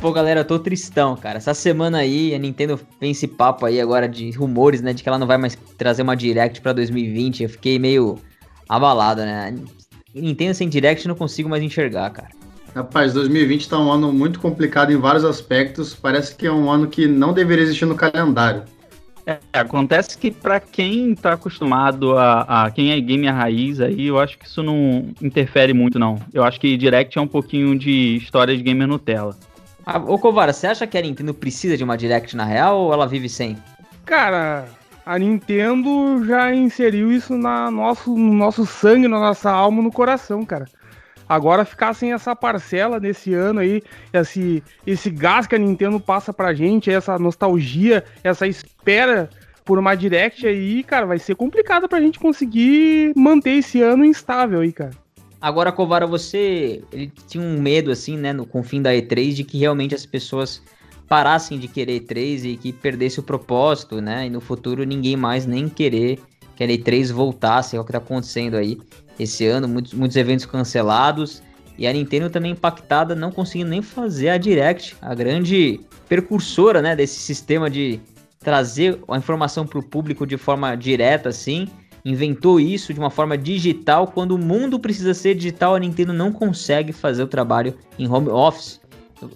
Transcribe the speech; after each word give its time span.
Pô, 0.00 0.12
galera, 0.12 0.40
eu 0.40 0.44
tô 0.44 0.58
tristão, 0.58 1.14
cara. 1.14 1.36
Essa 1.36 1.52
semana 1.52 1.98
aí, 1.98 2.34
a 2.34 2.38
Nintendo 2.38 2.80
vem 2.98 3.10
esse 3.10 3.28
papo 3.28 3.66
aí 3.66 3.78
agora 3.78 4.08
de 4.08 4.30
rumores, 4.30 4.80
né? 4.80 4.94
De 4.94 5.02
que 5.02 5.08
ela 5.08 5.18
não 5.18 5.26
vai 5.26 5.36
mais 5.36 5.58
trazer 5.76 6.00
uma 6.00 6.16
Direct 6.16 6.62
pra 6.62 6.72
2020. 6.72 7.42
Eu 7.42 7.50
fiquei 7.50 7.78
meio 7.78 8.18
abalado, 8.66 9.20
né? 9.20 9.54
Nintendo 10.14 10.54
sem 10.54 10.70
Direct 10.70 11.06
não 11.06 11.14
consigo 11.14 11.50
mais 11.50 11.62
enxergar, 11.62 12.08
cara. 12.10 12.28
Rapaz, 12.74 13.12
2020 13.12 13.68
tá 13.68 13.78
um 13.78 13.92
ano 13.92 14.12
muito 14.12 14.40
complicado 14.40 14.90
em 14.90 14.96
vários 14.96 15.24
aspectos. 15.24 15.94
Parece 15.94 16.34
que 16.34 16.46
é 16.46 16.52
um 16.52 16.70
ano 16.70 16.86
que 16.86 17.06
não 17.06 17.34
deveria 17.34 17.64
existir 17.64 17.84
no 17.84 17.94
calendário. 17.94 18.62
É, 19.26 19.38
acontece 19.52 20.16
que 20.16 20.30
para 20.30 20.58
quem 20.58 21.14
tá 21.14 21.34
acostumado 21.34 22.16
a, 22.16 22.64
a, 22.64 22.70
quem 22.70 22.92
é 22.92 23.00
gamer 23.00 23.34
raiz 23.34 23.80
aí, 23.80 24.06
eu 24.06 24.18
acho 24.18 24.38
que 24.38 24.46
isso 24.46 24.62
não 24.62 25.08
interfere 25.20 25.72
muito 25.72 25.98
não. 25.98 26.18
Eu 26.32 26.42
acho 26.42 26.58
que 26.58 26.76
Direct 26.76 27.16
é 27.18 27.20
um 27.20 27.28
pouquinho 27.28 27.78
de 27.78 28.16
história 28.16 28.56
de 28.56 28.62
gamer 28.62 28.88
Nutella. 28.88 29.36
Ah, 29.84 29.98
ô 29.98 30.18
Covara, 30.18 30.52
você 30.52 30.66
acha 30.66 30.86
que 30.86 30.96
a 30.96 31.02
Nintendo 31.02 31.34
precisa 31.34 31.76
de 31.76 31.84
uma 31.84 31.96
Direct 31.96 32.36
na 32.36 32.44
real 32.44 32.78
ou 32.78 32.92
ela 32.92 33.06
vive 33.06 33.28
sem? 33.28 33.56
Cara, 34.04 34.66
a 35.04 35.18
Nintendo 35.18 36.24
já 36.24 36.54
inseriu 36.54 37.12
isso 37.12 37.36
na 37.36 37.70
nosso, 37.70 38.14
no 38.16 38.32
nosso 38.32 38.64
sangue, 38.66 39.08
na 39.08 39.18
nossa 39.18 39.50
alma, 39.50 39.82
no 39.82 39.92
coração, 39.92 40.44
cara. 40.44 40.66
Agora 41.30 41.64
ficar 41.64 41.94
sem 41.94 42.12
essa 42.12 42.34
parcela 42.34 42.98
nesse 42.98 43.32
ano 43.32 43.60
aí, 43.60 43.84
esse, 44.12 44.64
esse 44.84 45.08
gás 45.08 45.46
que 45.46 45.54
a 45.54 45.58
Nintendo 45.58 46.00
passa 46.00 46.32
pra 46.32 46.52
gente, 46.52 46.90
essa 46.90 47.20
nostalgia, 47.20 48.02
essa 48.24 48.48
espera 48.48 49.30
por 49.64 49.78
uma 49.78 49.94
Direct 49.94 50.44
aí, 50.44 50.82
cara, 50.82 51.06
vai 51.06 51.20
ser 51.20 51.36
complicado 51.36 51.88
pra 51.88 52.00
gente 52.00 52.18
conseguir 52.18 53.12
manter 53.14 53.58
esse 53.58 53.80
ano 53.80 54.04
instável 54.04 54.58
aí, 54.58 54.72
cara. 54.72 54.90
Agora, 55.40 55.70
Covara, 55.70 56.04
você 56.04 56.82
ele 56.90 57.12
tinha 57.28 57.44
um 57.44 57.60
medo, 57.60 57.92
assim, 57.92 58.16
né, 58.16 58.32
no, 58.32 58.44
com 58.44 58.58
o 58.58 58.64
fim 58.64 58.82
da 58.82 58.90
E3, 58.90 59.32
de 59.32 59.44
que 59.44 59.56
realmente 59.56 59.94
as 59.94 60.04
pessoas 60.04 60.60
parassem 61.08 61.60
de 61.60 61.68
querer 61.68 62.00
E3 62.00 62.44
e 62.44 62.56
que 62.56 62.72
perdesse 62.72 63.20
o 63.20 63.22
propósito, 63.22 64.00
né, 64.00 64.26
e 64.26 64.30
no 64.30 64.40
futuro 64.40 64.82
ninguém 64.82 65.16
mais 65.16 65.46
nem 65.46 65.68
querer 65.68 66.18
que 66.56 66.64
a 66.64 66.66
E3 66.66 67.12
voltasse, 67.12 67.76
é 67.76 67.80
o 67.80 67.84
que 67.84 67.92
tá 67.92 67.98
acontecendo 67.98 68.56
aí 68.56 68.80
esse 69.22 69.46
ano, 69.46 69.68
muitos, 69.68 69.92
muitos 69.92 70.16
eventos 70.16 70.46
cancelados. 70.46 71.42
E 71.78 71.86
a 71.86 71.92
Nintendo 71.92 72.28
também 72.28 72.52
impactada, 72.52 73.14
não 73.14 73.30
conseguindo 73.30 73.70
nem 73.70 73.80
fazer 73.80 74.30
a 74.30 74.38
Direct, 74.38 74.96
a 75.00 75.14
grande 75.14 75.80
percursora 76.08 76.82
né, 76.82 76.94
desse 76.94 77.18
sistema 77.20 77.70
de 77.70 78.00
trazer 78.38 78.98
a 79.08 79.16
informação 79.16 79.66
para 79.66 79.78
o 79.78 79.82
público 79.82 80.26
de 80.26 80.36
forma 80.36 80.74
direta, 80.74 81.28
assim. 81.28 81.68
Inventou 82.04 82.58
isso 82.58 82.92
de 82.94 82.98
uma 82.98 83.10
forma 83.10 83.36
digital. 83.36 84.06
Quando 84.06 84.32
o 84.32 84.38
mundo 84.38 84.78
precisa 84.80 85.12
ser 85.14 85.34
digital, 85.34 85.74
a 85.74 85.78
Nintendo 85.78 86.12
não 86.12 86.32
consegue 86.32 86.92
fazer 86.92 87.22
o 87.22 87.26
trabalho 87.26 87.74
em 87.98 88.08
home 88.08 88.28
office. 88.28 88.80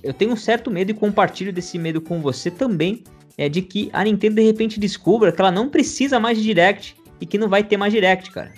Eu 0.02 0.14
tenho 0.14 0.32
um 0.32 0.36
certo 0.36 0.70
medo 0.70 0.90
e 0.90 0.94
compartilho 0.94 1.52
desse 1.52 1.78
medo 1.78 2.00
com 2.00 2.20
você 2.20 2.50
também. 2.50 3.04
É 3.36 3.48
de 3.48 3.60
que 3.60 3.90
a 3.92 4.04
Nintendo 4.04 4.36
de 4.36 4.42
repente 4.42 4.80
descubra 4.80 5.32
que 5.32 5.40
ela 5.40 5.50
não 5.50 5.68
precisa 5.68 6.18
mais 6.18 6.38
de 6.38 6.44
Direct 6.44 6.96
e 7.20 7.26
que 7.26 7.36
não 7.36 7.48
vai 7.48 7.62
ter 7.64 7.76
mais 7.76 7.92
Direct, 7.92 8.30
cara. 8.30 8.52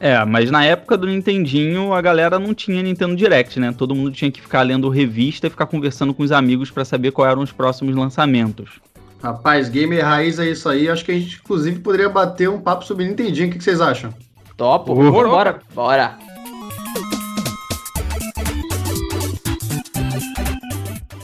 É, 0.00 0.24
mas 0.24 0.50
na 0.50 0.64
época 0.64 0.96
do 0.96 1.06
Nintendinho 1.06 1.92
a 1.92 2.00
galera 2.00 2.38
não 2.38 2.52
tinha 2.52 2.82
Nintendo 2.82 3.14
Direct, 3.14 3.60
né? 3.60 3.72
Todo 3.76 3.94
mundo 3.94 4.10
tinha 4.10 4.30
que 4.30 4.40
ficar 4.40 4.62
lendo 4.62 4.88
revista 4.88 5.46
e 5.46 5.50
ficar 5.50 5.66
conversando 5.66 6.12
com 6.12 6.22
os 6.22 6.32
amigos 6.32 6.70
para 6.70 6.84
saber 6.84 7.12
quais 7.12 7.30
eram 7.30 7.42
os 7.42 7.52
próximos 7.52 7.94
lançamentos. 7.94 8.80
Rapaz, 9.22 9.68
gamer 9.68 10.04
raiz 10.04 10.38
é 10.38 10.50
isso 10.50 10.68
aí. 10.68 10.88
Acho 10.88 11.04
que 11.04 11.12
a 11.12 11.18
gente, 11.18 11.40
inclusive, 11.42 11.78
poderia 11.78 12.10
bater 12.10 12.50
um 12.50 12.60
papo 12.60 12.84
sobre 12.84 13.06
Nintendinho. 13.06 13.48
O 13.48 13.52
que, 13.52 13.62
vocês 13.62 13.80
acham? 13.80 14.12
Topo, 14.56 14.92
uh, 14.92 15.12
bora, 15.12 15.60
bora. 15.74 16.18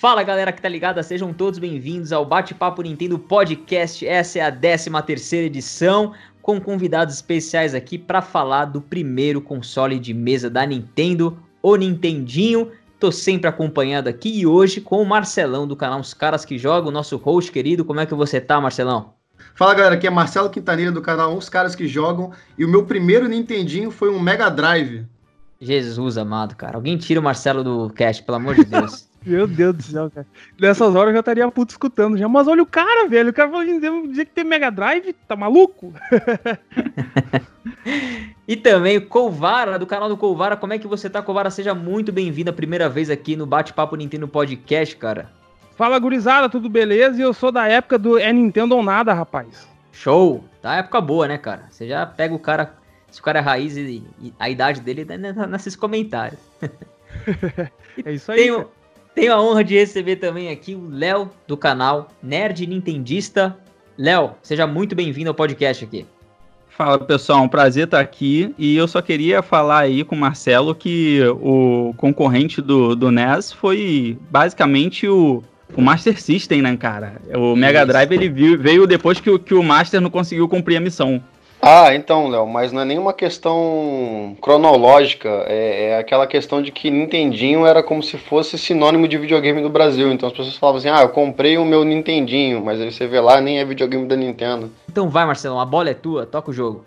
Fala 0.00 0.22
galera 0.22 0.52
que 0.52 0.62
tá 0.62 0.68
ligada, 0.68 1.02
sejam 1.02 1.32
todos 1.32 1.58
bem-vindos 1.58 2.12
ao 2.12 2.24
Bate-Papo 2.24 2.82
Nintendo 2.82 3.18
Podcast. 3.18 4.06
Essa 4.06 4.38
é 4.38 4.42
a 4.42 4.52
13 4.52 4.90
terceira 5.04 5.46
edição, 5.46 6.12
com 6.40 6.60
convidados 6.60 7.16
especiais 7.16 7.74
aqui 7.74 7.98
para 7.98 8.22
falar 8.22 8.66
do 8.66 8.80
primeiro 8.80 9.40
console 9.40 9.98
de 9.98 10.14
mesa 10.14 10.48
da 10.48 10.64
Nintendo, 10.64 11.36
o 11.60 11.74
Nintendinho. 11.74 12.70
Tô 13.00 13.10
sempre 13.10 13.48
acompanhado 13.48 14.08
aqui 14.08 14.28
e 14.38 14.46
hoje 14.46 14.80
com 14.80 15.02
o 15.02 15.04
Marcelão 15.04 15.66
do 15.66 15.74
canal 15.74 15.98
Os 15.98 16.14
Caras 16.14 16.44
que 16.44 16.56
Jogam, 16.56 16.92
nosso 16.92 17.16
host 17.16 17.50
querido. 17.50 17.84
Como 17.84 17.98
é 17.98 18.06
que 18.06 18.14
você 18.14 18.40
tá, 18.40 18.60
Marcelão? 18.60 19.14
Fala 19.56 19.74
galera, 19.74 19.96
aqui 19.96 20.06
é 20.06 20.10
Marcelo 20.10 20.48
Quintanilha 20.48 20.92
do 20.92 21.02
canal 21.02 21.36
Os 21.36 21.48
Caras 21.48 21.74
que 21.74 21.88
Jogam 21.88 22.30
e 22.56 22.64
o 22.64 22.68
meu 22.68 22.86
primeiro 22.86 23.26
Nintendinho 23.26 23.90
foi 23.90 24.10
um 24.10 24.20
Mega 24.20 24.48
Drive. 24.48 25.04
Jesus 25.60 26.16
amado, 26.16 26.54
cara. 26.54 26.76
Alguém 26.76 26.96
tira 26.96 27.18
o 27.18 27.22
Marcelo 27.22 27.64
do 27.64 27.90
cast, 27.90 28.22
pelo 28.22 28.36
amor 28.36 28.54
de 28.54 28.64
Deus. 28.64 29.07
Meu 29.28 29.46
Deus 29.46 29.76
do 29.76 29.82
céu, 29.82 30.10
cara. 30.10 30.26
Nessas 30.58 30.94
horas 30.94 31.08
eu 31.08 31.14
já 31.14 31.20
estaria 31.20 31.50
puto 31.50 31.72
escutando 31.72 32.16
já. 32.16 32.26
Mas 32.28 32.48
olha 32.48 32.62
o 32.62 32.66
cara, 32.66 33.06
velho. 33.06 33.28
O 33.28 33.32
cara 33.32 33.50
falou 33.50 33.64
dizer 34.08 34.24
que 34.24 34.32
tem 34.32 34.44
Mega 34.44 34.70
Drive, 34.70 35.12
tá 35.26 35.36
maluco? 35.36 35.92
e 38.48 38.56
também 38.56 38.96
o 38.96 39.06
Colvara, 39.06 39.78
do 39.78 39.86
canal 39.86 40.08
do 40.08 40.16
Colvara. 40.16 40.56
Como 40.56 40.72
é 40.72 40.78
que 40.78 40.86
você 40.86 41.10
tá, 41.10 41.20
Colvara? 41.20 41.50
Seja 41.50 41.74
muito 41.74 42.10
bem-vindo 42.10 42.48
a 42.48 42.54
primeira 42.54 42.88
vez 42.88 43.10
aqui 43.10 43.36
no 43.36 43.44
Bate-Papo 43.44 43.96
Nintendo 43.96 44.26
Podcast, 44.26 44.96
cara. 44.96 45.30
Fala, 45.76 45.98
gurizada, 45.98 46.48
tudo 46.48 46.68
beleza? 46.70 47.18
E 47.18 47.22
eu 47.22 47.34
sou 47.34 47.52
da 47.52 47.68
época 47.68 47.98
do 47.98 48.18
É 48.18 48.32
Nintendo 48.32 48.74
ou 48.74 48.82
nada, 48.82 49.12
rapaz. 49.12 49.68
Show! 49.92 50.42
Tá 50.62 50.76
época 50.76 51.00
boa, 51.00 51.28
né, 51.28 51.36
cara? 51.36 51.66
Você 51.70 51.86
já 51.86 52.06
pega 52.06 52.34
o 52.34 52.38
cara, 52.38 52.74
se 53.10 53.20
o 53.20 53.22
cara 53.22 53.40
é 53.40 53.42
raiz 53.42 53.76
e, 53.76 54.02
e 54.20 54.34
a 54.38 54.48
idade 54.48 54.80
dele 54.80 55.04
né, 55.04 55.18
nesses 55.48 55.76
comentários. 55.76 56.40
é 58.04 58.12
isso 58.12 58.32
aí. 58.32 58.38
Tem, 58.38 58.66
tenho 59.18 59.32
a 59.32 59.42
honra 59.42 59.64
de 59.64 59.74
receber 59.74 60.14
também 60.14 60.48
aqui 60.48 60.76
o 60.76 60.88
Léo 60.88 61.28
do 61.44 61.56
canal 61.56 62.08
Nerd 62.22 62.64
Nintendista. 62.64 63.56
Léo, 63.98 64.30
seja 64.40 64.64
muito 64.64 64.94
bem-vindo 64.94 65.28
ao 65.28 65.34
podcast 65.34 65.84
aqui. 65.84 66.06
Fala 66.68 66.96
pessoal, 67.00 67.42
um 67.42 67.48
prazer 67.48 67.86
estar 67.86 67.98
aqui 67.98 68.54
e 68.56 68.76
eu 68.76 68.86
só 68.86 69.02
queria 69.02 69.42
falar 69.42 69.80
aí 69.80 70.04
com 70.04 70.14
o 70.14 70.18
Marcelo 70.18 70.72
que 70.72 71.20
o 71.40 71.92
concorrente 71.96 72.62
do, 72.62 72.94
do 72.94 73.10
NES 73.10 73.50
foi 73.50 74.16
basicamente 74.30 75.08
o, 75.08 75.42
o 75.74 75.82
Master 75.82 76.22
System, 76.22 76.62
né, 76.62 76.76
cara? 76.76 77.20
O 77.34 77.56
Mega 77.56 77.84
Drive 77.84 78.12
ele 78.12 78.28
veio 78.28 78.86
depois 78.86 79.18
que, 79.18 79.36
que 79.40 79.54
o 79.54 79.64
Master 79.64 80.00
não 80.00 80.10
conseguiu 80.10 80.48
cumprir 80.48 80.76
a 80.76 80.80
missão. 80.80 81.20
Ah, 81.60 81.92
então, 81.94 82.28
Léo, 82.28 82.46
mas 82.46 82.72
não 82.72 82.82
é 82.82 82.84
nenhuma 82.84 83.12
questão 83.12 84.36
cronológica, 84.40 85.28
é, 85.46 85.90
é, 85.90 85.98
aquela 85.98 86.26
questão 86.26 86.62
de 86.62 86.70
que 86.70 86.90
Nintendinho 86.90 87.66
era 87.66 87.82
como 87.82 88.02
se 88.02 88.16
fosse 88.16 88.56
sinônimo 88.56 89.08
de 89.08 89.18
videogame 89.18 89.60
do 89.60 89.68
Brasil. 89.68 90.12
Então 90.12 90.28
as 90.28 90.34
pessoas 90.34 90.56
falavam 90.56 90.78
assim: 90.78 90.88
ah, 90.88 91.02
eu 91.02 91.08
comprei 91.08 91.58
o 91.58 91.64
meu 91.64 91.84
Nintendinho, 91.84 92.64
mas 92.64 92.80
aí 92.80 92.92
você 92.92 93.06
vê 93.06 93.20
lá, 93.20 93.40
nem 93.40 93.58
é 93.58 93.64
videogame 93.64 94.06
da 94.06 94.16
Nintendo. 94.16 94.70
Então 94.88 95.08
vai, 95.08 95.26
Marcelo, 95.26 95.58
a 95.58 95.64
bola 95.64 95.90
é 95.90 95.94
tua, 95.94 96.24
toca 96.24 96.50
o 96.50 96.54
jogo. 96.54 96.84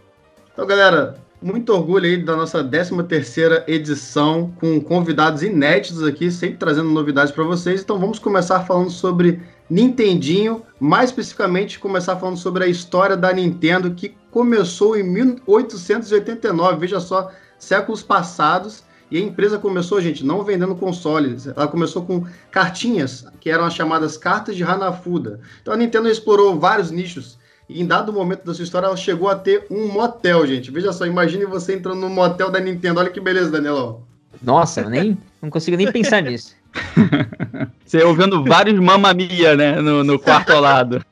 Então, 0.54 0.66
galera, 0.66 1.18
muito 1.42 1.74
orgulho 1.74 2.06
aí 2.06 2.18
da 2.18 2.36
nossa 2.36 2.64
13 2.64 3.02
terceira 3.04 3.64
edição, 3.68 4.54
com 4.60 4.80
convidados 4.80 5.42
inéditos 5.42 6.04
aqui, 6.04 6.30
sempre 6.30 6.58
trazendo 6.58 6.90
novidades 6.90 7.34
para 7.34 7.44
vocês. 7.44 7.82
Então 7.82 7.98
vamos 7.98 8.20
começar 8.20 8.60
falando 8.62 8.92
sobre 8.92 9.42
Nintendinho, 9.68 10.62
mais 10.80 11.10
especificamente 11.10 11.80
começar 11.80 12.16
falando 12.18 12.38
sobre 12.38 12.64
a 12.64 12.68
história 12.68 13.18
da 13.18 13.34
Nintendo, 13.34 13.92
que 13.92 14.16
começou 14.30 14.96
em 14.96 15.04
1889, 15.04 16.78
veja 16.78 17.00
só, 17.00 17.32
séculos 17.58 18.04
passados, 18.04 18.84
e 19.10 19.18
a 19.18 19.22
empresa 19.22 19.58
começou, 19.58 20.00
gente, 20.00 20.26
não 20.26 20.44
vendendo 20.44 20.76
consoles, 20.76 21.48
ela 21.48 21.68
começou 21.68 22.06
com 22.06 22.26
cartinhas, 22.50 23.26
que 23.42 23.50
eram 23.50 23.66
as 23.66 23.74
chamadas 23.74 24.16
cartas 24.16 24.56
de 24.56 24.64
Hanafuda. 24.64 25.42
Então 25.62 25.74
a 25.74 25.78
Nintendo 25.78 26.08
explorou 26.08 26.58
vários 26.58 26.92
nichos, 26.92 27.38
e 27.74 27.82
em 27.82 27.86
dado 27.86 28.12
momento 28.12 28.46
da 28.46 28.54
sua 28.54 28.64
história 28.64 28.88
ela 28.88 28.98
chegou 28.98 29.30
a 29.30 29.36
ter 29.36 29.66
um 29.70 29.88
motel, 29.88 30.46
gente. 30.46 30.70
Veja 30.72 30.92
só, 30.92 31.06
imagine 31.06 31.46
você 31.46 31.74
entrando 31.76 32.00
no 32.00 32.10
motel 32.10 32.50
da 32.50 32.60
Nintendo, 32.60 33.00
olha 33.00 33.10
que 33.10 33.20
beleza, 33.20 33.52
Danielão. 33.52 34.04
Nossa, 34.42 34.82
eu 34.82 34.90
nem, 34.90 35.18
não 35.42 35.50
consigo 35.50 35.78
nem 35.78 35.92
pensar 35.92 36.22
nisso. 36.22 36.56
Você 37.86 38.02
ouvindo 38.04 38.44
vários 38.46 38.80
mamamia, 38.80 39.58
né? 39.58 39.76
No, 39.82 40.04
no 40.04 40.18
quarto 40.18 40.52
ao 40.52 40.62
lado. 40.62 41.06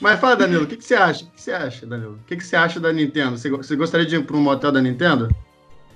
Mas 0.00 0.18
fala, 0.18 0.34
Danilo, 0.34 0.64
o 0.64 0.66
que, 0.66 0.78
que, 0.78 0.84
você 0.84 0.94
acha? 0.94 1.24
O 1.24 1.26
que, 1.26 1.34
que 1.34 1.42
você 1.42 1.52
acha, 1.52 1.86
Danilo? 1.86 2.12
O 2.12 2.26
que, 2.26 2.36
que, 2.36 2.44
você 2.44 2.56
acha 2.56 2.80
da 2.80 2.90
Nintendo? 2.90 3.36
Você, 3.36 3.50
você 3.50 3.76
gostaria 3.76 4.06
de 4.06 4.16
ir 4.16 4.24
para 4.24 4.34
um 4.36 4.40
motel 4.40 4.72
da 4.72 4.80
Nintendo? 4.80 5.28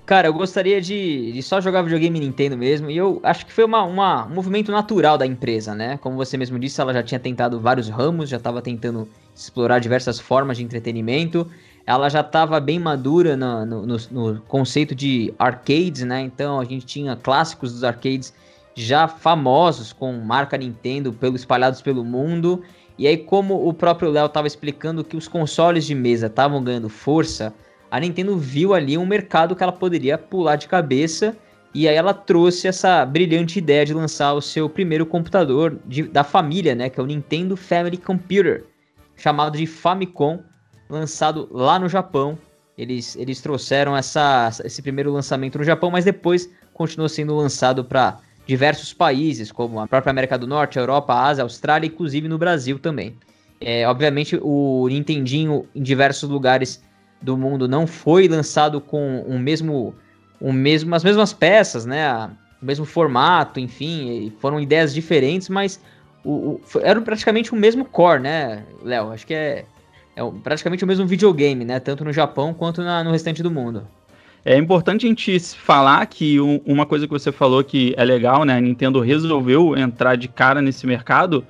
Cara, 0.07 0.29
eu 0.29 0.35
gostaria 0.35 0.83
de, 0.83 1.33
de, 1.33 1.43
só 1.43 1.63
jogar 1.63 1.81
videogame 1.81 2.21
Nintendo 2.21 2.59
mesmo, 2.59 2.91
e 2.91 2.97
eu 2.97 3.21
acho 3.23 3.47
que 3.47 3.53
foi 3.53 3.65
uma, 3.65 3.83
uma, 3.85 4.27
um 4.27 4.35
movimento 4.35 4.71
natural 4.71 5.17
da 5.17 5.25
empresa, 5.25 5.75
né? 5.75 5.97
Como 5.97 6.15
você 6.15 6.37
mesmo 6.37 6.59
disse, 6.59 6.79
ela 6.79 6.93
já 6.93 7.03
tinha 7.03 7.19
tentado 7.19 7.59
vários 7.59 7.89
ramos, 7.89 8.29
já 8.29 8.37
estava 8.37 8.61
tentando 8.61 9.09
explorar 9.35 9.79
diversas 9.79 10.21
formas 10.21 10.59
de 10.59 10.63
entretenimento, 10.63 11.51
ela 11.87 12.11
já 12.11 12.21
estava 12.21 12.61
bem 12.61 12.79
madura 12.79 13.35
no, 13.35 13.65
no, 13.65 13.97
no, 14.11 14.41
conceito 14.43 14.95
de 14.95 15.33
arcades, 15.39 16.03
né? 16.03 16.21
Então 16.21 16.61
a 16.61 16.65
gente 16.67 16.85
tinha 16.85 17.17
clássicos 17.17 17.73
dos 17.73 17.83
arcades 17.83 18.35
já 18.75 19.09
famosos 19.09 19.91
com 19.95 20.13
marca 20.13 20.59
Nintendo 20.59 21.15
pelo, 21.15 21.35
espalhados 21.35 21.81
pelo 21.81 22.05
mundo. 22.05 22.63
E 22.99 23.07
aí, 23.07 23.17
como 23.17 23.67
o 23.67 23.73
próprio 23.73 24.11
Léo 24.11 24.27
estava 24.27 24.47
explicando 24.47 25.03
que 25.03 25.17
os 25.17 25.27
consoles 25.27 25.87
de 25.87 25.95
mesa 25.95 26.27
estavam 26.27 26.63
ganhando 26.63 26.91
força, 26.91 27.55
a 27.95 28.01
Nintendo 28.01 28.37
viu 28.37 28.75
ali 28.75 28.99
um 28.99 29.07
mercado 29.07 29.55
que 29.55 29.63
ela 29.63 29.71
poderia 29.71 30.19
pular 30.19 30.57
de 30.57 30.67
cabeça 30.67 31.37
e 31.73 31.87
aí 31.89 31.95
ela 31.95 32.13
trouxe 32.13 32.67
essa 32.67 33.07
brilhante 33.07 33.61
ideia 33.61 33.87
de 33.87 33.95
lançar 33.95 34.33
o 34.33 34.41
seu 34.41 34.69
primeiro 34.69 35.07
computador 35.07 35.79
de, 35.87 36.03
da 36.03 36.25
família, 36.25 36.75
né, 36.75 36.91
que 36.91 36.99
é 36.99 37.03
o 37.05 37.07
Nintendo 37.07 37.57
Family 37.57 37.97
Computer, 37.97 38.65
chamado 39.15 39.57
de 39.57 39.65
Famicom, 39.65 40.43
lançado 40.91 41.49
lá 41.53 41.79
no 41.79 41.89
Japão. 41.89 42.37
Eles, 42.77 43.15
eles 43.15 43.41
trouxeram 43.41 43.97
essa, 43.97 44.51
esse 44.65 44.83
primeiro 44.83 45.13
lançamento 45.13 45.59
no 45.59 45.63
Japão, 45.63 45.93
mas 45.93 46.05
depois 46.05 46.51
continuou 46.73 47.09
sendo 47.09 47.37
lançado 47.37 47.85
para 47.85 48.19
diversos 48.45 48.93
países, 48.93 49.53
como 49.53 49.79
a 49.79 49.87
própria 49.87 50.11
América 50.11 50.37
do 50.37 50.49
Norte, 50.49 50.81
Europa, 50.81 51.15
Ásia, 51.15 51.45
Austrália, 51.45 51.87
inclusive 51.87 52.27
no 52.27 52.39
Brasil 52.39 52.77
também. 52.77 53.17
É, 53.61 53.87
obviamente, 53.87 54.37
o 54.43 54.89
Nintendinho 54.89 55.65
em 55.73 55.81
diversos 55.81 56.29
lugares 56.29 56.83
do 57.25 57.37
mundo 57.37 57.67
não 57.67 57.87
foi 57.87 58.29
lançado 58.29 58.81
com 58.81 59.23
o 59.23 59.39
mesmo, 59.39 59.95
o 60.41 60.53
mesmo, 60.53 60.95
as 60.95 61.03
mesmas 61.03 61.33
peças, 61.33 61.87
né? 61.87 62.31
O 62.61 62.65
mesmo 62.65 62.85
formato, 62.85 63.59
enfim, 63.59 64.33
foram 64.41 64.61
ideias 64.61 64.93
diferentes, 64.93 65.49
mas 65.49 65.81
o, 66.23 66.31
o, 66.31 66.61
era 66.83 67.01
praticamente 67.01 67.53
o 67.53 67.57
mesmo 67.57 67.85
core, 67.85 68.21
né, 68.21 68.65
Léo? 68.83 69.11
Acho 69.11 69.27
que 69.27 69.35
é, 69.35 69.65
é 70.15 70.23
praticamente 70.43 70.85
o 70.85 70.87
mesmo 70.87 71.07
videogame, 71.07 71.65
né? 71.65 71.81
Tanto 71.81 72.05
no 72.05 72.13
Japão 72.13 72.53
quanto 72.53 72.83
na, 72.83 73.03
no 73.03 73.11
restante 73.11 73.43
do 73.43 73.51
mundo. 73.51 73.87
É 74.45 74.59
importante 74.59 75.07
a 75.07 75.09
gente 75.09 75.41
falar 75.41 76.05
que 76.07 76.39
uma 76.67 76.85
coisa 76.85 77.07
que 77.07 77.13
você 77.13 77.33
falou 77.33 77.65
que 77.65 77.95
é 77.97 78.05
legal, 78.05 78.45
né? 78.45 78.59
A 78.59 78.61
Nintendo 78.61 79.01
resolveu 79.01 79.75
entrar 79.75 80.17
de 80.17 80.29
cara 80.29 80.61
nesse 80.61 80.87
mercado 80.87 81.47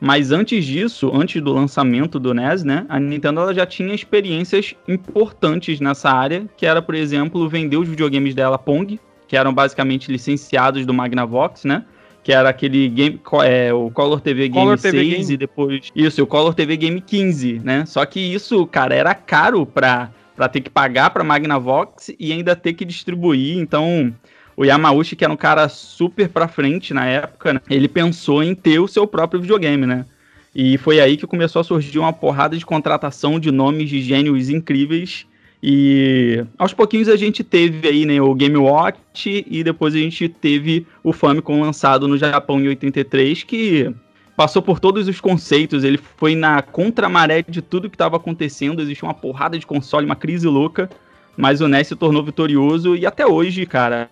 mas 0.00 0.30
antes 0.30 0.64
disso, 0.64 1.10
antes 1.14 1.42
do 1.42 1.52
lançamento 1.52 2.18
do 2.18 2.34
NES, 2.34 2.64
né, 2.64 2.84
a 2.88 3.00
Nintendo 3.00 3.40
ela 3.40 3.54
já 3.54 3.64
tinha 3.64 3.94
experiências 3.94 4.74
importantes 4.86 5.80
nessa 5.80 6.10
área, 6.10 6.46
que 6.56 6.66
era, 6.66 6.82
por 6.82 6.94
exemplo, 6.94 7.48
vender 7.48 7.76
os 7.76 7.88
videogames 7.88 8.34
dela 8.34 8.58
Pong, 8.58 9.00
que 9.26 9.36
eram 9.36 9.52
basicamente 9.52 10.10
licenciados 10.10 10.84
do 10.86 10.94
Magnavox, 10.94 11.64
né? 11.64 11.84
Que 12.22 12.32
era 12.32 12.48
aquele 12.48 12.88
game, 12.88 13.20
é, 13.44 13.72
o 13.72 13.90
Color 13.90 14.20
TV 14.20 14.48
Game 14.48 14.64
Color 14.64 14.78
6 14.78 14.92
TV 14.92 15.10
Game. 15.10 15.32
e 15.32 15.36
depois. 15.36 15.92
Isso, 15.94 16.22
o 16.22 16.26
Color 16.26 16.54
TV 16.54 16.76
Game 16.76 17.00
15, 17.00 17.60
né? 17.64 17.86
Só 17.86 18.04
que 18.04 18.20
isso, 18.20 18.66
cara, 18.66 18.94
era 18.94 19.14
caro 19.14 19.64
pra, 19.64 20.10
pra 20.34 20.48
ter 20.48 20.60
que 20.60 20.70
pagar 20.70 21.10
pra 21.10 21.22
Magnavox 21.22 22.12
e 22.18 22.32
ainda 22.32 22.56
ter 22.56 22.72
que 22.72 22.84
distribuir. 22.84 23.58
Então, 23.58 24.12
o 24.56 24.64
Yamauchi, 24.64 25.14
que 25.14 25.24
era 25.24 25.32
um 25.32 25.36
cara 25.36 25.68
super 25.68 26.28
pra 26.28 26.48
frente 26.48 26.94
na 26.94 27.04
época, 27.06 27.54
né? 27.54 27.60
ele 27.68 27.88
pensou 27.88 28.42
em 28.42 28.54
ter 28.54 28.78
o 28.78 28.88
seu 28.88 29.06
próprio 29.06 29.40
videogame, 29.40 29.84
né? 29.86 30.06
E 30.54 30.78
foi 30.78 30.98
aí 30.98 31.18
que 31.18 31.26
começou 31.26 31.60
a 31.60 31.64
surgir 31.64 31.98
uma 31.98 32.14
porrada 32.14 32.56
de 32.56 32.64
contratação 32.64 33.38
de 33.38 33.50
nomes 33.50 33.90
de 33.90 34.00
gênios 34.00 34.48
incríveis. 34.48 35.26
E 35.62 36.42
aos 36.56 36.72
pouquinhos 36.72 37.08
a 37.10 37.16
gente 37.16 37.44
teve 37.44 37.86
aí 37.86 38.06
né, 38.06 38.22
o 38.22 38.34
Game 38.34 38.56
Watch 38.56 39.44
e 39.46 39.62
depois 39.62 39.94
a 39.94 39.98
gente 39.98 40.28
teve 40.30 40.86
o 41.04 41.12
Famicom 41.12 41.60
lançado 41.60 42.08
no 42.08 42.16
Japão 42.16 42.58
em 42.58 42.68
83, 42.68 43.42
que 43.42 43.94
passou 44.34 44.62
por 44.62 44.80
todos 44.80 45.08
os 45.08 45.20
conceitos, 45.20 45.82
ele 45.84 45.98
foi 45.98 46.34
na 46.34 46.62
contramaré 46.62 47.42
de 47.42 47.60
tudo 47.60 47.88
que 47.88 47.94
estava 47.94 48.16
acontecendo, 48.16 48.80
existia 48.80 49.08
uma 49.08 49.14
porrada 49.14 49.58
de 49.58 49.66
console, 49.66 50.06
uma 50.06 50.16
crise 50.16 50.46
louca, 50.46 50.88
mas 51.36 51.60
o 51.60 51.68
NES 51.68 51.88
se 51.88 51.96
tornou 51.96 52.22
vitorioso 52.22 52.94
e 52.94 53.06
até 53.06 53.26
hoje, 53.26 53.64
cara, 53.66 54.10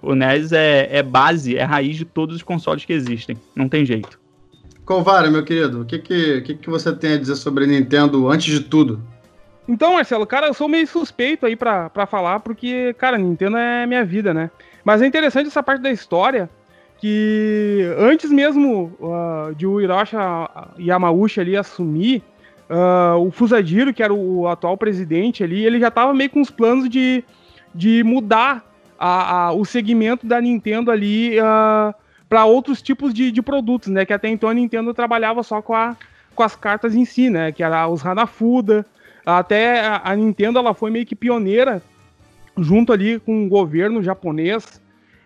o 0.00 0.14
NES 0.14 0.52
é, 0.52 0.88
é 0.98 1.02
base, 1.02 1.56
é 1.56 1.64
raiz 1.64 1.96
de 1.96 2.04
todos 2.04 2.36
os 2.36 2.42
consoles 2.42 2.84
que 2.84 2.92
existem. 2.92 3.36
Não 3.54 3.68
tem 3.68 3.84
jeito. 3.84 4.20
Colvara, 4.84 5.30
meu 5.30 5.44
querido, 5.44 5.82
o 5.82 5.84
que, 5.84 5.98
que, 5.98 6.40
que, 6.42 6.54
que 6.54 6.70
você 6.70 6.94
tem 6.94 7.14
a 7.14 7.18
dizer 7.18 7.36
sobre 7.36 7.64
a 7.64 7.66
Nintendo 7.66 8.28
antes 8.28 8.52
de 8.52 8.60
tudo? 8.60 9.00
Então, 9.68 9.94
Marcelo, 9.94 10.26
cara, 10.26 10.48
eu 10.48 10.54
sou 10.54 10.68
meio 10.68 10.86
suspeito 10.86 11.46
aí 11.46 11.54
pra, 11.54 11.88
pra 11.88 12.04
falar, 12.04 12.40
porque, 12.40 12.94
cara, 12.98 13.16
Nintendo 13.16 13.56
é 13.56 13.86
minha 13.86 14.04
vida, 14.04 14.34
né? 14.34 14.50
Mas 14.84 15.00
é 15.00 15.06
interessante 15.06 15.46
essa 15.46 15.62
parte 15.62 15.82
da 15.82 15.90
história, 15.90 16.50
que 16.98 17.80
antes 17.96 18.30
mesmo 18.30 18.92
uh, 19.00 19.54
de 19.54 19.66
o 19.66 19.80
Hiroshi 19.80 20.16
Yamauchi 20.80 21.40
ali 21.40 21.56
assumir, 21.56 22.22
uh, 22.68 23.18
o 23.18 23.30
Fusajiro, 23.30 23.94
que 23.94 24.02
era 24.02 24.12
o 24.12 24.48
atual 24.48 24.76
presidente 24.76 25.44
ali, 25.44 25.64
ele 25.64 25.78
já 25.78 25.90
tava 25.90 26.12
meio 26.12 26.30
com 26.30 26.40
os 26.40 26.50
planos 26.50 26.88
de, 26.88 27.22
de 27.72 28.02
mudar 28.02 28.71
a, 29.02 29.46
a, 29.46 29.52
o 29.52 29.64
segmento 29.64 30.24
da 30.28 30.40
Nintendo 30.40 30.88
ali 30.88 31.36
uh, 31.40 31.44
ah, 31.44 31.94
para 32.28 32.44
outros 32.44 32.80
tipos 32.80 33.12
de, 33.12 33.32
de, 33.32 33.42
produtos, 33.42 33.88
né? 33.88 34.06
Que 34.06 34.12
até 34.12 34.28
então 34.28 34.48
a 34.48 34.54
Nintendo 34.54 34.94
trabalhava 34.94 35.42
só 35.42 35.60
com, 35.60 35.74
a, 35.74 35.96
com 36.36 36.42
as 36.44 36.54
cartas 36.54 36.94
em 36.94 37.04
si, 37.04 37.28
né? 37.28 37.50
Que 37.50 37.64
era 37.64 37.88
os 37.88 38.06
Hanafuda. 38.06 38.86
Até 39.26 39.80
a, 39.80 40.02
a 40.04 40.14
Nintendo 40.14 40.60
ela 40.60 40.72
foi 40.72 40.92
meio 40.92 41.04
que 41.04 41.16
pioneira 41.16 41.82
junto 42.56 42.92
ali 42.92 43.18
com 43.18 43.44
o 43.44 43.48
governo 43.48 44.04
japonês 44.04 44.80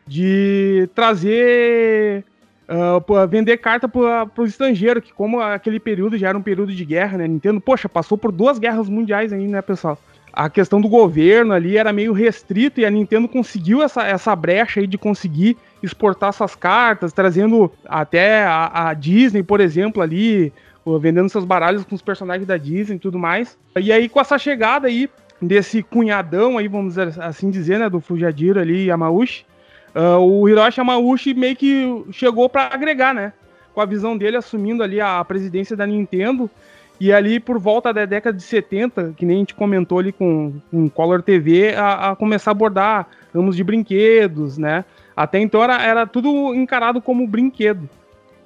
de 0.06 0.88
trazer 0.94 2.24
uh, 2.70 3.28
vender 3.28 3.58
carta 3.58 3.86
para 3.86 4.30
os 4.38 4.50
estrangeiros, 4.50 5.04
que 5.04 5.12
como 5.12 5.38
aquele 5.38 5.78
período 5.78 6.16
já 6.16 6.30
era 6.30 6.38
um 6.38 6.42
período 6.42 6.72
de 6.72 6.84
guerra, 6.84 7.18
né? 7.18 7.28
Nintendo, 7.28 7.60
poxa, 7.60 7.90
passou 7.90 8.16
por 8.16 8.32
duas 8.32 8.58
guerras 8.58 8.88
mundiais 8.88 9.34
aí, 9.34 9.46
né, 9.46 9.60
pessoal? 9.60 9.98
A 10.36 10.50
questão 10.50 10.82
do 10.82 10.88
governo 10.88 11.54
ali 11.54 11.78
era 11.78 11.94
meio 11.94 12.12
restrito 12.12 12.78
e 12.78 12.84
a 12.84 12.90
Nintendo 12.90 13.26
conseguiu 13.26 13.82
essa, 13.82 14.06
essa 14.06 14.36
brecha 14.36 14.80
aí 14.80 14.86
de 14.86 14.98
conseguir 14.98 15.56
exportar 15.82 16.28
essas 16.28 16.54
cartas, 16.54 17.10
trazendo 17.14 17.72
até 17.86 18.44
a, 18.44 18.88
a 18.88 18.94
Disney, 18.94 19.42
por 19.42 19.60
exemplo, 19.60 20.02
ali, 20.02 20.52
vendendo 21.00 21.30
seus 21.30 21.46
baralhos 21.46 21.84
com 21.84 21.94
os 21.94 22.02
personagens 22.02 22.46
da 22.46 22.58
Disney 22.58 22.96
e 22.96 23.00
tudo 23.00 23.18
mais. 23.18 23.56
E 23.80 23.90
aí, 23.90 24.10
com 24.10 24.20
essa 24.20 24.36
chegada 24.36 24.88
aí 24.88 25.08
desse 25.40 25.82
cunhadão 25.82 26.58
aí, 26.58 26.68
vamos 26.68 26.98
assim 26.98 27.50
dizer, 27.50 27.78
né, 27.78 27.88
do 27.88 27.98
Fujadiro 27.98 28.60
ali, 28.60 28.88
Yamauchi, 28.88 29.46
uh, 29.94 30.18
o 30.18 30.46
Hiroshi 30.46 30.80
Yamauchi 30.80 31.32
meio 31.32 31.56
que 31.56 32.04
chegou 32.12 32.46
para 32.46 32.74
agregar, 32.74 33.14
né, 33.14 33.32
com 33.74 33.80
a 33.80 33.86
visão 33.86 34.16
dele 34.16 34.36
assumindo 34.36 34.82
ali 34.82 35.00
a 35.00 35.24
presidência 35.24 35.74
da 35.74 35.86
Nintendo, 35.86 36.50
e 36.98 37.12
ali, 37.12 37.38
por 37.38 37.58
volta 37.58 37.92
da 37.92 38.04
década 38.04 38.36
de 38.36 38.42
70, 38.42 39.14
que 39.16 39.26
nem 39.26 39.36
a 39.36 39.38
gente 39.40 39.54
comentou 39.54 39.98
ali 39.98 40.12
com, 40.12 40.54
com 40.70 40.88
Color 40.88 41.22
TV, 41.22 41.74
a, 41.74 42.10
a 42.10 42.16
começar 42.16 42.50
a 42.50 42.52
abordar 42.52 43.06
ramos 43.34 43.54
de 43.54 43.62
brinquedos, 43.62 44.56
né? 44.56 44.84
Até 45.14 45.38
então 45.40 45.62
era, 45.62 45.82
era 45.82 46.06
tudo 46.06 46.54
encarado 46.54 47.00
como 47.02 47.26
brinquedo. 47.26 47.88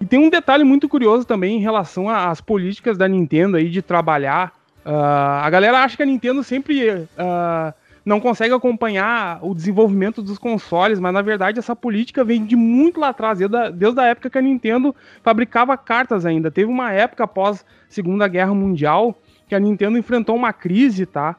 E 0.00 0.06
tem 0.06 0.18
um 0.18 0.30
detalhe 0.30 0.64
muito 0.64 0.88
curioso 0.88 1.24
também 1.24 1.58
em 1.58 1.60
relação 1.60 2.08
às 2.08 2.40
políticas 2.40 2.98
da 2.98 3.06
Nintendo 3.06 3.56
aí 3.56 3.68
de 3.68 3.82
trabalhar. 3.82 4.52
Uh, 4.84 5.42
a 5.42 5.50
galera 5.50 5.80
acha 5.84 5.96
que 5.96 6.02
a 6.02 6.06
Nintendo 6.06 6.42
sempre 6.42 6.88
uh, 6.90 7.74
não 8.10 8.18
consegue 8.18 8.52
acompanhar 8.52 9.38
o 9.40 9.54
desenvolvimento 9.54 10.20
dos 10.20 10.36
consoles, 10.36 10.98
mas 10.98 11.14
na 11.14 11.22
verdade 11.22 11.60
essa 11.60 11.76
política 11.76 12.24
vem 12.24 12.44
de 12.44 12.56
muito 12.56 12.98
lá 12.98 13.10
atrás, 13.10 13.38
desde 13.38 14.00
a, 14.00 14.06
época 14.06 14.28
que 14.28 14.36
a 14.36 14.42
Nintendo 14.42 14.92
fabricava 15.22 15.76
cartas 15.76 16.26
ainda. 16.26 16.50
Teve 16.50 16.68
uma 16.68 16.90
época 16.90 17.22
após 17.22 17.64
Segunda 17.88 18.26
Guerra 18.26 18.52
Mundial 18.52 19.16
que 19.46 19.54
a 19.54 19.60
Nintendo 19.60 19.96
enfrentou 19.96 20.34
uma 20.34 20.52
crise, 20.52 21.06
tá? 21.06 21.36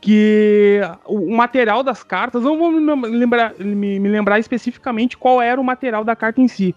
Que 0.00 0.80
o, 1.04 1.34
material 1.34 1.82
das 1.82 2.04
cartas, 2.04 2.44
não 2.44 2.56
vou 2.56 2.70
me 2.70 3.08
lembrar, 3.08 3.52
me, 3.58 3.98
me 3.98 4.08
lembrar 4.08 4.38
especificamente 4.38 5.18
qual 5.18 5.42
era 5.42 5.60
o 5.60 5.64
material 5.64 6.04
da 6.04 6.14
carta 6.14 6.40
em 6.40 6.46
si, 6.46 6.76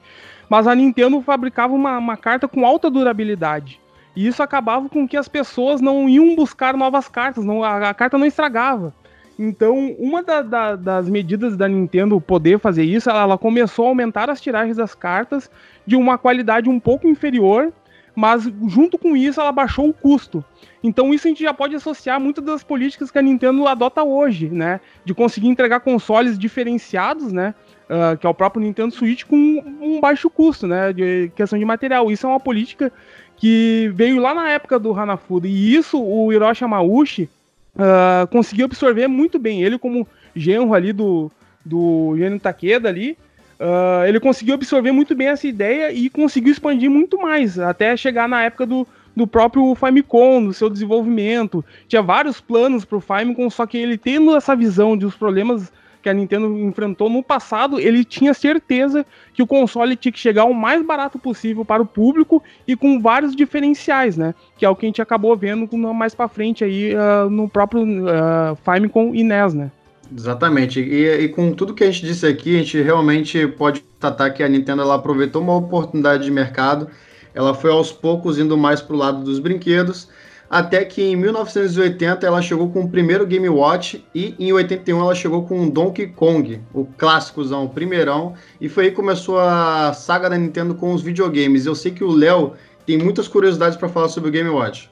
mas 0.49 0.65
a 0.65 0.73
Nintendo 0.73 1.21
fabricava 1.21 1.75
uma, 1.75 1.99
uma 1.99 2.17
carta 2.17 2.47
com 2.47 2.65
alta 2.65 2.89
durabilidade. 2.89 3.79
E 4.15 4.27
isso 4.27 4.41
acabava 4.41 4.87
com 4.87 5.07
que 5.07 5.17
as 5.17 5.27
pessoas 5.27 5.81
não 5.81 6.07
iam 6.07 6.35
buscar 6.35 6.75
novas 6.77 7.07
cartas, 7.07 7.43
não, 7.43 7.63
a, 7.63 7.89
a 7.89 7.93
carta 7.93 8.17
não 8.17 8.25
estragava. 8.25 8.93
Então, 9.37 9.93
uma 9.99 10.23
da, 10.23 10.41
da, 10.41 10.75
das 10.75 11.09
medidas 11.09 11.57
da 11.57 11.67
Nintendo 11.67 12.21
poder 12.21 12.57
fazer 12.57 12.83
isso, 12.83 13.09
ela, 13.09 13.23
ela, 13.23 13.37
começou 13.37 13.85
a 13.85 13.89
aumentar 13.89 14.29
as 14.29 14.39
tiragens 14.39 14.77
das 14.77 14.95
cartas 14.95 15.51
de 15.85 15.95
uma 15.95 16.17
qualidade 16.17 16.69
um 16.69 16.79
pouco 16.79 17.07
inferior, 17.07 17.73
mas 18.15 18.49
junto 18.67 18.97
com 18.97 19.15
isso 19.15 19.41
ela 19.41 19.51
baixou 19.51 19.89
o 19.89 19.93
custo. 19.93 20.43
Então 20.81 21.13
isso 21.13 21.27
a 21.27 21.29
gente 21.29 21.43
já 21.43 21.53
pode 21.53 21.75
associar 21.75 22.19
muitas 22.19 22.43
das 22.45 22.63
políticas 22.63 23.11
que 23.11 23.17
a 23.17 23.21
Nintendo 23.21 23.67
adota 23.67 24.03
hoje, 24.03 24.49
né? 24.49 24.79
De 25.03 25.13
conseguir 25.13 25.47
entregar 25.47 25.81
consoles 25.81 26.39
diferenciados, 26.39 27.33
né? 27.33 27.53
Uh, 27.89 28.17
que 28.17 28.25
é 28.25 28.29
o 28.29 28.33
próprio 28.33 28.63
Nintendo 28.63 28.93
Switch 28.93 29.25
com 29.25 29.35
um 29.81 29.99
baixo 29.99 30.29
custo, 30.29 30.65
né? 30.65 30.93
De 30.93 31.29
questão 31.35 31.59
de 31.59 31.65
material. 31.65 32.09
Isso 32.09 32.25
é 32.25 32.29
uma 32.29 32.39
política 32.39 32.91
que 33.37 33.91
veio 33.93 34.19
lá 34.19 34.33
na 34.33 34.49
época 34.49 34.79
do 34.79 34.93
Hanafuda. 34.93 35.47
E 35.47 35.75
isso 35.75 36.01
o 36.01 36.31
Hiroshi 36.31 36.63
Yamauchi, 36.63 37.29
uh, 37.75 38.27
conseguiu 38.27 38.65
absorver 38.65 39.07
muito 39.07 39.37
bem. 39.37 39.63
Ele, 39.63 39.77
como 39.77 40.07
genro 40.35 40.73
ali 40.73 40.93
do, 40.93 41.31
do 41.63 42.15
Gênio 42.17 42.39
Takeda 42.39 42.89
ali, 42.89 43.17
uh, 43.59 44.05
ele 44.07 44.19
conseguiu 44.19 44.55
absorver 44.55 44.91
muito 44.91 45.15
bem 45.15 45.27
essa 45.27 45.47
ideia 45.47 45.91
e 45.91 46.09
conseguiu 46.09 46.51
expandir 46.51 46.89
muito 46.89 47.19
mais, 47.19 47.59
até 47.59 47.95
chegar 47.95 48.27
na 48.27 48.43
época 48.43 48.65
do, 48.65 48.87
do 49.15 49.27
próprio 49.27 49.73
Famicom, 49.75 50.43
do 50.43 50.53
seu 50.53 50.69
desenvolvimento. 50.69 51.63
Tinha 51.87 52.01
vários 52.01 52.39
planos 52.41 52.85
para 52.85 52.97
o 52.97 53.01
Famicom, 53.01 53.49
só 53.49 53.65
que 53.65 53.77
ele 53.77 53.97
tendo 53.97 54.35
essa 54.35 54.55
visão 54.55 54.97
de 54.97 55.05
os 55.05 55.15
problemas 55.15 55.71
que 56.05 56.09
a 56.09 56.13
Nintendo 56.13 56.55
enfrentou 56.59 57.09
no 57.09 57.23
passado, 57.23 57.79
ele 57.79 58.05
tinha 58.05 58.31
certeza 58.31 59.03
que 59.33 59.41
o 59.41 59.47
console 59.47 59.95
tinha 59.95 60.11
que 60.11 60.19
chegar 60.19 60.45
o 60.45 60.53
mais 60.53 60.85
barato 60.85 61.17
possível 61.17 61.65
para 61.65 61.81
o 61.81 61.85
público 61.85 62.43
e 62.67 62.75
com 62.75 63.01
vários 63.01 63.35
diferenciais, 63.35 64.15
né? 64.15 64.35
Que 64.55 64.65
é 64.65 64.69
o 64.69 64.75
que 64.75 64.85
a 64.85 64.89
gente 64.89 65.01
acabou 65.01 65.35
vendo 65.35 65.67
mais 65.75 66.13
para 66.13 66.27
frente 66.27 66.63
aí 66.63 66.93
uh, 66.93 67.27
no 67.27 67.49
próprio 67.49 67.81
uh, 67.81 68.55
Famicom 68.63 69.15
e 69.15 69.23
NES, 69.23 69.55
né? 69.55 69.71
Exatamente. 70.15 70.79
E, 70.79 71.23
e, 71.23 71.29
com 71.29 71.51
tudo 71.51 71.73
que 71.73 71.83
a 71.83 71.89
gente 71.89 72.05
disse 72.05 72.27
aqui, 72.27 72.53
a 72.53 72.59
gente 72.59 72.79
realmente 72.79 73.47
pode 73.47 73.83
tratar 73.99 74.29
que 74.29 74.43
a 74.43 74.47
Nintendo 74.47 74.83
ela 74.83 74.93
aproveitou 74.93 75.41
uma 75.41 75.55
oportunidade 75.55 76.23
de 76.23 76.29
mercado. 76.29 76.87
Ela 77.33 77.55
foi 77.55 77.71
aos 77.71 77.91
poucos 77.91 78.37
indo 78.37 78.55
mais 78.55 78.79
para 78.79 78.95
o 78.95 78.99
lado 78.99 79.23
dos 79.23 79.39
brinquedos 79.39 80.07
até 80.49 80.85
que 80.85 81.01
em 81.01 81.15
1980 81.15 82.25
ela 82.25 82.41
chegou 82.41 82.69
com 82.69 82.81
o 82.81 82.89
primeiro 82.89 83.25
Game 83.25 83.49
Watch 83.49 84.03
e 84.13 84.35
em 84.39 84.51
81 84.53 84.99
ela 84.99 85.15
chegou 85.15 85.43
com 85.43 85.65
o 85.65 85.71
Donkey 85.71 86.07
Kong, 86.07 86.61
o 86.73 86.85
clássicozão, 86.85 87.65
o 87.65 87.69
primeirão, 87.69 88.33
e 88.59 88.69
foi 88.69 88.85
aí 88.85 88.89
que 88.91 88.95
começou 88.95 89.39
a 89.39 89.93
saga 89.93 90.29
da 90.29 90.37
Nintendo 90.37 90.75
com 90.75 90.93
os 90.93 91.01
videogames. 91.01 91.65
Eu 91.65 91.75
sei 91.75 91.91
que 91.91 92.03
o 92.03 92.11
Léo 92.11 92.53
tem 92.85 92.97
muitas 92.97 93.27
curiosidades 93.27 93.77
para 93.77 93.89
falar 93.89 94.09
sobre 94.09 94.29
o 94.29 94.31
Game 94.31 94.49
Watch. 94.49 94.89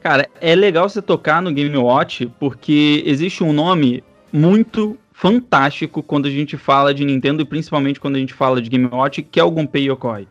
Cara, 0.00 0.28
é 0.40 0.54
legal 0.54 0.88
você 0.88 1.02
tocar 1.02 1.42
no 1.42 1.52
Game 1.52 1.76
Watch 1.76 2.30
porque 2.38 3.02
existe 3.04 3.42
um 3.42 3.52
nome 3.52 4.04
muito 4.32 4.96
fantástico 5.12 6.02
quando 6.02 6.26
a 6.26 6.30
gente 6.30 6.56
fala 6.56 6.94
de 6.94 7.04
Nintendo 7.04 7.42
e 7.42 7.44
principalmente 7.44 7.98
quando 7.98 8.16
a 8.16 8.18
gente 8.18 8.34
fala 8.34 8.60
de 8.60 8.68
Game 8.68 8.86
Watch, 8.86 9.22
que 9.22 9.40
é 9.40 9.44
o 9.44 9.50
Gunpei 9.50 9.88
Yokoi. 9.90 10.28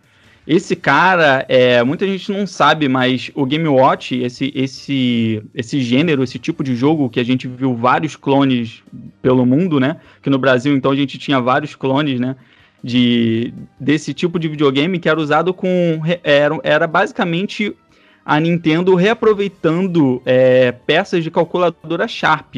Esse 0.47 0.75
cara, 0.75 1.43
é, 1.49 1.83
muita 1.83 2.05
gente 2.05 2.31
não 2.31 2.45
sabe, 2.45 2.87
mas 2.87 3.31
o 3.33 3.45
Game 3.47 3.67
Watch, 3.67 4.15
esse, 4.15 4.51
esse, 4.55 5.41
esse 5.55 5.81
gênero, 5.81 6.23
esse 6.23 6.37
tipo 6.37 6.63
de 6.63 6.75
jogo 6.75 7.09
que 7.09 7.19
a 7.19 7.23
gente 7.23 7.47
viu 7.47 7.75
vários 7.75 8.15
clones 8.15 8.83
pelo 9.23 9.43
mundo, 9.43 9.79
né? 9.79 9.97
Que 10.21 10.29
no 10.29 10.37
Brasil, 10.37 10.75
então, 10.75 10.91
a 10.91 10.95
gente 10.95 11.17
tinha 11.17 11.41
vários 11.41 11.73
clones, 11.73 12.19
né? 12.19 12.35
De, 12.83 13.51
desse 13.79 14.13
tipo 14.13 14.37
de 14.37 14.47
videogame 14.47 14.99
que 14.99 15.09
era 15.09 15.19
usado 15.19 15.51
com. 15.51 15.99
Era, 16.23 16.59
era 16.61 16.85
basicamente 16.85 17.75
a 18.23 18.39
Nintendo 18.39 18.93
reaproveitando 18.93 20.21
é, 20.23 20.71
peças 20.71 21.23
de 21.23 21.31
calculadora 21.31 22.07
Sharp. 22.07 22.57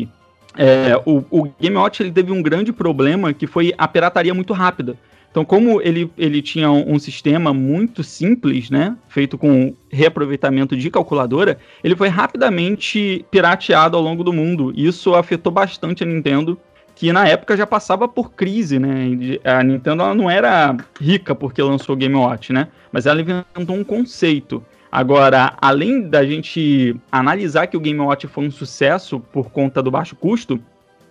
É, 0.58 1.00
o, 1.06 1.24
o 1.29 1.50
Game 1.62 1.75
Watch 1.77 2.01
ele 2.01 2.12
teve 2.12 2.32
um 2.32 2.41
grande 2.41 2.74
problema 2.74 3.32
que 3.32 3.48
foi 3.48 3.74
a 3.77 3.88
pirataria 3.88 4.34
muito 4.34 4.51
rápida. 4.51 4.98
Então, 5.38 5.46
como 5.46 5.79
ele, 5.84 6.10
ele 6.17 6.41
tinha 6.41 6.72
um, 6.72 6.98
sistema 6.98 7.53
muito 7.53 8.03
simples, 8.03 8.72
né, 8.72 8.98
feito 9.08 9.38
com 9.38 9.72
reaproveitamento 9.88 10.75
de 10.75 10.89
calculadora, 10.89 11.60
ele 11.84 11.96
foi 11.96 12.08
rapidamente 12.08 13.24
pirateado 13.29 13.96
ao 13.96 14.01
longo 14.01 14.24
do 14.24 14.34
mundo. 14.34 14.74
Isso 14.75 15.13
afetou 15.13 15.51
bastante 15.51 16.01
a 16.01 16.08
Nintendo, 16.08 16.58
que 16.96 17.13
na 17.13 17.27
época 17.27 17.56
já 17.56 17.67
passava 17.67 18.08
por 18.08 18.32
crise, 18.32 18.79
né? 18.79 19.39
A 19.44 19.62
Nintendo 19.62 20.12
não 20.15 20.27
era 20.27 20.75
rica 21.00 21.36
porque 21.36 21.62
lançou 21.62 21.94
o 21.94 21.98
Game 22.00 22.15
Watch, 22.15 22.51
né? 22.51 22.70
Mas 22.91 23.06
ela 23.06 23.22
inventou 23.22 23.75
um 23.75 23.84
conceito. 23.84 24.65
Agora, 24.91 25.53
além 25.62 26.10
da 26.10 26.25
gente 26.25 26.96
analisar 27.12 27.67
que 27.67 27.77
o 27.77 27.79
Game 27.79 28.00
Watch 28.00 28.25
foi 28.25 28.44
um 28.44 28.50
sucesso 28.50 29.20
por 29.20 29.51
conta 29.51 29.84
do 29.84 29.91
baixo 29.91 30.15
custo, 30.15 30.60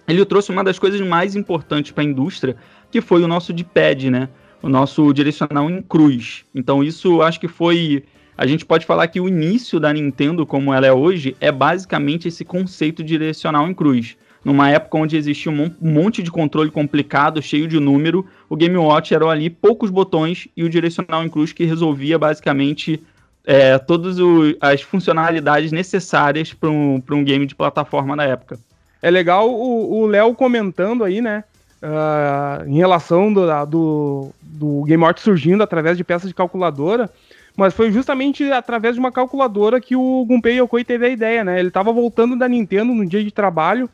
ele 0.09 0.25
trouxe 0.25 0.51
uma 0.53 0.63
das 0.63 0.79
coisas 0.79 1.01
mais 1.01 1.35
importantes 1.35 1.91
para 1.91 2.03
a 2.03 2.07
indústria, 2.07 2.57
que 2.91 3.01
foi 3.01 3.23
o 3.23 3.29
nosso 3.29 3.53
D-pad, 3.53 4.11
né? 4.11 4.29
O 4.63 4.69
nosso 4.69 5.13
direcional 5.13 5.71
em 5.71 5.83
cruz. 5.83 6.45
Então 6.55 6.83
isso 6.83 7.23
acho 7.23 7.39
que 7.39 7.49
foi 7.49 8.05
a 8.39 8.47
gente 8.47 8.67
pode 8.67 8.85
falar 8.85 9.09
que 9.09 9.21
o 9.21 9.29
início 9.29 9.81
da 9.81 9.93
Nintendo 9.93 10.45
como 10.45 10.73
ela 10.73 10.87
é 10.87 10.93
hoje 10.93 11.35
é 11.41 11.51
basicamente 11.51 12.29
esse 12.29 12.45
conceito 12.45 13.03
direcional 13.03 13.67
em 13.67 13.73
cruz. 13.73 14.17
Numa 14.45 14.71
época 14.71 14.99
onde 14.99 15.17
existia 15.17 15.51
um 15.51 15.73
monte 15.81 16.23
de 16.23 16.31
controle 16.31 16.71
complicado, 16.71 17.43
cheio 17.43 17.67
de 17.67 17.81
número, 17.81 18.25
o 18.49 18.55
Game 18.55 18.77
Watch 18.77 19.13
era 19.13 19.27
ali 19.27 19.51
poucos 19.51 19.91
botões 19.91 20.47
e 20.57 20.63
o 20.63 20.69
direcional 20.69 21.25
em 21.25 21.29
cruz 21.29 21.53
que 21.53 21.65
resolvia 21.65 22.19
basicamente 22.19 23.03
é, 23.45 23.79
todas 23.79 24.19
as 24.61 24.83
funcionalidades 24.83 25.73
necessárias 25.73 26.53
para 26.53 26.71
um, 26.71 27.03
um 27.11 27.25
game 27.25 27.47
de 27.47 27.55
plataforma 27.55 28.15
na 28.15 28.25
época. 28.25 28.59
É 29.03 29.11
legal 29.11 29.49
o 29.49 30.07
Léo 30.07 30.35
comentando 30.35 31.05
aí, 31.05 31.21
né? 31.21 31.45
Uh, 31.83 32.69
em 32.69 32.77
relação 32.77 33.33
do, 33.33 33.47
do, 33.67 34.31
do 34.41 34.83
Game 34.85 35.03
Watch 35.03 35.21
surgindo 35.21 35.63
através 35.63 35.97
de 35.97 36.05
peças 36.05 36.29
de 36.29 36.35
calculadora, 36.35 37.11
mas 37.57 37.75
foi 37.75 37.91
justamente 37.91 38.51
através 38.53 38.95
de 38.95 39.01
uma 39.01 39.11
calculadora 39.13 39.81
que 39.81 39.97
o 39.97 40.25
Gunpei 40.27 40.59
Yokoi 40.59 40.85
teve 40.85 41.07
a 41.07 41.09
ideia, 41.09 41.43
né? 41.43 41.59
Ele 41.59 41.69
estava 41.69 41.93
voltando 41.93 42.37
da 42.37 42.49
Nintendo 42.49 42.93
no 42.95 43.07
dia 43.07 43.25
de 43.25 43.31
trabalho 43.31 43.89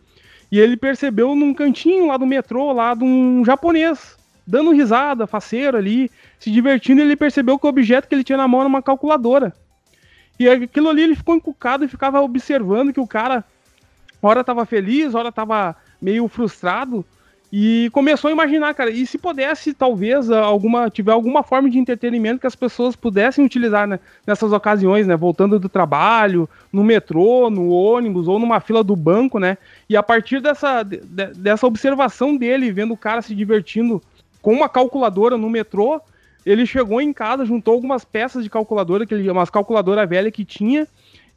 e 0.50 0.58
ele 0.58 0.76
percebeu 0.76 1.34
num 1.34 1.54
cantinho 1.54 2.08
lá 2.08 2.16
do 2.16 2.26
metrô, 2.26 2.72
lá 2.72 2.94
de 2.94 3.04
um 3.04 3.44
japonês, 3.44 4.16
dando 4.46 4.72
risada, 4.72 5.26
faceiro 5.26 5.76
ali, 5.76 6.10
se 6.38 6.50
divertindo, 6.50 7.00
ele 7.00 7.16
percebeu 7.16 7.58
que 7.58 7.66
o 7.66 7.68
objeto 7.68 8.08
que 8.08 8.14
ele 8.14 8.24
tinha 8.24 8.36
na 8.36 8.48
mão 8.48 8.60
era 8.60 8.68
uma 8.68 8.82
calculadora. 8.82 9.54
E 10.38 10.48
aquilo 10.48 10.88
ali 10.88 11.02
ele 11.02 11.14
ficou 11.14 11.36
encucado 11.36 11.84
e 11.84 11.88
ficava 11.88 12.20
observando 12.20 12.92
que 12.92 13.00
o 13.00 13.06
cara, 13.06 13.44
hora 14.20 14.40
estava 14.40 14.66
feliz, 14.66 15.14
hora 15.14 15.28
estava 15.28 15.76
meio 16.00 16.26
frustrado, 16.26 17.04
e 17.52 17.90
começou 17.92 18.28
a 18.28 18.32
imaginar, 18.32 18.72
cara, 18.72 18.90
e 18.90 19.06
se 19.06 19.18
pudesse, 19.18 19.74
talvez, 19.74 20.30
alguma 20.30 20.88
tiver 20.88 21.12
alguma 21.12 21.42
forma 21.42 21.68
de 21.68 21.78
entretenimento 21.78 22.40
que 22.40 22.46
as 22.46 22.56
pessoas 22.56 22.96
pudessem 22.96 23.44
utilizar 23.44 23.86
né, 23.86 24.00
nessas 24.26 24.52
ocasiões, 24.52 25.06
né? 25.06 25.14
Voltando 25.14 25.58
do 25.58 25.68
trabalho, 25.68 26.48
no 26.72 26.82
metrô, 26.82 27.50
no 27.50 27.68
ônibus 27.68 28.26
ou 28.26 28.38
numa 28.38 28.58
fila 28.58 28.82
do 28.82 28.96
banco, 28.96 29.38
né? 29.38 29.58
E 29.86 29.94
a 29.94 30.02
partir 30.02 30.40
dessa, 30.40 30.82
de, 30.82 30.96
dessa 31.36 31.66
observação 31.66 32.38
dele, 32.38 32.72
vendo 32.72 32.94
o 32.94 32.96
cara 32.96 33.20
se 33.20 33.34
divertindo 33.34 34.00
com 34.40 34.54
uma 34.54 34.68
calculadora 34.68 35.36
no 35.36 35.50
metrô, 35.50 36.00
ele 36.46 36.64
chegou 36.64 37.02
em 37.02 37.12
casa, 37.12 37.44
juntou 37.44 37.74
algumas 37.74 38.02
peças 38.02 38.42
de 38.42 38.48
calculadora, 38.48 39.04
que 39.04 39.12
ele, 39.12 39.30
umas 39.30 39.50
calculadora 39.50 40.06
velha 40.06 40.30
que 40.30 40.44
tinha, 40.44 40.88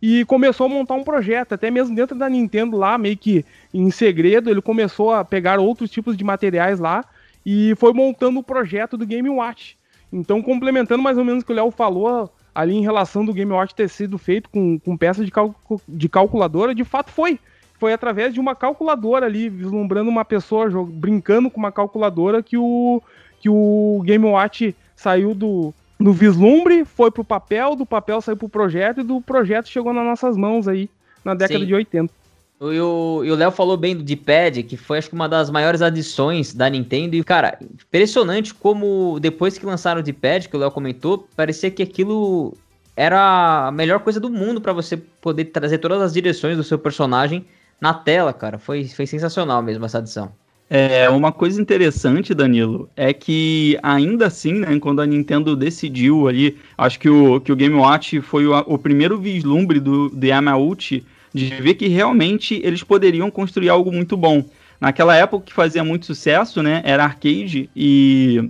e 0.01 0.25
começou 0.25 0.65
a 0.65 0.69
montar 0.69 0.95
um 0.95 1.03
projeto, 1.03 1.53
até 1.53 1.71
mesmo 1.71 1.95
dentro 1.95 2.17
da 2.17 2.29
Nintendo 2.29 2.77
lá, 2.77 2.97
meio 2.97 3.17
que 3.17 3.45
em 3.73 3.89
segredo, 3.89 4.49
ele 4.49 4.61
começou 4.61 5.13
a 5.13 5.23
pegar 5.23 5.59
outros 5.59 5.89
tipos 5.89 6.15
de 6.15 6.23
materiais 6.23 6.79
lá 6.79 7.03
e 7.45 7.73
foi 7.77 7.93
montando 7.93 8.39
o 8.39 8.43
projeto 8.43 8.97
do 8.97 9.05
Game 9.05 9.29
Watch. 9.29 9.77
Então, 10.11 10.41
complementando 10.41 11.03
mais 11.03 11.17
ou 11.17 11.25
menos 11.25 11.43
o 11.43 11.45
que 11.45 11.51
o 11.51 11.55
Léo 11.55 11.71
falou 11.71 12.31
ali 12.53 12.75
em 12.75 12.81
relação 12.81 13.25
do 13.25 13.33
Game 13.33 13.51
Watch 13.51 13.75
ter 13.75 13.89
sido 13.89 14.17
feito 14.17 14.49
com, 14.49 14.79
com 14.79 14.95
peças 14.95 15.25
de, 15.25 15.31
cal 15.31 15.53
de 15.87 16.07
calculadora, 16.07 16.73
de 16.73 16.83
fato 16.83 17.11
foi. 17.11 17.39
Foi 17.77 17.91
através 17.91 18.33
de 18.33 18.39
uma 18.39 18.55
calculadora 18.55 19.25
ali, 19.25 19.49
vislumbrando 19.49 20.09
uma 20.09 20.23
pessoa 20.23 20.69
brincando 20.85 21.49
com 21.49 21.59
uma 21.59 21.71
calculadora 21.71 22.41
que 22.41 22.57
o, 22.57 23.01
que 23.41 23.49
o 23.49 24.01
Game 24.05 24.25
Watch 24.25 24.73
saiu 24.95 25.35
do, 25.35 25.73
no 25.99 26.11
vislumbre, 26.13 26.85
foi 26.85 27.09
pro 27.09 27.23
papel, 27.23 27.75
do 27.75 27.85
papel 27.85 28.21
saiu 28.21 28.37
pro 28.37 28.49
projeto 28.49 29.01
e 29.01 29.03
do 29.03 29.21
projeto 29.21 29.69
chegou 29.69 29.93
nas 29.93 30.05
nossas 30.05 30.35
mãos 30.35 30.67
aí 30.67 30.89
na 31.23 31.33
década 31.33 31.59
Sim. 31.59 31.65
de 31.65 31.73
80. 31.73 32.13
E 32.61 32.79
o 32.79 33.35
Léo 33.35 33.51
falou 33.51 33.75
bem 33.75 33.95
do 33.95 34.03
D-Pad, 34.03 34.63
que 34.63 34.77
foi 34.77 34.97
acho 34.97 35.09
que 35.09 35.15
uma 35.15 35.27
das 35.27 35.49
maiores 35.49 35.81
adições 35.81 36.53
da 36.53 36.69
Nintendo. 36.69 37.15
E, 37.15 37.23
cara, 37.23 37.59
impressionante 37.61 38.53
como 38.53 39.19
depois 39.19 39.57
que 39.57 39.65
lançaram 39.65 39.99
o 39.99 40.03
D-Pad, 40.03 40.47
que 40.47 40.55
o 40.55 40.59
Léo 40.59 40.71
comentou, 40.71 41.27
parecia 41.35 41.69
que 41.69 41.83
aquilo 41.83 42.53
era 42.95 43.67
a 43.67 43.71
melhor 43.71 43.99
coisa 43.99 44.21
do 44.21 44.29
mundo 44.29 44.61
para 44.61 44.71
você 44.71 44.95
poder 44.95 45.45
trazer 45.45 45.79
todas 45.79 46.01
as 46.01 46.13
direções 46.13 46.55
do 46.55 46.63
seu 46.63 46.79
personagem 46.79 47.45
na 47.79 47.93
tela, 47.93 48.31
cara. 48.31 48.57
Foi, 48.57 48.87
foi 48.87 49.05
sensacional 49.05 49.61
mesmo 49.61 49.85
essa 49.85 49.97
adição. 49.97 50.31
É, 50.67 51.07
uma 51.09 51.31
coisa 51.31 51.61
interessante, 51.61 52.33
Danilo, 52.33 52.89
é 52.95 53.13
que 53.13 53.77
ainda 53.83 54.25
assim, 54.25 54.53
né, 54.53 54.79
quando 54.79 54.99
a 54.99 55.05
Nintendo 55.05 55.55
decidiu 55.55 56.27
ali, 56.27 56.57
acho 56.75 56.99
que 56.99 57.07
o, 57.07 57.39
que 57.39 57.51
o 57.51 57.55
Game 57.55 57.75
Watch 57.75 58.19
foi 58.21 58.47
o, 58.47 58.57
o 58.65 58.77
primeiro 58.77 59.19
vislumbre 59.19 59.79
do, 59.79 60.09
do 60.09 60.25
Yamauchi 60.25 61.05
de 61.31 61.49
ver 61.61 61.75
que 61.75 61.87
realmente 61.87 62.59
eles 62.63 62.81
poderiam 62.81 63.29
construir 63.29 63.69
algo 63.69 63.91
muito 63.91 64.17
bom. 64.17 64.43
Naquela 64.81 65.15
época 65.15 65.45
que 65.45 65.53
fazia 65.53 65.83
muito 65.83 66.07
sucesso, 66.07 66.63
né, 66.63 66.81
era 66.83 67.03
arcade 67.03 67.69
e 67.75 68.49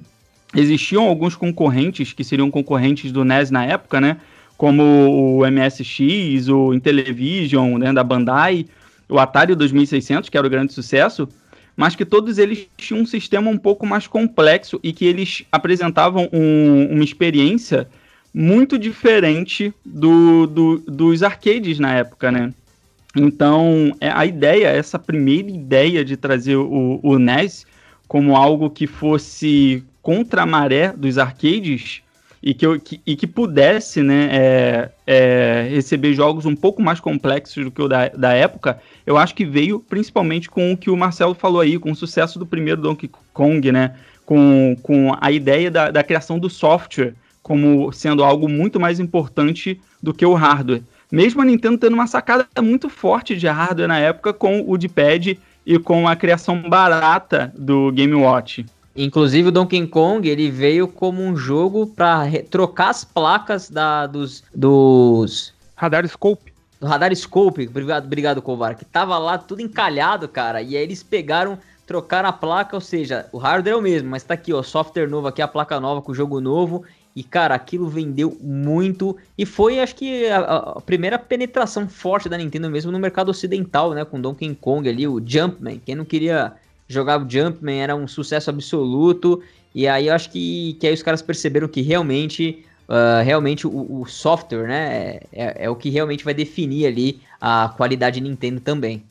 existiam 0.55 1.03
alguns 1.03 1.35
concorrentes 1.35 2.13
que 2.13 2.23
seriam 2.23 2.49
concorrentes 2.49 3.11
do 3.11 3.25
NES 3.25 3.51
na 3.51 3.65
época, 3.65 3.99
né, 3.99 4.17
como 4.57 4.83
o 4.83 5.45
MSX, 5.45 6.47
o 6.47 6.73
Intellivision, 6.73 7.77
né, 7.77 7.91
da 7.91 8.03
Bandai, 8.03 8.65
o 9.09 9.19
Atari 9.19 9.53
2600, 9.53 10.29
que 10.29 10.37
era 10.37 10.47
o 10.47 10.49
grande 10.49 10.71
sucesso, 10.71 11.27
mas 11.75 11.95
que 11.95 12.05
todos 12.05 12.37
eles 12.37 12.67
tinham 12.77 13.01
um 13.01 13.05
sistema 13.05 13.49
um 13.49 13.57
pouco 13.57 13.85
mais 13.85 14.07
complexo 14.07 14.79
e 14.81 14.93
que 14.93 15.05
eles 15.05 15.43
apresentavam 15.51 16.29
um, 16.31 16.93
uma 16.93 17.03
experiência 17.03 17.87
muito 18.33 18.77
diferente 18.77 19.73
do, 19.85 20.45
do, 20.47 20.77
dos 20.79 21.23
arcades 21.23 21.79
na 21.79 21.93
época, 21.93 22.31
né? 22.31 22.53
Então, 23.15 23.95
é, 24.01 24.09
a 24.09 24.25
ideia, 24.25 24.67
essa 24.67 24.99
primeira 24.99 25.49
ideia 25.49 26.03
de 26.03 26.17
trazer 26.17 26.57
o, 26.57 26.99
o 27.01 27.17
NES 27.17 27.65
como 28.07 28.35
algo 28.35 28.69
que 28.69 28.87
fosse 28.87 29.83
contra 30.01 30.43
a 30.43 30.45
maré 30.45 30.93
dos 30.95 31.17
arcades 31.17 32.01
e 32.45 32.53
que, 32.53 32.79
que, 32.79 33.01
e 33.03 33.15
que 33.15 33.25
pudesse 33.25 34.03
né, 34.03 34.29
é, 34.31 34.89
é, 35.07 35.67
receber 35.71 36.13
jogos 36.13 36.45
um 36.45 36.55
pouco 36.55 36.79
mais 36.79 36.99
complexos 36.99 37.63
do 37.65 37.71
que 37.71 37.81
o 37.81 37.87
da, 37.87 38.09
da 38.09 38.33
época, 38.33 38.79
eu 39.03 39.17
acho 39.17 39.33
que 39.33 39.43
veio 39.43 39.79
principalmente 39.79 40.47
com 40.47 40.71
o 40.71 40.77
que 40.77 40.91
o 40.91 40.95
Marcelo 40.95 41.33
falou 41.33 41.59
aí, 41.59 41.79
com 41.79 41.91
o 41.91 41.95
sucesso 41.95 42.37
do 42.37 42.45
primeiro 42.45 42.79
Donkey 42.79 43.09
Kong, 43.33 43.71
né? 43.71 43.95
Com, 44.27 44.77
com 44.83 45.15
a 45.19 45.31
ideia 45.31 45.71
da, 45.71 45.89
da 45.89 46.03
criação 46.03 46.37
do 46.37 46.49
software 46.49 47.15
como 47.41 47.91
sendo 47.91 48.23
algo 48.23 48.47
muito 48.47 48.79
mais 48.79 48.99
importante 48.99 49.79
do 50.01 50.13
que 50.13 50.25
o 50.25 50.33
hardware. 50.33 50.83
Mesmo 51.11 51.41
a 51.41 51.45
Nintendo 51.45 51.77
tendo 51.77 51.93
uma 51.93 52.07
sacada 52.07 52.47
muito 52.61 52.89
forte 52.89 53.35
de 53.35 53.47
hardware 53.47 53.87
na 53.87 53.99
época 53.99 54.33
com 54.33 54.63
o 54.67 54.77
D-pad 54.77 55.39
e 55.65 55.79
com 55.79 56.07
a 56.07 56.15
criação 56.15 56.61
barata 56.61 57.53
do 57.57 57.91
Game 57.91 58.13
Watch. 58.15 58.65
Inclusive 58.95 59.49
o 59.49 59.51
Donkey 59.51 59.85
Kong 59.87 60.27
ele 60.27 60.49
veio 60.49 60.87
como 60.87 61.21
um 61.21 61.35
jogo 61.35 61.87
para 61.87 62.23
trocar 62.49 62.89
as 62.89 63.03
placas 63.03 63.69
da, 63.69 64.07
dos, 64.07 64.43
dos 64.53 65.53
radar 65.75 66.07
scope. 66.07 66.53
Do 66.79 66.87
radar 66.87 67.13
scope, 67.15 67.67
obrigado, 67.67 68.05
obrigado 68.05 68.41
Kovar, 68.41 68.77
que 68.77 68.85
tava 68.85 69.17
lá 69.17 69.37
tudo 69.37 69.61
encalhado, 69.61 70.27
cara. 70.29 70.61
E 70.61 70.77
aí 70.77 70.83
eles 70.83 71.03
pegaram, 71.03 71.57
trocaram 71.85 72.29
a 72.29 72.33
placa, 72.33 72.75
ou 72.75 72.81
seja, 72.81 73.27
o 73.33 73.37
hardware 73.37 73.73
é 73.73 73.77
o 73.77 73.81
mesmo, 73.81 74.09
mas 74.09 74.23
tá 74.23 74.33
aqui, 74.33 74.53
ó, 74.53 74.63
software 74.63 75.07
novo 75.07 75.27
aqui, 75.27 75.41
a 75.41 75.47
placa 75.47 75.79
nova 75.79 76.01
com 76.01 76.13
o 76.13 76.15
jogo 76.15 76.39
novo. 76.39 76.83
E, 77.15 77.23
cara, 77.23 77.55
aquilo 77.55 77.87
vendeu 77.87 78.37
muito. 78.41 79.15
E 79.37 79.45
foi, 79.45 79.79
acho 79.79 79.95
que, 79.95 80.27
a, 80.27 80.39
a, 80.39 80.81
primeira 80.81 81.17
penetração 81.17 81.87
forte 81.87 82.27
da 82.27 82.37
Nintendo 82.37 82.69
mesmo 82.69 82.91
no 82.91 82.99
mercado 82.99 83.29
ocidental, 83.29 83.93
né? 83.93 84.03
Com 84.03 84.19
Donkey 84.19 84.53
Kong 84.53 84.87
ali, 84.89 85.07
o 85.07 85.23
Jumpman. 85.25 85.79
Quem 85.85 85.95
não 85.95 86.03
queria 86.03 86.53
jogar 86.87 87.21
o 87.21 87.29
Jumpman 87.29 87.81
era 87.81 87.95
um 87.95 88.07
sucesso 88.07 88.49
absoluto. 88.49 89.41
E 89.73 89.87
aí 89.87 90.07
eu 90.07 90.13
acho 90.13 90.31
que, 90.31 90.77
que 90.79 90.87
aí 90.87 90.93
os 90.93 91.03
caras 91.03 91.21
perceberam 91.21 91.67
que 91.67 91.81
realmente. 91.81 92.63
Uh, 92.87 93.23
realmente 93.23 93.65
o, 93.65 94.01
o, 94.01 94.05
software, 94.05 94.67
né? 94.67 94.95
É, 94.95 95.21
é, 95.33 95.55
é, 95.65 95.69
o 95.71 95.75
que 95.75 95.89
realmente 95.89 96.23
vai 96.23 96.35
definir 96.35 96.85
ali 96.85 97.19
a 97.41 97.73
qualidade 97.75 98.21
Nintendo 98.21 98.59
também. 98.59 99.03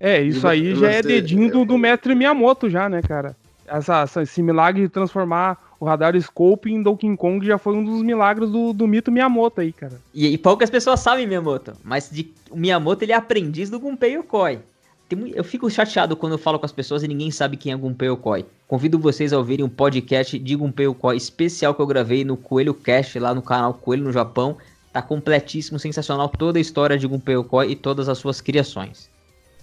É, 0.00 0.22
isso 0.22 0.48
aí 0.48 0.74
já 0.74 0.90
é 0.90 1.02
dedinho 1.02 1.50
do, 1.52 1.66
do 1.66 1.76
mestre 1.76 2.14
Miyamoto 2.14 2.70
já, 2.70 2.88
né, 2.88 3.02
cara? 3.02 3.36
Essa, 3.66 4.02
essa, 4.02 4.22
esse 4.22 4.42
milagre 4.42 4.82
de 4.82 4.88
transformar 4.88 5.62
o 5.78 5.84
radar 5.84 6.18
Scope 6.20 6.72
em 6.72 6.82
Donkey 6.82 7.14
Kong 7.16 7.44
já 7.44 7.58
foi 7.58 7.74
um 7.74 7.84
dos 7.84 8.02
milagres 8.02 8.50
do, 8.50 8.72
do 8.72 8.86
mito 8.86 9.12
Miyamoto 9.12 9.60
aí, 9.60 9.72
cara. 9.72 10.00
E, 10.14 10.26
e 10.28 10.38
poucas 10.38 10.70
pessoas 10.70 11.00
sabem 11.00 11.26
Miyamoto, 11.26 11.74
mas 11.84 12.08
de, 12.10 12.32
o 12.50 12.56
Miyamoto 12.56 13.04
ele 13.04 13.12
é 13.12 13.16
aprendiz 13.16 13.68
do 13.68 13.78
Gunpei 13.78 14.14
Yokoi. 14.16 14.60
Tem, 15.08 15.32
eu 15.34 15.44
fico 15.44 15.70
chateado 15.70 16.16
quando 16.16 16.32
eu 16.32 16.38
falo 16.38 16.58
com 16.58 16.66
as 16.66 16.72
pessoas 16.72 17.02
e 17.02 17.08
ninguém 17.08 17.30
sabe 17.30 17.56
quem 17.56 17.72
é 17.72 17.76
Gunpei 17.76 18.08
Yokoi. 18.08 18.46
Convido 18.66 18.98
vocês 18.98 19.32
a 19.32 19.38
ouvirem 19.38 19.64
um 19.64 19.68
podcast 19.68 20.38
de 20.38 20.56
Gunpei 20.56 20.86
Yokoi 20.86 21.16
especial 21.16 21.74
que 21.74 21.80
eu 21.80 21.86
gravei 21.86 22.24
no 22.24 22.36
Coelho 22.36 22.72
Cast, 22.72 23.18
lá 23.18 23.34
no 23.34 23.42
canal 23.42 23.74
Coelho 23.74 24.04
no 24.04 24.12
Japão. 24.12 24.56
Tá 24.92 25.02
completíssimo, 25.02 25.78
sensacional 25.78 26.28
toda 26.28 26.58
a 26.58 26.60
história 26.60 26.96
de 26.96 27.06
Gunpei 27.06 27.34
Yokoi 27.34 27.72
e 27.72 27.76
todas 27.76 28.08
as 28.08 28.18
suas 28.18 28.40
criações. 28.40 29.10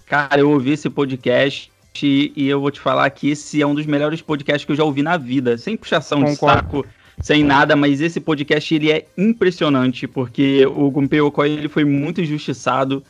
Cara, 0.06 0.38
eu 0.38 0.50
ouvi 0.50 0.72
esse 0.72 0.88
podcast 0.88 1.72
e 2.02 2.32
eu 2.36 2.60
vou 2.60 2.70
te 2.70 2.80
falar 2.80 3.08
que 3.10 3.30
esse 3.30 3.60
é 3.60 3.66
um 3.66 3.74
dos 3.74 3.86
melhores 3.86 4.22
podcasts 4.22 4.64
que 4.64 4.72
eu 4.72 4.76
já 4.76 4.84
ouvi 4.84 5.02
na 5.02 5.16
vida, 5.16 5.58
sem 5.58 5.76
puxação 5.76 6.22
Concordo. 6.22 6.56
de 6.56 6.62
saco, 6.62 6.86
sem 7.20 7.44
nada, 7.44 7.76
mas 7.76 8.00
esse 8.00 8.20
podcast 8.20 8.74
ele 8.74 8.90
é 8.90 9.06
impressionante, 9.16 10.06
porque 10.06 10.66
o 10.66 10.90
Gunpei 10.90 11.20
Okoi 11.20 11.50
ele 11.50 11.68
foi 11.68 11.84
muito 11.84 12.20
injustiçado 12.20 13.02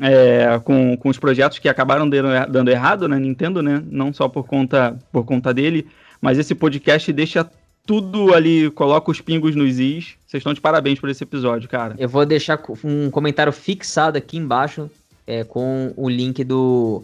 é, 0.00 0.60
com, 0.64 0.96
com 0.96 1.08
os 1.08 1.18
projetos 1.18 1.58
que 1.58 1.68
acabaram 1.68 2.08
dando, 2.08 2.28
dando 2.50 2.70
errado 2.70 3.08
na 3.08 3.18
Nintendo, 3.18 3.62
né? 3.62 3.82
Não 3.90 4.12
só 4.12 4.28
por 4.28 4.46
conta, 4.46 4.98
por 5.10 5.24
conta 5.24 5.52
dele, 5.52 5.86
mas 6.20 6.38
esse 6.38 6.54
podcast 6.54 7.12
deixa 7.12 7.48
tudo 7.84 8.32
ali, 8.32 8.70
coloca 8.70 9.10
os 9.10 9.20
pingos 9.20 9.56
nos 9.56 9.78
is. 9.78 10.14
Vocês 10.26 10.40
estão 10.40 10.54
de 10.54 10.60
parabéns 10.60 11.00
por 11.00 11.08
esse 11.08 11.22
episódio, 11.24 11.68
cara. 11.68 11.94
Eu 11.98 12.08
vou 12.08 12.24
deixar 12.24 12.60
um 12.84 13.10
comentário 13.10 13.52
fixado 13.52 14.16
aqui 14.16 14.36
embaixo 14.36 14.90
é, 15.26 15.44
com 15.44 15.92
o 15.96 16.08
link 16.08 16.44
do, 16.44 17.02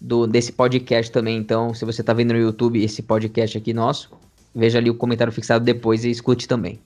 do 0.00 0.26
desse 0.26 0.52
podcast 0.52 1.10
também. 1.10 1.36
Então, 1.36 1.74
se 1.74 1.84
você 1.84 2.00
está 2.00 2.12
vendo 2.12 2.32
no 2.32 2.38
YouTube 2.38 2.82
esse 2.82 3.02
podcast 3.02 3.58
aqui 3.58 3.72
nosso, 3.72 4.10
veja 4.54 4.78
ali 4.78 4.88
o 4.88 4.94
comentário 4.94 5.32
fixado 5.32 5.64
depois 5.64 6.04
e 6.04 6.10
escute 6.10 6.46
também. 6.46 6.78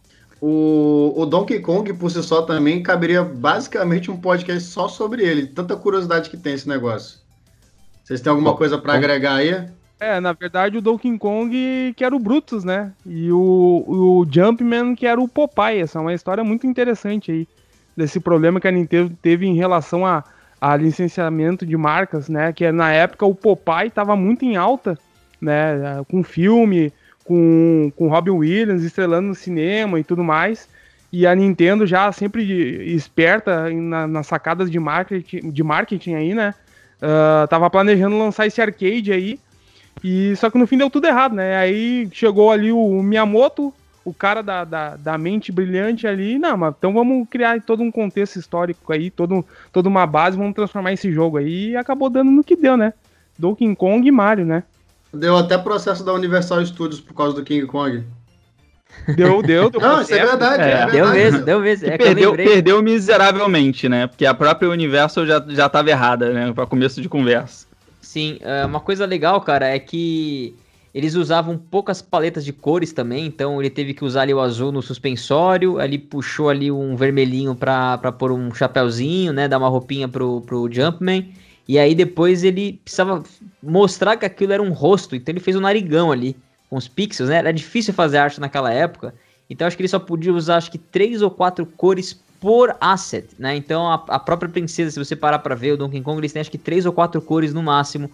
O, 0.46 1.22
o 1.22 1.24
Donkey 1.24 1.58
Kong, 1.58 1.90
por 1.94 2.10
si 2.10 2.22
só, 2.22 2.42
também 2.42 2.82
caberia 2.82 3.24
basicamente 3.24 4.10
um 4.10 4.16
podcast 4.18 4.68
só 4.68 4.88
sobre 4.88 5.24
ele. 5.24 5.46
Tanta 5.46 5.74
curiosidade 5.74 6.28
que 6.28 6.36
tem 6.36 6.52
esse 6.52 6.68
negócio. 6.68 7.18
Vocês 8.02 8.20
têm 8.20 8.30
alguma 8.30 8.54
coisa 8.54 8.76
para 8.76 8.92
agregar 8.92 9.36
aí? 9.36 9.66
É, 9.98 10.20
na 10.20 10.34
verdade 10.34 10.76
o 10.76 10.82
Donkey 10.82 11.16
Kong 11.16 11.94
que 11.96 12.04
era 12.04 12.14
o 12.14 12.18
Brutus, 12.18 12.62
né? 12.62 12.92
E 13.06 13.32
o, 13.32 13.84
o 13.88 14.26
Jumpman 14.30 14.94
que 14.94 15.06
era 15.06 15.18
o 15.18 15.26
Popeye. 15.26 15.80
Essa 15.80 15.98
é 15.98 16.02
uma 16.02 16.12
história 16.12 16.44
muito 16.44 16.66
interessante 16.66 17.32
aí. 17.32 17.48
Desse 17.96 18.20
problema 18.20 18.60
que 18.60 18.68
a 18.68 18.70
Nintendo 18.70 19.16
teve 19.22 19.46
em 19.46 19.54
relação 19.54 20.04
a, 20.04 20.22
a 20.60 20.76
licenciamento 20.76 21.64
de 21.64 21.74
marcas, 21.74 22.28
né? 22.28 22.52
Que 22.52 22.70
na 22.70 22.92
época 22.92 23.24
o 23.24 23.34
Popeye 23.34 23.88
estava 23.88 24.14
muito 24.14 24.44
em 24.44 24.56
alta, 24.56 24.98
né? 25.40 26.04
Com 26.10 26.22
filme, 26.22 26.92
com, 27.24 27.90
com 27.96 28.08
Robin 28.08 28.30
Williams 28.30 28.84
estrelando 28.84 29.28
no 29.28 29.34
cinema 29.34 29.98
e 29.98 30.04
tudo 30.04 30.22
mais. 30.22 30.68
E 31.12 31.26
a 31.26 31.34
Nintendo 31.34 31.86
já 31.86 32.10
sempre 32.12 32.42
esperta 32.94 33.70
na, 33.70 34.06
nas 34.06 34.26
sacadas 34.26 34.70
de 34.70 34.78
marketing, 34.78 35.50
de 35.50 35.62
marketing 35.62 36.14
aí, 36.14 36.34
né? 36.34 36.54
Uh, 37.00 37.46
tava 37.48 37.70
planejando 37.70 38.18
lançar 38.18 38.46
esse 38.46 38.60
arcade 38.60 39.12
aí. 39.12 39.38
E 40.02 40.34
só 40.36 40.50
que 40.50 40.58
no 40.58 40.66
fim 40.66 40.76
deu 40.76 40.90
tudo 40.90 41.06
errado, 41.06 41.34
né? 41.34 41.56
Aí 41.56 42.08
chegou 42.12 42.50
ali 42.50 42.72
o 42.72 43.02
Miyamoto, 43.02 43.72
o 44.04 44.12
cara 44.12 44.42
da, 44.42 44.64
da, 44.64 44.96
da, 44.96 45.16
mente 45.16 45.50
brilhante 45.50 46.06
ali, 46.06 46.38
não, 46.38 46.56
mas 46.56 46.74
então 46.76 46.92
vamos 46.92 47.26
criar 47.28 47.60
todo 47.62 47.82
um 47.82 47.90
contexto 47.90 48.36
histórico 48.36 48.92
aí, 48.92 49.10
todo, 49.10 49.44
toda 49.72 49.88
uma 49.88 50.06
base, 50.06 50.36
vamos 50.36 50.54
transformar 50.54 50.92
esse 50.92 51.10
jogo 51.10 51.38
aí 51.38 51.70
e 51.70 51.76
acabou 51.76 52.10
dando 52.10 52.30
no 52.30 52.44
que 52.44 52.54
deu, 52.54 52.76
né? 52.76 52.92
Donkey 53.38 53.74
Kong 53.74 54.06
e 54.06 54.10
Mario, 54.10 54.44
né? 54.44 54.64
Deu 55.14 55.36
até 55.36 55.56
processo 55.56 56.04
da 56.04 56.12
Universal 56.12 56.64
Studios 56.66 57.00
por 57.00 57.14
causa 57.14 57.34
do 57.34 57.42
King 57.42 57.66
Kong. 57.66 58.04
Deu, 59.16 59.42
deu, 59.42 59.70
deu. 59.70 59.80
Não, 59.80 60.00
isso 60.00 60.14
é 60.14 60.24
verdade, 60.24 60.62
é, 60.62 60.66
é 60.66 60.86
verdade. 60.86 60.92
Deu 60.92 61.08
mesmo, 61.10 61.44
deu 61.44 61.60
mesmo. 61.60 61.88
É 61.88 61.98
perdeu, 61.98 62.34
perdeu 62.34 62.82
miseravelmente, 62.82 63.88
né? 63.88 64.06
Porque 64.06 64.24
a 64.24 64.34
própria 64.34 64.68
Universal 64.70 65.26
já, 65.26 65.44
já 65.48 65.68
tava 65.68 65.90
errada, 65.90 66.32
né? 66.32 66.52
Para 66.52 66.66
começo 66.66 67.02
de 67.02 67.08
conversa. 67.08 67.66
Sim, 68.00 68.38
é, 68.40 68.64
uma 68.64 68.80
coisa 68.80 69.04
legal, 69.04 69.40
cara, 69.40 69.66
é 69.66 69.78
que 69.78 70.54
eles 70.94 71.16
usavam 71.16 71.58
poucas 71.58 72.00
paletas 72.00 72.44
de 72.44 72.52
cores 72.52 72.92
também, 72.92 73.26
então 73.26 73.60
ele 73.60 73.68
teve 73.68 73.92
que 73.92 74.04
usar 74.04 74.22
ali 74.22 74.32
o 74.32 74.40
azul 74.40 74.70
no 74.70 74.80
suspensório, 74.80 75.80
ali 75.80 75.98
puxou 75.98 76.48
ali 76.48 76.70
um 76.70 76.94
vermelhinho 76.94 77.56
pra, 77.56 77.98
pra 77.98 78.12
pôr 78.12 78.30
um 78.30 78.54
chapéuzinho, 78.54 79.32
né, 79.32 79.48
dar 79.48 79.58
uma 79.58 79.68
roupinha 79.68 80.06
pro, 80.06 80.40
pro 80.42 80.68
Jumpman, 80.70 81.28
e 81.66 81.78
aí 81.78 81.94
depois 81.94 82.44
ele 82.44 82.80
precisava 82.84 83.22
mostrar 83.62 84.16
que 84.16 84.26
aquilo 84.26 84.52
era 84.52 84.62
um 84.62 84.72
rosto, 84.72 85.16
então 85.16 85.32
ele 85.32 85.40
fez 85.40 85.56
um 85.56 85.60
narigão 85.60 86.12
ali, 86.12 86.36
com 86.68 86.76
os 86.76 86.88
pixels, 86.88 87.30
né, 87.30 87.36
era 87.36 87.52
difícil 87.52 87.94
fazer 87.94 88.18
arte 88.18 88.40
naquela 88.40 88.72
época, 88.72 89.14
então 89.48 89.66
acho 89.66 89.76
que 89.76 89.82
ele 89.82 89.88
só 89.88 89.98
podia 89.98 90.32
usar 90.32 90.56
acho 90.56 90.70
que 90.70 90.78
três 90.78 91.22
ou 91.22 91.30
quatro 91.30 91.64
cores 91.64 92.18
por 92.40 92.76
asset, 92.80 93.28
né, 93.38 93.56
então 93.56 93.90
a, 93.90 93.94
a 94.08 94.18
própria 94.18 94.50
princesa, 94.50 94.90
se 94.90 94.98
você 94.98 95.16
parar 95.16 95.38
pra 95.38 95.54
ver 95.54 95.72
o 95.72 95.76
Donkey 95.76 96.00
Kong, 96.00 96.20
eles 96.20 96.32
têm 96.32 96.40
acho 96.40 96.50
que 96.50 96.58
três 96.58 96.84
ou 96.84 96.92
quatro 96.92 97.20
cores 97.22 97.54
no 97.54 97.62
máximo, 97.62 98.10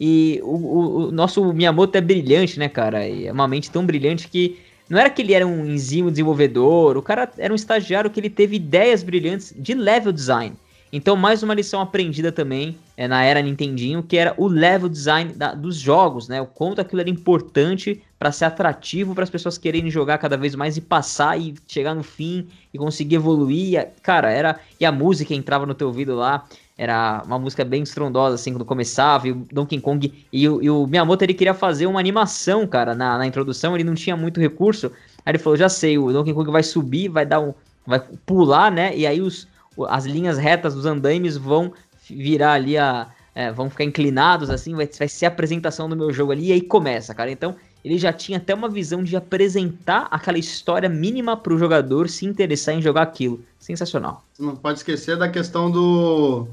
e 0.00 0.40
o, 0.42 0.46
o, 0.46 1.08
o, 1.08 1.12
nosso 1.12 1.52
Miyamoto 1.52 1.98
é 1.98 2.00
brilhante, 2.00 2.58
né, 2.58 2.70
cara? 2.70 3.06
E 3.06 3.26
é 3.26 3.32
uma 3.32 3.46
mente 3.46 3.70
tão 3.70 3.84
brilhante 3.84 4.28
que 4.28 4.58
não 4.88 4.98
era 4.98 5.10
que 5.10 5.20
ele 5.20 5.34
era 5.34 5.46
um 5.46 5.66
enzimo 5.66 6.10
desenvolvedor, 6.10 6.96
o 6.96 7.02
cara 7.02 7.30
era 7.36 7.52
um 7.52 7.56
estagiário 7.56 8.10
que 8.10 8.18
ele 8.18 8.30
teve 8.30 8.56
ideias 8.56 9.02
brilhantes 9.02 9.54
de 9.56 9.74
level 9.74 10.10
design. 10.10 10.56
Então, 10.92 11.14
mais 11.14 11.42
uma 11.42 11.54
lição 11.54 11.80
aprendida 11.80 12.32
também 12.32 12.76
é, 12.96 13.06
na 13.06 13.22
era 13.22 13.40
Nintendinho, 13.40 14.02
que 14.02 14.16
era 14.16 14.34
o 14.36 14.48
level 14.48 14.88
design 14.88 15.32
da, 15.32 15.54
dos 15.54 15.76
jogos, 15.76 16.26
né? 16.26 16.42
O 16.42 16.46
quanto 16.46 16.80
aquilo 16.80 17.00
era 17.00 17.08
importante 17.08 18.02
para 18.18 18.32
ser 18.32 18.46
atrativo 18.46 19.14
para 19.14 19.22
as 19.22 19.30
pessoas 19.30 19.56
quererem 19.56 19.88
jogar 19.88 20.18
cada 20.18 20.36
vez 20.36 20.54
mais 20.56 20.76
e 20.76 20.80
passar 20.80 21.40
e 21.40 21.54
chegar 21.68 21.94
no 21.94 22.02
fim 22.02 22.48
e 22.74 22.78
conseguir 22.78 23.14
evoluir. 23.14 23.88
Cara, 24.02 24.30
era. 24.30 24.58
E 24.80 24.84
a 24.84 24.90
música 24.90 25.32
entrava 25.32 25.64
no 25.64 25.74
teu 25.74 25.86
ouvido 25.86 26.16
lá. 26.16 26.44
Era 26.76 27.22
uma 27.24 27.38
música 27.38 27.64
bem 27.64 27.82
estrondosa, 27.82 28.34
assim, 28.34 28.52
quando 28.52 28.64
começava, 28.64 29.28
e 29.28 29.32
o 29.32 29.46
Donkey 29.52 29.80
Kong. 29.80 30.12
E, 30.32 30.48
o, 30.48 30.62
e 30.62 30.70
o 30.70 30.86
Miyamoto 30.86 31.22
ele 31.22 31.34
queria 31.34 31.54
fazer 31.54 31.86
uma 31.86 32.00
animação, 32.00 32.66
cara, 32.66 32.94
na, 32.94 33.18
na 33.18 33.26
introdução, 33.26 33.74
ele 33.74 33.84
não 33.84 33.94
tinha 33.94 34.16
muito 34.16 34.40
recurso. 34.40 34.90
Aí 35.24 35.32
ele 35.32 35.38
falou: 35.38 35.56
já 35.56 35.68
sei, 35.68 35.98
o 35.98 36.10
Donkey 36.10 36.32
Kong 36.34 36.50
vai 36.50 36.62
subir, 36.62 37.08
vai 37.08 37.24
dar 37.24 37.38
um. 37.38 37.54
Vai 37.86 38.00
pular, 38.26 38.70
né? 38.70 38.96
E 38.96 39.06
aí 39.06 39.20
os, 39.20 39.46
as 39.88 40.04
linhas 40.04 40.38
retas 40.38 40.74
dos 40.74 40.86
andaimes 40.86 41.36
vão 41.36 41.72
virar 42.08 42.54
ali 42.54 42.76
a. 42.76 43.08
É, 43.32 43.52
vão 43.52 43.70
ficar 43.70 43.84
inclinados, 43.84 44.50
assim, 44.50 44.74
vai, 44.74 44.88
vai 44.98 45.08
ser 45.08 45.24
a 45.24 45.28
apresentação 45.28 45.88
do 45.88 45.96
meu 45.96 46.12
jogo 46.12 46.32
ali, 46.32 46.48
e 46.48 46.52
aí 46.52 46.60
começa, 46.60 47.14
cara. 47.14 47.30
Então, 47.30 47.54
ele 47.84 47.96
já 47.96 48.12
tinha 48.12 48.38
até 48.38 48.52
uma 48.52 48.68
visão 48.68 49.04
de 49.04 49.16
apresentar 49.16 50.08
aquela 50.10 50.36
história 50.36 50.88
mínima 50.88 51.36
para 51.36 51.54
o 51.54 51.58
jogador 51.58 52.08
se 52.08 52.26
interessar 52.26 52.74
em 52.74 52.82
jogar 52.82 53.02
aquilo. 53.02 53.42
Sensacional. 53.58 54.24
Não 54.38 54.56
pode 54.56 54.78
esquecer 54.78 55.16
da 55.16 55.28
questão 55.28 55.70
do 55.70 56.48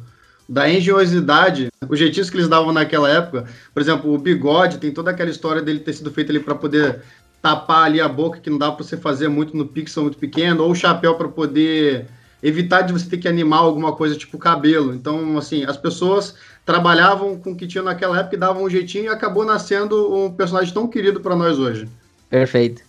da 0.48 0.70
engenhosidade, 0.70 1.68
os 1.90 2.00
jeitinhos 2.00 2.30
que 2.30 2.38
eles 2.38 2.48
davam 2.48 2.72
naquela 2.72 3.10
época. 3.10 3.46
Por 3.74 3.82
exemplo, 3.82 4.14
o 4.14 4.18
bigode 4.18 4.78
tem 4.78 4.94
toda 4.94 5.12
aquela 5.12 5.30
história 5.30 5.62
dele 5.62 5.80
ter 5.80 5.92
sido 5.92 6.10
feito 6.10 6.30
ali 6.30 6.40
para 6.40 6.56
poder 6.56 7.02
tapar 7.42 7.84
ali 7.84 8.00
a 8.00 8.08
boca, 8.08 8.40
que 8.40 8.50
não 8.50 8.58
dá 8.58 8.72
para 8.72 8.84
você 8.84 8.96
fazer 8.96 9.28
muito 9.28 9.58
no 9.58 9.66
pixel 9.66 10.04
muito 10.04 10.18
pequeno, 10.18 10.64
ou 10.64 10.72
o 10.72 10.76
chapéu 10.76 11.16
para 11.16 11.28
poder 11.28 12.08
evitar 12.42 12.82
de 12.82 12.94
você 12.94 13.10
ter 13.10 13.18
que 13.18 13.28
animar 13.28 13.60
alguma 13.60 13.94
coisa 13.94 14.16
tipo 14.16 14.38
cabelo. 14.38 14.94
Então, 14.94 15.38
assim, 15.38 15.66
as 15.66 15.78
pessoas 15.78 16.36
trabalhavam 16.66 17.38
com 17.38 17.52
o 17.52 17.56
que 17.56 17.68
tinham 17.68 17.86
naquela 17.86 18.20
época 18.20 18.36
e 18.36 18.40
davam 18.40 18.64
um 18.64 18.70
jeitinho 18.70 19.06
e 19.06 19.10
acabou 19.10 19.46
nascendo 19.46 20.14
um 20.14 20.32
personagem 20.32 20.74
tão 20.74 20.88
querido 20.88 21.20
para 21.20 21.36
nós 21.36 21.58
hoje. 21.58 21.88
Perfeito. 22.30 22.82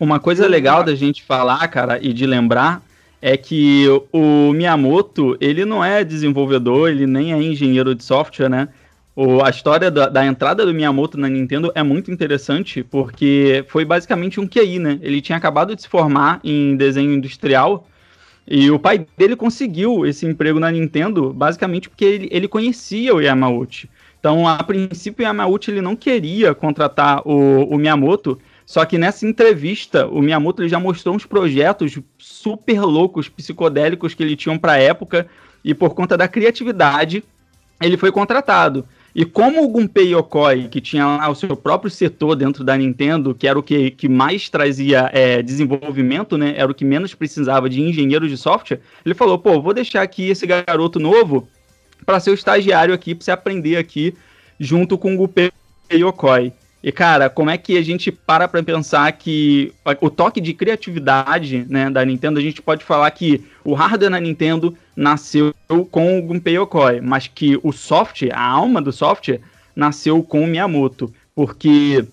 Uma 0.00 0.18
coisa 0.20 0.46
legal 0.46 0.84
da 0.84 0.94
gente 0.94 1.22
falar, 1.22 1.66
cara, 1.68 1.98
e 2.00 2.12
de 2.12 2.26
lembrar 2.26 2.82
é 3.20 3.36
que 3.36 3.86
o 4.12 4.52
Miyamoto, 4.52 5.36
ele 5.40 5.64
não 5.64 5.84
é 5.84 6.04
desenvolvedor, 6.04 6.88
ele 6.88 7.06
nem 7.06 7.32
é 7.32 7.42
engenheiro 7.42 7.94
de 7.94 8.04
software, 8.04 8.48
né? 8.48 8.68
O, 9.14 9.44
a 9.44 9.50
história 9.50 9.90
da, 9.90 10.08
da, 10.08 10.24
entrada 10.24 10.64
do 10.64 10.72
Miyamoto 10.72 11.18
na 11.18 11.28
Nintendo 11.28 11.72
é 11.74 11.82
muito 11.82 12.12
interessante, 12.12 12.84
porque 12.84 13.64
foi 13.66 13.84
basicamente 13.84 14.38
um 14.38 14.46
QI, 14.46 14.78
né? 14.78 14.98
Ele 15.02 15.20
tinha 15.20 15.36
acabado 15.36 15.74
de 15.74 15.82
se 15.82 15.88
formar 15.88 16.38
em 16.44 16.76
desenho 16.76 17.12
industrial, 17.12 17.88
e 18.50 18.70
o 18.70 18.78
pai 18.78 19.06
dele 19.16 19.36
conseguiu 19.36 20.06
esse 20.06 20.24
emprego 20.24 20.58
na 20.58 20.70
Nintendo, 20.70 21.34
basicamente 21.34 21.88
porque 21.88 22.04
ele, 22.04 22.28
ele 22.32 22.48
conhecia 22.48 23.14
o 23.14 23.20
Yamauchi. 23.20 23.90
Então, 24.18 24.48
a 24.48 24.62
princípio, 24.62 25.22
o 25.22 25.26
Yamauchi 25.26 25.70
ele 25.70 25.82
não 25.82 25.94
queria 25.94 26.54
contratar 26.54 27.20
o, 27.26 27.64
o 27.64 27.76
Miyamoto, 27.76 28.38
só 28.64 28.84
que 28.86 28.96
nessa 28.96 29.26
entrevista, 29.26 30.06
o 30.06 30.22
Miyamoto 30.22 30.62
ele 30.62 30.68
já 30.68 30.80
mostrou 30.80 31.14
uns 31.14 31.26
projetos 31.26 31.98
super 32.16 32.80
loucos, 32.80 33.28
psicodélicos 33.28 34.14
que 34.14 34.22
ele 34.22 34.34
tinha 34.34 34.58
para 34.58 34.72
a 34.72 34.78
época, 34.78 35.28
e 35.62 35.74
por 35.74 35.94
conta 35.94 36.16
da 36.16 36.26
criatividade, 36.26 37.22
ele 37.82 37.98
foi 37.98 38.10
contratado. 38.10 38.86
E 39.14 39.24
como 39.24 39.64
o 39.64 39.68
Gunpei 39.68 40.14
Yokoi, 40.14 40.68
que 40.68 40.80
tinha 40.80 41.04
lá 41.04 41.28
o 41.28 41.34
seu 41.34 41.56
próprio 41.56 41.90
setor 41.90 42.36
dentro 42.36 42.62
da 42.62 42.76
Nintendo, 42.76 43.34
que 43.34 43.48
era 43.48 43.58
o 43.58 43.62
que, 43.62 43.90
que 43.90 44.08
mais 44.08 44.48
trazia 44.48 45.10
é, 45.12 45.42
desenvolvimento, 45.42 46.36
né? 46.36 46.54
Era 46.56 46.70
o 46.70 46.74
que 46.74 46.84
menos 46.84 47.14
precisava 47.14 47.68
de 47.68 47.80
engenheiros 47.80 48.28
de 48.28 48.36
software, 48.36 48.80
ele 49.04 49.14
falou, 49.14 49.38
pô, 49.38 49.60
vou 49.60 49.74
deixar 49.74 50.02
aqui 50.02 50.28
esse 50.28 50.46
garoto 50.46 51.00
novo 51.00 51.48
para 52.04 52.20
ser 52.20 52.30
o 52.30 52.34
estagiário 52.34 52.94
aqui, 52.94 53.14
para 53.14 53.24
você 53.24 53.30
aprender 53.30 53.76
aqui 53.76 54.14
junto 54.60 54.96
com 54.98 55.14
o 55.14 55.16
Gunpei 55.16 55.50
Yokoi. 55.92 56.52
E, 56.82 56.92
cara, 56.92 57.28
como 57.28 57.50
é 57.50 57.58
que 57.58 57.76
a 57.76 57.82
gente 57.82 58.12
para 58.12 58.46
pra 58.46 58.62
pensar 58.62 59.10
que 59.12 59.72
o 60.00 60.08
toque 60.08 60.40
de 60.40 60.54
criatividade 60.54 61.66
né, 61.68 61.90
da 61.90 62.04
Nintendo, 62.04 62.38
a 62.38 62.42
gente 62.42 62.62
pode 62.62 62.84
falar 62.84 63.10
que 63.10 63.44
o 63.64 63.74
hardware 63.74 64.10
na 64.10 64.20
Nintendo 64.20 64.76
nasceu 64.94 65.52
com 65.90 66.18
o 66.18 66.22
Gunpei 66.22 66.56
Yokoi, 66.56 67.00
mas 67.00 67.26
que 67.26 67.58
o 67.62 67.72
software, 67.72 68.32
a 68.32 68.42
alma 68.42 68.80
do 68.80 68.92
software, 68.92 69.40
nasceu 69.74 70.22
com 70.22 70.42
o 70.42 70.46
Miyamoto. 70.46 71.12
Porque 71.34 72.04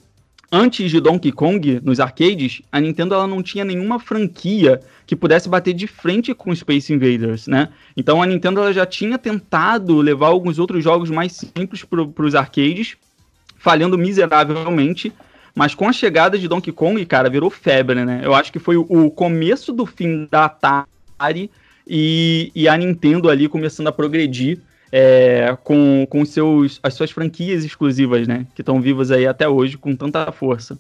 antes 0.52 0.90
de 0.90 1.00
Donkey 1.00 1.32
Kong, 1.32 1.80
nos 1.84 2.00
arcades, 2.00 2.62
a 2.72 2.80
Nintendo 2.80 3.14
ela 3.14 3.28
não 3.28 3.44
tinha 3.44 3.64
nenhuma 3.64 4.00
franquia 4.00 4.80
que 5.06 5.16
pudesse 5.16 5.48
bater 5.48 5.74
de 5.74 5.86
frente 5.86 6.34
com 6.34 6.56
Space 6.56 6.92
Invaders, 6.92 7.46
né? 7.46 7.70
Então 7.96 8.22
a 8.22 8.26
Nintendo 8.26 8.62
ela 8.62 8.74
já 8.74 8.86
tinha 8.86 9.20
tentado 9.20 10.02
levar 10.02 10.28
alguns 10.28 10.58
outros 10.58 10.84
jogos 10.84 11.12
mais 11.12 11.34
simples 11.34 11.84
para 11.84 12.26
os 12.26 12.34
arcades, 12.34 12.98
falhando 13.66 13.98
miseravelmente. 13.98 15.12
Mas 15.56 15.74
com 15.74 15.90
a 15.90 15.94
chegada 15.94 16.38
de 16.38 16.48
Donkey 16.48 16.72
Kong, 16.72 17.04
cara, 17.06 17.30
virou 17.30 17.50
febre, 17.50 18.06
né? 18.06 18.22
Eu 18.24 18.36
acho 18.36 18.52
que 18.52 18.60
foi 18.60 18.78
o 18.78 19.10
começo 19.10 19.74
do 19.74 19.86
fim 19.88 20.28
da 20.30 20.46
Atari 20.46 21.50
e, 21.88 22.52
e 22.54 22.68
a 22.68 22.78
Nintendo 22.78 23.28
ali 23.28 23.48
começando 23.48 23.88
a 23.88 23.92
progredir 23.92 24.60
é, 24.92 25.58
com, 25.64 26.06
com 26.08 26.24
seus, 26.26 26.80
as 26.84 26.94
suas 26.94 27.10
franquias 27.10 27.64
exclusivas, 27.64 28.28
né? 28.28 28.46
Que 28.54 28.62
estão 28.62 28.80
vivas 28.80 29.10
aí 29.10 29.26
até 29.26 29.48
hoje 29.48 29.78
com 29.78 29.96
tanta 29.96 30.32
força. 30.32 30.78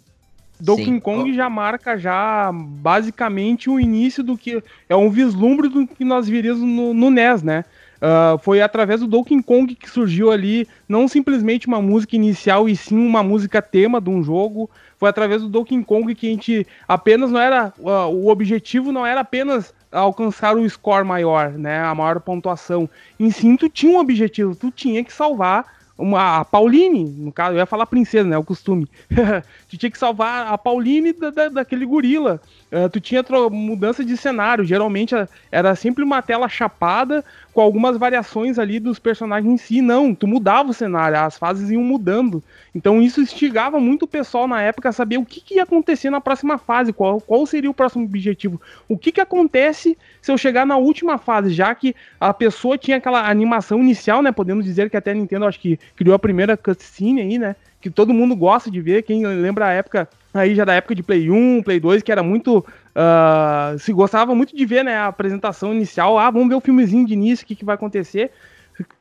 Donkey 0.59 0.85
Sim. 0.85 0.99
Kong 0.99 1.33
já 1.33 1.49
marca 1.49 1.97
já 1.97 2.51
basicamente 2.53 3.69
o 3.69 3.79
início 3.79 4.23
do 4.23 4.37
que 4.37 4.61
é 4.87 4.95
um 4.95 5.09
vislumbre 5.09 5.69
do 5.69 5.87
que 5.87 6.05
nós 6.05 6.27
viríamos 6.27 6.61
no, 6.61 6.93
no 6.93 7.09
NES, 7.09 7.41
né? 7.41 7.65
Uh, 7.95 8.37
foi 8.39 8.61
através 8.61 8.99
do 8.99 9.07
Donkey 9.07 9.41
Kong 9.41 9.73
que 9.73 9.89
surgiu 9.89 10.31
ali 10.31 10.67
não 10.87 11.07
simplesmente 11.07 11.67
uma 11.67 11.81
música 11.81 12.15
inicial 12.15 12.67
e 12.67 12.75
sim 12.75 12.97
uma 12.97 13.23
música 13.23 13.61
tema 13.61 14.01
de 14.01 14.09
um 14.09 14.23
jogo. 14.23 14.69
Foi 14.97 15.09
através 15.09 15.41
do 15.41 15.49
Donkey 15.49 15.83
Kong 15.83 16.13
que 16.13 16.27
a 16.27 16.29
gente 16.29 16.67
apenas 16.87 17.31
não 17.31 17.39
era 17.39 17.73
uh, 17.79 18.07
o 18.07 18.27
objetivo 18.29 18.91
não 18.91 19.05
era 19.05 19.21
apenas 19.21 19.73
alcançar 19.91 20.57
o 20.57 20.69
score 20.69 21.05
maior, 21.05 21.51
né, 21.51 21.79
a 21.79 21.95
maior 21.95 22.19
pontuação. 22.19 22.89
Em 23.19 23.31
sim, 23.31 23.55
tu 23.55 23.69
tinha 23.69 23.93
um 23.93 23.99
objetivo, 23.99 24.55
tu 24.55 24.69
tinha 24.71 25.03
que 25.03 25.13
salvar 25.13 25.65
uma, 25.97 26.39
a 26.39 26.45
Pauline, 26.45 27.05
no 27.05 27.31
caso, 27.31 27.53
eu 27.53 27.59
ia 27.59 27.65
falar 27.65 27.85
princesa, 27.85 28.27
né? 28.27 28.37
O 28.37 28.43
costume. 28.43 28.87
tu 29.69 29.77
tinha 29.77 29.89
que 29.89 29.97
salvar 29.97 30.47
a 30.47 30.57
Pauline 30.57 31.13
da, 31.13 31.29
da 31.29 31.47
daquele 31.47 31.85
gorila. 31.85 32.41
Uh, 32.75 32.89
tu 32.89 32.99
tinha 32.99 33.23
mudança 33.49 34.03
de 34.03 34.17
cenário. 34.17 34.65
Geralmente 34.65 35.15
era 35.49 35.73
sempre 35.75 36.03
uma 36.03 36.21
tela 36.21 36.49
chapada 36.49 37.23
com 37.53 37.61
algumas 37.61 37.95
variações 37.95 38.59
ali 38.59 38.81
dos 38.81 38.99
personagens 38.99 39.49
em 39.49 39.55
si. 39.55 39.81
Não, 39.81 40.13
tu 40.13 40.27
mudava 40.27 40.71
o 40.71 40.73
cenário, 40.73 41.17
as 41.17 41.37
fases 41.37 41.69
iam 41.69 41.81
mudando. 41.81 42.43
Então 42.75 43.01
isso 43.01 43.21
instigava 43.21 43.79
muito 43.79 44.03
o 44.03 44.07
pessoal 44.07 44.45
na 44.45 44.61
época 44.61 44.89
a 44.89 44.91
saber 44.91 45.17
o 45.17 45.25
que, 45.25 45.39
que 45.39 45.55
ia 45.55 45.63
acontecer 45.63 46.09
na 46.09 46.19
próxima 46.19 46.57
fase, 46.57 46.91
qual, 46.91 47.21
qual 47.21 47.45
seria 47.45 47.71
o 47.71 47.73
próximo 47.73 48.03
objetivo. 48.03 48.59
O 48.89 48.97
que, 48.97 49.13
que 49.13 49.21
acontece 49.21 49.97
se 50.21 50.29
eu 50.29 50.37
chegar 50.37 50.65
na 50.65 50.75
última 50.75 51.17
fase, 51.17 51.53
já 51.53 51.73
que 51.73 51.95
a 52.19 52.33
pessoa 52.33 52.77
tinha 52.77 52.97
aquela 52.97 53.29
animação 53.29 53.79
inicial, 53.79 54.21
né? 54.21 54.33
Podemos 54.33 54.65
dizer 54.65 54.89
que 54.89 54.97
até 54.97 55.11
a 55.11 55.13
Nintendo 55.13 55.45
acho 55.45 55.61
que 55.61 55.79
criou 55.95 56.13
a 56.13 56.19
primeira 56.19 56.57
cutscene 56.57 57.21
aí, 57.21 57.37
né? 57.39 57.55
Que 57.79 57.89
todo 57.89 58.13
mundo 58.13 58.35
gosta 58.35 58.69
de 58.69 58.81
ver. 58.81 59.03
Quem 59.03 59.25
lembra 59.25 59.67
a 59.67 59.71
época 59.71 60.09
aí 60.39 60.55
já 60.55 60.65
da 60.65 60.73
época 60.73 60.95
de 60.95 61.03
Play 61.03 61.29
1, 61.29 61.63
Play 61.63 61.79
2, 61.79 62.03
que 62.03 62.11
era 62.11 62.23
muito. 62.23 62.59
Uh, 62.59 63.77
se 63.79 63.91
gostava 63.91 64.33
muito 64.33 64.55
de 64.55 64.65
ver 64.65 64.83
né, 64.83 64.95
a 64.95 65.07
apresentação 65.07 65.73
inicial. 65.73 66.17
Ah, 66.17 66.29
vamos 66.29 66.49
ver 66.49 66.55
o 66.55 66.61
filmezinho 66.61 67.05
de 67.05 67.13
início, 67.13 67.43
o 67.43 67.47
que, 67.47 67.55
que 67.55 67.65
vai 67.65 67.75
acontecer. 67.75 68.31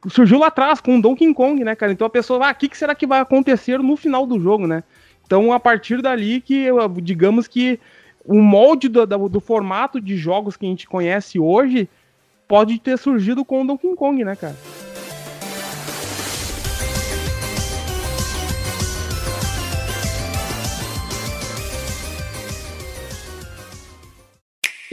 Surgiu 0.09 0.39
lá 0.39 0.49
atrás 0.49 0.81
com 0.81 0.99
o 0.99 1.03
Donkey 1.03 1.33
Kong, 1.35 1.63
né, 1.65 1.75
cara? 1.75 1.93
Então 1.93 2.07
a 2.07 2.11
pessoa, 2.11 2.49
ah, 2.49 2.53
o 2.53 2.55
que, 2.55 2.69
que 2.69 2.79
será 2.79 2.95
que 2.95 3.07
vai 3.07 3.21
acontecer 3.21 3.79
no 3.79 3.97
final 3.97 4.27
do 4.27 4.39
jogo, 4.41 4.67
né? 4.67 4.85
Então 5.27 5.53
a 5.53 5.59
partir 5.59 6.01
dali 6.01 6.41
que, 6.41 6.67
digamos 7.03 7.49
que 7.49 7.81
o 8.25 8.41
molde 8.41 8.89
do, 8.89 9.07
do, 9.07 9.29
do 9.29 9.41
formato 9.41 10.01
de 10.01 10.17
jogos 10.17 10.57
que 10.57 10.65
a 10.65 10.69
gente 10.69 10.87
conhece 10.87 11.39
hoje 11.39 11.89
pode 12.47 12.79
ter 12.79 12.97
surgido 12.99 13.45
com 13.45 13.63
o 13.63 13.67
Donkey 13.67 13.95
Kong, 13.97 14.25
né, 14.25 14.37
cara? 14.37 14.57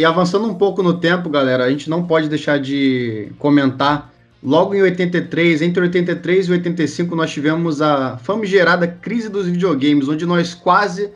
E 0.01 0.05
avançando 0.05 0.47
um 0.47 0.55
pouco 0.55 0.81
no 0.81 0.95
tempo, 0.95 1.29
galera, 1.29 1.63
a 1.63 1.69
gente 1.69 1.87
não 1.87 2.07
pode 2.07 2.27
deixar 2.27 2.59
de 2.59 3.31
comentar. 3.37 4.11
Logo 4.41 4.73
em 4.73 4.81
83, 4.81 5.61
entre 5.61 5.79
83 5.79 6.47
e 6.47 6.51
85, 6.53 7.15
nós 7.15 7.29
tivemos 7.29 7.83
a 7.83 8.17
famigerada 8.17 8.87
crise 8.87 9.29
dos 9.29 9.45
videogames, 9.45 10.09
onde 10.09 10.25
nós 10.25 10.55
quase 10.55 11.11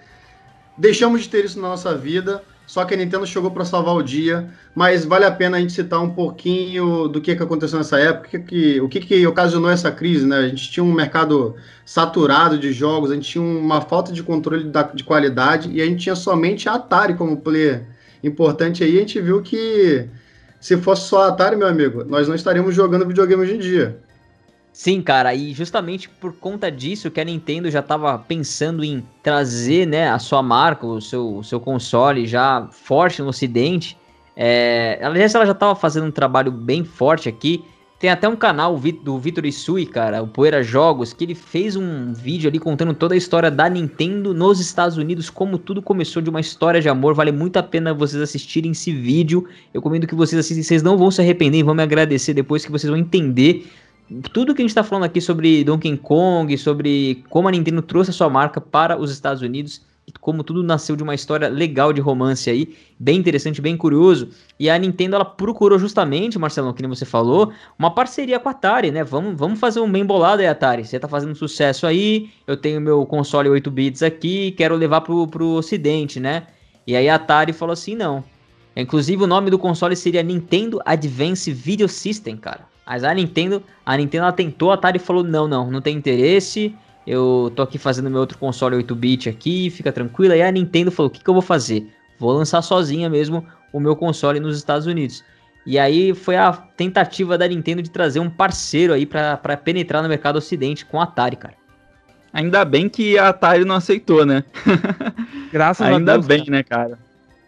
deixamos 0.78 1.24
de 1.24 1.30
ter 1.30 1.46
isso 1.46 1.60
na 1.60 1.70
nossa 1.70 1.98
vida. 1.98 2.44
Só 2.68 2.86
que 2.86 2.94
a 2.94 2.98
Nintendo 2.98 3.26
chegou 3.26 3.50
para 3.50 3.66
salvar 3.66 3.96
o 3.96 4.04
dia, 4.04 4.52
mas 4.76 5.04
vale 5.04 5.26
a 5.26 5.32
pena 5.32 5.58
a 5.58 5.60
gente 5.60 5.74
citar 5.74 6.00
um 6.00 6.12
pouquinho 6.12 7.08
do 7.08 7.20
que, 7.20 7.36
que 7.36 7.42
aconteceu 7.42 7.80
nessa 7.80 8.00
época, 8.00 8.28
que, 8.30 8.40
que, 8.40 8.82
o 8.82 8.88
que, 8.88 9.00
que 9.00 9.26
ocasionou 9.26 9.72
essa 9.72 9.92
crise, 9.92 10.28
né? 10.28 10.38
A 10.38 10.48
gente 10.48 10.70
tinha 10.70 10.84
um 10.84 10.94
mercado 10.94 11.56
saturado 11.84 12.56
de 12.60 12.72
jogos, 12.72 13.10
a 13.10 13.16
gente 13.16 13.32
tinha 13.32 13.44
uma 13.44 13.82
falta 13.82 14.14
de 14.14 14.22
controle 14.22 14.66
da, 14.66 14.84
de 14.84 15.04
qualidade 15.04 15.72
e 15.72 15.82
a 15.82 15.86
gente 15.86 16.04
tinha 16.04 16.16
somente 16.16 16.70
a 16.70 16.76
Atari 16.76 17.16
como 17.16 17.38
player 17.38 17.95
importante 18.24 18.84
aí, 18.84 18.98
a 18.98 19.00
gente 19.00 19.20
viu 19.22 19.42
que 19.42 20.08
se 20.60 20.78
fosse 20.78 21.08
só 21.08 21.28
Atari, 21.28 21.56
meu 21.56 21.68
amigo, 21.68 22.04
nós 22.04 22.28
não 22.28 22.36
estaríamos 22.36 22.74
jogando 22.74 23.08
videogame 23.08 23.44
hoje 23.44 23.56
em 23.56 23.60
dia. 23.60 24.00
Sim, 24.74 25.02
cara, 25.02 25.34
e 25.34 25.54
justamente 25.54 26.10
por 26.10 26.34
conta 26.34 26.70
disso 26.70 27.10
que 27.10 27.22
a 27.22 27.24
Nintendo 27.24 27.72
já 27.72 27.80
estava 27.80 28.18
pensando 28.20 28.84
em 28.84 29.06
trazer 29.24 29.86
né, 29.86 30.10
a 30.10 30.20
sua 30.20 30.44
marca, 30.44 30.86
o 30.86 31.00
seu, 31.00 31.38
o 31.38 31.44
seu 31.44 31.62
console 31.62 32.28
já 32.28 32.68
forte 32.72 33.22
no 33.22 33.30
ocidente. 33.30 33.98
É, 34.36 35.00
aliás, 35.02 35.34
ela 35.34 35.46
já 35.46 35.54
estava 35.54 35.76
fazendo 35.76 36.08
um 36.08 36.12
trabalho 36.12 36.52
bem 36.52 36.84
forte 36.84 37.30
aqui 37.30 37.64
tem 38.06 38.12
até 38.12 38.30
um 38.30 38.36
canal 38.36 38.80
do 39.04 39.18
Vitor 39.18 39.48
Isui, 39.48 39.88
cara, 39.88 40.22
o 40.22 40.28
Poeira 40.28 40.62
Jogos, 40.62 41.12
que 41.12 41.24
ele 41.24 41.34
fez 41.34 41.76
um 41.76 42.14
vídeo 42.14 42.48
ali 42.48 42.60
contando 42.60 42.94
toda 42.94 43.16
a 43.16 43.18
história 43.18 43.50
da 43.50 43.68
Nintendo 43.68 44.32
nos 44.32 44.60
Estados 44.60 44.96
Unidos, 44.96 45.28
como 45.28 45.58
tudo 45.58 45.82
começou 45.82 46.22
de 46.22 46.30
uma 46.30 46.40
história 46.40 46.80
de 46.80 46.88
amor. 46.88 47.16
Vale 47.16 47.32
muito 47.32 47.58
a 47.58 47.64
pena 47.64 47.96
vocês 47.96 48.22
assistirem 48.22 48.74
esse 48.74 48.92
vídeo. 48.92 49.48
Eu 49.74 49.82
comendo 49.82 50.06
que 50.06 50.14
vocês 50.14 50.40
assistem, 50.40 50.62
vocês 50.62 50.84
não 50.84 51.00
vão 51.00 51.10
se 51.10 51.20
arrepender 51.20 51.58
e 51.58 51.64
vão 51.64 51.74
me 51.74 51.82
agradecer 51.82 52.36
depois 52.36 52.64
que 52.64 52.72
vocês 52.72 52.88
vão 52.88 53.00
entender 53.00 53.66
tudo 54.32 54.54
que 54.54 54.62
a 54.62 54.66
gente 54.66 54.76
tá 54.76 54.84
falando 54.84 55.06
aqui 55.06 55.20
sobre 55.20 55.64
Donkey 55.64 55.98
Kong, 55.98 56.56
sobre 56.60 57.24
como 57.28 57.48
a 57.48 57.52
Nintendo 57.52 57.82
trouxe 57.82 58.12
a 58.12 58.14
sua 58.14 58.30
marca 58.30 58.62
para 58.62 59.00
os 59.00 59.10
Estados 59.10 59.42
Unidos. 59.42 59.82
Como 60.20 60.44
tudo 60.44 60.64
nasceu 60.64 60.96
de 60.96 61.04
uma 61.04 61.16
história 61.16 61.48
legal 61.48 61.92
de 61.92 62.02
romance 62.02 62.50
aí, 62.50 62.76
bem 63.00 63.18
interessante, 63.18 63.62
bem 63.62 63.76
curioso. 63.76 64.30
E 64.60 64.70
a 64.70 64.78
Nintendo 64.78 65.16
ela 65.16 65.26
procurou 65.26 65.78
justamente, 65.80 66.38
Marcelo, 66.38 66.74
que 66.74 66.82
nem 66.82 66.90
você 66.90 67.06
falou, 67.06 67.52
uma 67.78 67.92
parceria 67.92 68.40
com 68.40 68.50
a 68.50 68.52
Atari, 68.52 68.92
né? 68.92 69.04
Vamos, 69.04 69.38
vamos 69.38 69.60
fazer 69.60 69.80
um 69.80 69.92
bem 69.92 70.06
bolado 70.06 70.42
aí, 70.42 70.48
Atari. 70.48 70.86
Você 70.86 71.00
tá 71.00 71.08
fazendo 71.08 71.36
sucesso 71.36 71.86
aí, 71.88 72.30
eu 72.48 72.56
tenho 72.56 72.80
meu 72.80 73.06
console 73.06 73.50
8 73.50 73.70
bits 73.72 74.04
aqui, 74.04 74.52
quero 74.52 74.76
levar 74.76 75.02
pro, 75.02 75.28
pro 75.28 75.48
ocidente, 75.54 76.20
né? 76.20 76.48
E 76.88 76.96
aí 76.96 77.10
a 77.10 77.16
Atari 77.16 77.54
falou 77.54 77.74
assim: 77.74 77.96
não. 77.96 78.24
Inclusive 78.76 79.24
o 79.24 79.28
nome 79.28 79.50
do 79.50 79.58
console 79.58 79.96
seria 79.96 80.22
Nintendo 80.22 80.82
Advance 80.86 81.52
Video 81.52 81.88
System, 81.88 82.38
cara. 82.38 82.68
Mas 82.86 83.04
a 83.04 83.14
Nintendo, 83.14 83.64
a 83.86 83.98
Nintendo 83.98 84.32
tentou, 84.34 84.72
a 84.72 84.76
Atari 84.76 85.00
falou: 85.00 85.24
não, 85.24 85.48
não, 85.48 85.72
não 85.72 85.82
tem 85.82 85.96
interesse. 85.96 86.76
Eu 87.06 87.52
tô 87.56 87.62
aqui 87.62 87.78
fazendo 87.78 88.10
meu 88.10 88.20
outro 88.20 88.38
console 88.38 88.76
8-bit 88.78 89.30
aqui, 89.30 89.70
fica 89.70 89.92
tranquila. 89.92 90.36
E 90.36 90.42
a 90.42 90.52
Nintendo 90.52 90.92
falou: 90.92 91.10
o 91.10 91.14
que, 91.14 91.24
que 91.24 91.30
eu 91.30 91.34
vou 91.34 91.42
fazer? 91.42 91.88
Vou 92.18 92.32
lançar 92.32 92.62
sozinha 92.62 93.10
mesmo 93.10 93.46
o 93.72 93.80
meu 93.80 93.96
console 93.96 94.40
nos 94.40 94.58
Estados 94.58 94.88
Unidos. 94.88 95.24
E 95.66 95.80
aí 95.80 96.14
foi 96.14 96.36
a 96.36 96.54
tentativa 96.54 97.38
da 97.38 97.48
Nintendo 97.48 97.82
de 97.82 97.90
trazer 97.90 98.20
um 98.20 98.30
parceiro 98.30 98.94
aí 98.94 99.06
para 99.06 99.58
penetrar 99.58 100.04
no 100.04 100.10
mercado 100.10 100.38
ocidente 100.38 100.86
com 100.86 101.00
a 101.00 101.04
Atari, 101.04 101.36
cara. 101.36 101.56
Ainda 102.32 102.64
bem 102.64 102.88
que 102.88 103.18
a 103.18 103.30
Atari 103.30 103.66
não 103.66 103.76
aceitou, 103.76 104.26
né? 104.26 104.44
Graças 105.52 105.88
Ainda 105.88 106.14
a 106.14 106.16
Deus. 106.18 106.28
bem, 106.28 106.40
cara. 106.40 106.52
né, 106.52 106.64
cara? 106.64 107.00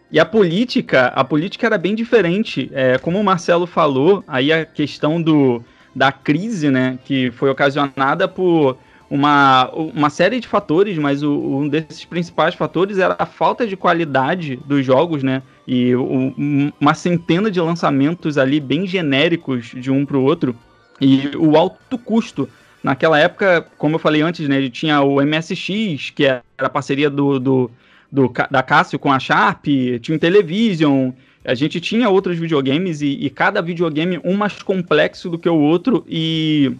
E 0.10 0.20
a 0.20 0.26
política, 0.26 1.08
a 1.08 1.24
política 1.24 1.67
era 1.67 1.78
bem 1.78 1.93
diferente. 1.93 2.72
É, 2.74 2.98
como 2.98 3.20
o 3.20 3.24
Marcelo 3.24 3.67
falou, 3.67 4.24
aí 4.28 4.52
a 4.52 4.65
questão 4.65 5.22
do, 5.22 5.62
da 5.93 6.12
crise, 6.12 6.72
né, 6.72 6.98
que 7.04 7.30
foi 7.32 7.50
ocasionada 7.50 8.28
por 8.28 8.78
uma, 9.10 9.70
uma 9.74 10.10
série 10.10 10.39
de 10.39 10.48
fatores, 10.48 10.98
mas 10.98 11.24
o, 11.24 11.34
um 11.34 11.67
desses 11.67 12.04
principais 12.06 12.56
fatores 12.56 12.98
era 12.98 13.15
a 13.17 13.26
falta 13.26 13.65
de 13.65 13.78
qualidade 13.78 14.58
dos 14.65 14.86
jogos, 14.86 15.24
né? 15.24 15.41
E 15.67 15.96
o, 15.96 16.34
uma 16.80 16.93
centena 16.93 17.50
de 17.50 17.60
lançamentos 17.60 18.38
ali 18.38 18.60
bem 18.60 18.86
genéricos 18.86 19.67
de 19.67 19.91
um 19.91 20.06
para 20.06 20.17
o 20.17 20.24
outro. 20.24 20.56
E 21.00 21.32
o 21.38 21.56
alto 21.56 21.98
custo. 21.98 22.50
Naquela 22.84 23.20
época, 23.20 23.67
como 23.78 23.96
eu 23.96 24.00
falei 24.00 24.22
antes, 24.22 24.48
né? 24.48 24.70
Tinha 24.70 25.02
o 25.02 25.22
MSX, 25.22 26.12
que 26.12 26.26
era 26.26 26.43
a 26.58 26.70
parceria 26.70 27.10
do, 27.10 27.39
do 27.39 27.72
do, 28.12 28.32
da 28.50 28.63
Cássio 28.63 28.98
com 28.98 29.12
a 29.12 29.20
Sharp, 29.20 29.65
tinha 30.02 30.15
o 30.15 30.20
Television, 30.20 31.12
a 31.43 31.54
gente 31.54 31.80
tinha 31.80 32.10
outros 32.10 32.38
videogames 32.38 33.02
e, 33.02 33.08
e, 33.08 33.30
cada 33.30 33.62
videogame 33.62 34.20
um 34.24 34.36
mais 34.36 34.62
complexo 34.62 35.30
do 35.30 35.38
que 35.38 35.48
o 35.48 35.60
outro 35.60 36.06
e 36.08 36.74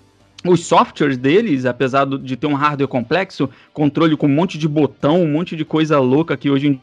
os 0.46 0.66
softwares 0.66 1.18
deles, 1.18 1.66
apesar 1.66 2.06
de 2.06 2.36
ter 2.36 2.48
um 2.48 2.54
hardware 2.54 2.88
complexo, 2.88 3.50
controle 3.74 4.16
com 4.16 4.28
um 4.28 4.34
monte 4.34 4.58
de 4.58 4.68
botão, 4.68 5.22
um 5.22 5.32
monte 5.32 5.56
de 5.56 5.66
coisa 5.66 6.00
louca 6.00 6.38
que 6.38 6.50
hoje 6.50 6.68
em 6.68 6.82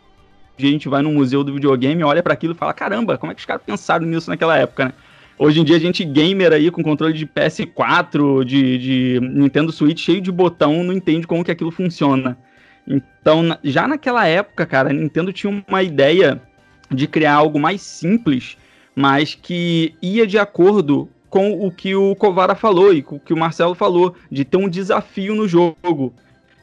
dia 0.57 0.69
a 0.69 0.73
gente 0.73 0.89
vai 0.89 1.03
no 1.03 1.13
museu 1.13 1.45
do 1.45 1.55
videogame, 1.55 2.03
olha 2.03 2.23
para 2.23 2.35
aquilo 2.35 2.55
e 2.55 2.57
fala, 2.57 2.73
caramba, 2.73 3.17
como 3.17 3.33
é 3.33 3.35
que 3.35 3.41
os 3.41 3.47
caras 3.47 3.63
pensaram 3.65 4.07
nisso 4.07 4.31
naquela 4.31 4.57
época, 4.57 4.87
né? 4.87 4.93
Hoje 5.37 5.61
em 5.61 5.65
dia 5.65 5.77
a 5.77 5.81
gente 5.81 6.05
gamer 6.05 6.53
aí 6.53 6.71
com 6.71 6.83
controle 6.83 7.13
de 7.13 7.27
PS4, 7.27 8.45
de, 8.45 8.79
de 8.79 9.21
Nintendo 9.21 9.73
Switch 9.73 9.99
cheio 9.99 10.21
de 10.21 10.31
botão, 10.31 10.85
não 10.85 10.93
entende 10.93 11.27
como 11.27 11.45
que 11.45 11.51
aquilo 11.51 11.73
funciona. 11.73 12.39
Então, 12.87 13.57
já 13.65 13.89
naquela 13.89 14.27
época, 14.27 14.65
cara, 14.65 14.91
a 14.91 14.93
Nintendo 14.93 15.33
tinha 15.33 15.65
uma 15.67 15.83
ideia 15.83 16.41
de 16.89 17.09
criar 17.09 17.35
algo 17.35 17.59
mais 17.59 17.81
simples, 17.81 18.57
mas 18.95 19.35
que 19.35 19.95
ia 20.01 20.25
de 20.25 20.39
acordo 20.39 21.09
com 21.35 21.67
o 21.67 21.69
que 21.69 21.97
o 21.97 22.15
Kovara 22.15 22.55
falou 22.55 22.95
e 22.95 23.03
com 23.03 23.17
o 23.17 23.19
que 23.19 23.35
o 23.35 23.37
Marcelo 23.37 23.75
falou, 23.75 24.15
de 24.31 24.45
ter 24.45 24.57
um 24.57 24.69
desafio 24.69 25.35
no 25.35 25.49
jogo. 25.49 26.15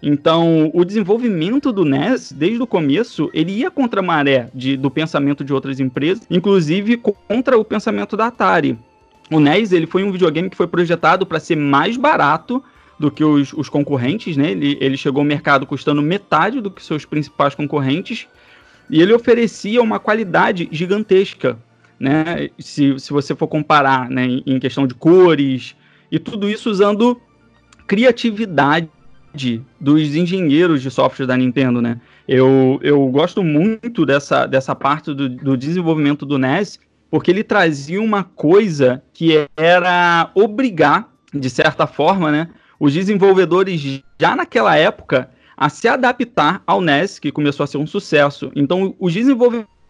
Então, 0.01 0.71
o 0.73 0.86
desenvolvimento 0.86 1.73
do 1.73 1.84
NES, 1.84 2.31
desde 2.31 2.63
o 2.63 2.65
começo, 2.65 3.29
ele 3.34 3.51
ia 3.51 3.69
contra 3.69 3.99
a 3.99 4.03
maré 4.03 4.49
de, 4.55 4.77
do 4.77 4.89
pensamento 4.89 5.43
de 5.43 5.53
outras 5.53 5.81
empresas, 5.81 6.25
inclusive 6.31 6.95
contra 7.27 7.57
o 7.57 7.65
pensamento 7.65 8.15
da 8.15 8.27
Atari. 8.27 8.79
O 9.29 9.41
NES 9.41 9.73
ele 9.73 9.86
foi 9.86 10.05
um 10.05 10.12
videogame 10.13 10.49
que 10.49 10.55
foi 10.55 10.67
projetado 10.67 11.25
para 11.25 11.41
ser 11.41 11.57
mais 11.57 11.97
barato 11.97 12.63
do 12.97 13.12
que 13.12 13.25
os, 13.25 13.51
os 13.51 13.67
concorrentes, 13.67 14.38
né? 14.38 14.51
Ele, 14.51 14.77
ele 14.79 14.95
chegou 14.95 15.19
ao 15.19 15.25
mercado 15.25 15.65
custando 15.65 16.01
metade 16.01 16.62
do 16.62 16.71
que 16.71 16.81
seus 16.81 17.03
principais 17.03 17.53
concorrentes 17.53 18.25
e 18.89 19.01
ele 19.01 19.12
oferecia 19.12 19.81
uma 19.81 19.99
qualidade 19.99 20.69
gigantesca, 20.71 21.60
né? 22.02 22.50
Se, 22.58 23.00
se 23.00 23.14
você 23.14 23.36
for 23.36 23.48
comparar, 23.48 24.10
né, 24.10 24.26
em, 24.46 24.60
questão 24.60 24.88
de 24.88 24.96
cores 24.96 25.76
e 26.12 26.18
tudo 26.18 26.50
isso 26.50 26.70
usando 26.70 27.22
criatividade 27.88 28.90
dos 29.80 30.16
engenheiros 30.16 30.82
de 30.82 30.90
software 30.90 31.28
da 31.28 31.38
Nintendo, 31.38 31.82
né? 31.82 32.02
Eu, 32.28 32.80
eu 32.82 33.08
gosto 33.08 33.44
muito 33.44 34.06
dessa, 34.06 34.46
dessa 34.46 34.76
parte 34.76 35.14
do, 35.14 35.30
do 35.30 35.56
desenvolvimento 35.56 36.26
do 36.26 36.38
NES, 36.38 36.80
porque 37.10 37.30
ele 37.30 37.44
trazia 37.44 38.02
uma 38.02 38.24
coisa 38.24 39.04
que 39.14 39.48
era 39.56 40.32
obrigar, 40.34 41.10
de 41.34 41.50
certa 41.50 41.86
forma, 41.86 42.32
né, 42.32 42.50
os 42.80 42.94
desenvolvedores 42.94 44.02
já 44.20 44.36
naquela 44.36 44.76
época 44.76 45.30
a 45.56 45.70
se 45.70 45.88
adaptar 45.88 46.64
ao 46.66 46.82
NES, 46.82 47.20
que 47.20 47.32
começou 47.32 47.64
a 47.64 47.68
ser 47.68 47.78
um 47.78 47.86
sucesso. 47.86 48.52
Então, 48.56 48.96
os 49.00 49.14
desenvolvedores 49.14 49.81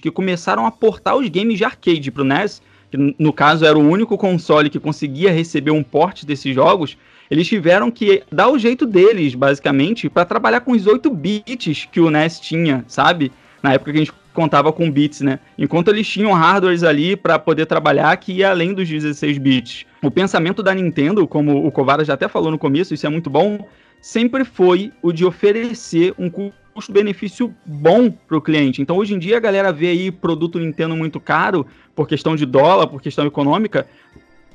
que 0.00 0.10
começaram 0.10 0.66
a 0.66 0.70
portar 0.70 1.16
os 1.16 1.28
games 1.28 1.58
de 1.58 1.64
arcade 1.64 2.10
para 2.10 2.22
o 2.22 2.24
NES, 2.24 2.62
que 2.90 3.14
no 3.18 3.32
caso 3.32 3.64
era 3.64 3.78
o 3.78 3.86
único 3.86 4.16
console 4.16 4.70
que 4.70 4.80
conseguia 4.80 5.30
receber 5.30 5.70
um 5.70 5.82
porte 5.82 6.24
desses 6.24 6.54
jogos, 6.54 6.96
eles 7.30 7.46
tiveram 7.46 7.90
que 7.90 8.22
dar 8.32 8.48
o 8.48 8.58
jeito 8.58 8.86
deles, 8.86 9.34
basicamente, 9.34 10.08
para 10.08 10.24
trabalhar 10.24 10.60
com 10.60 10.72
os 10.72 10.86
8 10.86 11.10
bits 11.10 11.86
que 11.90 12.00
o 12.00 12.10
NES 12.10 12.40
tinha, 12.40 12.84
sabe? 12.88 13.30
Na 13.62 13.74
época 13.74 13.92
que 13.92 13.98
a 13.98 14.00
gente 14.00 14.12
contava 14.32 14.72
com 14.72 14.90
bits, 14.90 15.20
né? 15.20 15.40
Enquanto 15.58 15.88
eles 15.88 16.06
tinham 16.06 16.32
hardwares 16.32 16.82
ali 16.82 17.16
para 17.16 17.38
poder 17.38 17.66
trabalhar 17.66 18.16
que 18.16 18.32
ia 18.32 18.50
além 18.50 18.72
dos 18.72 18.88
16 18.88 19.36
bits. 19.36 19.84
O 20.02 20.10
pensamento 20.10 20.62
da 20.62 20.72
Nintendo, 20.72 21.26
como 21.26 21.66
o 21.66 21.72
Kovara 21.72 22.04
já 22.04 22.14
até 22.14 22.28
falou 22.28 22.50
no 22.50 22.58
começo, 22.58 22.94
isso 22.94 23.06
é 23.06 23.10
muito 23.10 23.28
bom, 23.28 23.66
sempre 24.00 24.44
foi 24.44 24.92
o 25.02 25.12
de 25.12 25.24
oferecer 25.24 26.14
um 26.16 26.30
custo-benefício 26.78 27.52
bom 27.66 28.08
para 28.08 28.36
o 28.36 28.40
cliente. 28.40 28.80
Então, 28.80 28.96
hoje 28.96 29.12
em 29.12 29.18
dia, 29.18 29.36
a 29.36 29.40
galera 29.40 29.72
vê 29.72 29.88
aí 29.88 30.12
produto 30.12 30.60
Nintendo 30.60 30.94
muito 30.94 31.18
caro 31.18 31.66
por 31.92 32.06
questão 32.06 32.36
de 32.36 32.46
dólar, 32.46 32.86
por 32.86 33.02
questão 33.02 33.26
econômica, 33.26 33.84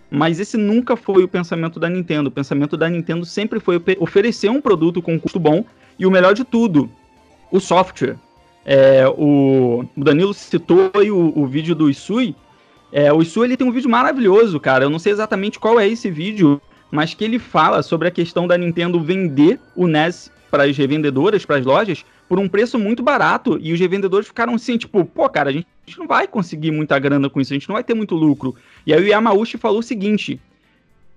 mas 0.09 0.39
esse 0.39 0.55
nunca 0.55 0.95
foi 0.95 1.21
o 1.21 1.27
pensamento 1.27 1.81
da 1.81 1.89
Nintendo. 1.89 2.29
O 2.29 2.31
pensamento 2.31 2.77
da 2.77 2.89
Nintendo 2.89 3.25
sempre 3.25 3.59
foi 3.59 3.75
oferecer 3.99 4.49
um 4.49 4.61
produto 4.61 5.01
com 5.01 5.19
custo 5.19 5.37
bom 5.37 5.65
e 5.99 6.05
o 6.05 6.11
melhor 6.11 6.33
de 6.33 6.45
tudo, 6.45 6.89
o 7.51 7.59
software. 7.59 8.15
É, 8.65 9.05
o, 9.05 9.83
o, 9.97 10.01
Danilo 10.01 10.33
citou 10.33 10.91
aí 10.93 11.11
o, 11.11 11.33
o 11.35 11.45
vídeo 11.45 11.75
do 11.75 11.89
Isui. 11.89 12.33
É, 12.89 13.11
o 13.11 13.21
Isui 13.21 13.47
ele 13.47 13.57
tem 13.57 13.67
um 13.67 13.71
vídeo 13.71 13.89
maravilhoso, 13.89 14.61
cara. 14.61 14.85
Eu 14.85 14.89
não 14.89 14.99
sei 14.99 15.11
exatamente 15.11 15.59
qual 15.59 15.77
é 15.77 15.85
esse 15.85 16.09
vídeo, 16.09 16.61
mas 16.89 17.13
que 17.13 17.25
ele 17.25 17.37
fala 17.37 17.83
sobre 17.83 18.07
a 18.07 18.11
questão 18.11 18.47
da 18.47 18.57
Nintendo 18.57 18.97
vender 19.01 19.59
o 19.75 19.87
NES 19.87 20.31
para 20.53 20.65
as 20.65 20.77
revendedoras, 20.77 21.43
para 21.43 21.57
as 21.57 21.65
lojas, 21.65 22.05
por 22.29 22.37
um 22.37 22.47
preço 22.47 22.77
muito 22.77 23.01
barato. 23.01 23.57
E 23.59 23.73
os 23.73 23.79
revendedores 23.79 24.27
ficaram 24.27 24.53
assim, 24.53 24.77
tipo, 24.77 25.03
pô, 25.03 25.27
cara, 25.27 25.49
a 25.49 25.51
gente 25.51 25.65
não 25.97 26.05
vai 26.05 26.27
conseguir 26.27 26.69
muita 26.69 26.99
grana 26.99 27.27
com 27.27 27.41
isso, 27.41 27.51
a 27.51 27.55
gente 27.55 27.67
não 27.67 27.73
vai 27.73 27.83
ter 27.83 27.95
muito 27.95 28.13
lucro. 28.13 28.55
E 28.85 28.93
aí 28.93 29.01
o 29.01 29.07
Yamauchi 29.07 29.57
falou 29.57 29.79
o 29.79 29.83
seguinte: 29.83 30.39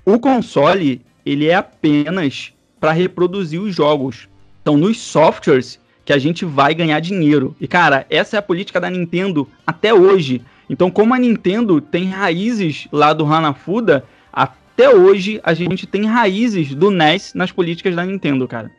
o 0.07 0.19
console 0.19 1.03
ele 1.27 1.49
é 1.49 1.55
apenas 1.55 2.55
para 2.81 2.93
reproduzir 2.93 3.61
os 3.61 3.77
jogos. 3.77 4.27
Então, 4.63 4.79
nos 4.79 4.99
softwares, 4.99 5.79
que 6.03 6.15
a 6.15 6.19
gente 6.19 6.47
vai 6.47 6.75
ganhar 6.75 6.99
dinheiro. 7.01 7.55
E, 7.61 7.69
cara, 7.69 8.07
essa 8.09 8.37
é 8.37 8.39
a 8.39 8.43
política 8.43 8.81
da 8.81 8.89
Nintendo 8.89 9.47
até 9.67 9.93
hoje. 9.93 10.41
Então, 10.71 10.91
como 10.91 11.13
a 11.13 11.19
Nintendo 11.19 11.79
tem 11.79 12.07
raízes 12.07 12.89
lá 12.91 13.13
do 13.13 13.27
Hanafuda, 13.27 14.03
até 14.33 14.89
hoje 14.89 15.41
a 15.43 15.53
gente 15.53 15.87
tem 15.87 16.07
raízes 16.07 16.75
do 16.75 16.91
NES 16.91 17.35
nas 17.35 17.53
políticas 17.53 17.95
da 17.95 18.07
Nintendo, 18.07 18.49
cara. 18.49 18.71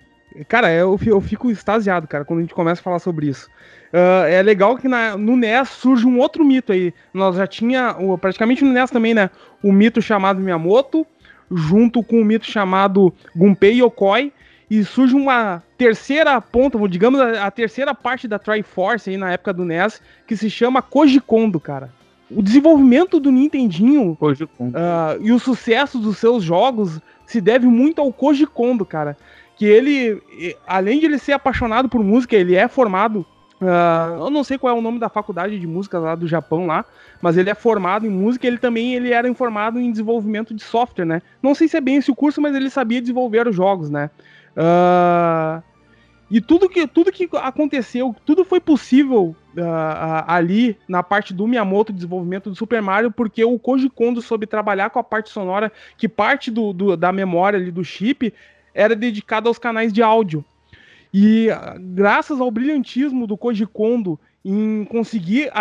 Cara, 0.47 0.71
eu, 0.71 0.99
eu 1.05 1.21
fico 1.21 1.49
extasiado, 1.49 2.07
cara, 2.07 2.25
quando 2.25 2.39
a 2.39 2.41
gente 2.43 2.53
começa 2.53 2.81
a 2.81 2.83
falar 2.83 2.99
sobre 2.99 3.27
isso. 3.27 3.49
Uh, 3.93 4.25
é 4.27 4.41
legal 4.41 4.77
que 4.77 4.87
na, 4.87 5.17
no 5.17 5.35
NES 5.35 5.69
surge 5.69 6.05
um 6.05 6.19
outro 6.19 6.43
mito 6.43 6.71
aí. 6.71 6.93
Nós 7.13 7.35
já 7.35 7.47
tinha, 7.47 7.95
praticamente 8.19 8.63
no 8.63 8.71
NES 8.71 8.91
também, 8.91 9.13
né? 9.13 9.29
O 9.63 9.71
mito 9.71 10.01
chamado 10.01 10.41
Miyamoto, 10.41 11.05
junto 11.49 12.03
com 12.03 12.21
o 12.21 12.25
mito 12.25 12.45
chamado 12.45 13.13
Gunpei 13.35 13.81
Yokoi, 13.81 14.33
e 14.69 14.83
surge 14.83 15.15
uma 15.15 15.63
terceira 15.77 16.39
ponta, 16.41 16.77
digamos 16.89 17.19
a, 17.21 17.45
a, 17.45 17.51
terceira 17.51 17.95
parte 17.95 18.27
da 18.27 18.37
Triforce 18.37 19.09
aí 19.09 19.17
na 19.17 19.31
época 19.31 19.53
do 19.53 19.63
NES, 19.63 20.01
que 20.25 20.35
se 20.35 20.49
chama 20.49 20.81
Koji 20.81 21.21
Kondo, 21.21 21.59
cara. 21.59 21.89
O 22.29 22.41
desenvolvimento 22.41 23.21
do 23.21 23.31
Nintendinho 23.31 24.17
uh, 24.19 25.21
e 25.21 25.31
o 25.31 25.39
sucesso 25.39 25.97
dos 25.97 26.17
seus 26.17 26.43
jogos 26.43 26.99
se 27.25 27.39
deve 27.39 27.67
muito 27.67 28.01
ao 28.01 28.11
Koji 28.11 28.45
Kondo, 28.45 28.85
cara. 28.85 29.17
Que 29.57 29.65
ele, 29.65 30.21
além 30.67 30.99
de 30.99 31.05
ele 31.05 31.17
ser 31.17 31.33
apaixonado 31.33 31.89
por 31.89 32.03
música, 32.03 32.35
ele 32.35 32.55
é 32.55 32.67
formado. 32.67 33.25
Uh, 33.59 34.25
eu 34.25 34.29
não 34.29 34.43
sei 34.43 34.57
qual 34.57 34.75
é 34.75 34.77
o 34.77 34.81
nome 34.81 34.99
da 34.99 35.09
faculdade 35.09 35.59
de 35.59 35.65
música 35.65 35.97
lá 35.97 36.13
do 36.13 36.27
Japão 36.27 36.67
lá, 36.67 36.85
mas 37.19 37.37
ele 37.37 37.49
é 37.49 37.55
formado 37.55 38.05
em 38.05 38.09
música. 38.09 38.45
Ele 38.45 38.59
também 38.59 38.93
ele 38.93 39.11
era 39.11 39.27
informado 39.27 39.79
em 39.79 39.89
desenvolvimento 39.89 40.53
de 40.53 40.61
software, 40.61 41.05
né? 41.05 41.21
Não 41.41 41.55
sei 41.55 41.67
se 41.67 41.75
é 41.75 41.81
bem 41.81 41.95
esse 41.95 42.11
o 42.11 42.15
curso, 42.15 42.39
mas 42.39 42.55
ele 42.55 42.69
sabia 42.69 43.01
desenvolver 43.01 43.47
os 43.47 43.55
jogos, 43.55 43.89
né? 43.89 44.11
Uh, 44.55 45.63
E 46.29 46.41
tudo 46.41 46.67
que, 46.67 46.85
tudo 46.85 47.11
que 47.11 47.29
aconteceu, 47.35 48.13
tudo 48.25 48.43
foi 48.43 48.59
possível 48.59 49.33
uh, 49.55 49.61
uh, 49.61 50.23
ali 50.27 50.77
na 50.85 51.01
parte 51.01 51.33
do 51.33 51.47
Miyamoto, 51.47 51.93
desenvolvimento 51.93 52.49
do 52.49 52.55
Super 52.55 52.81
Mario, 52.81 53.11
porque 53.11 53.45
o 53.45 53.57
Koji 53.57 53.89
Kondo 53.89 54.21
soube 54.21 54.45
trabalhar 54.45 54.89
com 54.89 54.99
a 54.99 55.03
parte 55.03 55.29
sonora, 55.29 55.71
que 55.97 56.09
parte 56.09 56.51
do, 56.51 56.73
do 56.73 56.97
da 56.97 57.13
memória 57.13 57.57
ali 57.57 57.71
do 57.71 57.83
chip 57.83 58.33
era 58.77 58.95
dedicada 58.95 59.49
aos 59.49 59.57
canais 59.57 59.91
de 59.91 60.03
áudio. 60.03 60.45
E 61.11 61.49
uh, 61.49 61.79
graças 61.79 62.39
ao 62.39 62.51
brilhantismo 62.51 63.25
do 63.25 63.35
Koji 63.35 63.65
Kondo 63.65 64.19
em 64.45 64.85
conseguir 64.85 65.51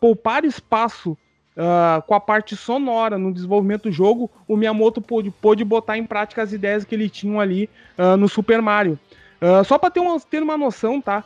poupar 0.00 0.44
espaço 0.44 1.16
Uh, 1.56 2.02
com 2.08 2.14
a 2.16 2.18
parte 2.18 2.56
sonora 2.56 3.16
no 3.16 3.32
desenvolvimento 3.32 3.84
do 3.84 3.92
jogo, 3.92 4.28
o 4.48 4.56
Miyamoto 4.56 5.00
pôde, 5.00 5.30
pôde 5.30 5.64
botar 5.64 5.96
em 5.96 6.04
prática 6.04 6.42
as 6.42 6.52
ideias 6.52 6.82
que 6.82 6.92
ele 6.96 7.08
tinha 7.08 7.40
ali 7.40 7.70
uh, 7.96 8.16
no 8.16 8.28
Super 8.28 8.60
Mario. 8.60 8.98
Uh, 9.40 9.64
só 9.64 9.78
para 9.78 9.88
ter 9.88 10.00
uma, 10.00 10.18
ter 10.18 10.42
uma 10.42 10.58
noção, 10.58 11.00
tá? 11.00 11.22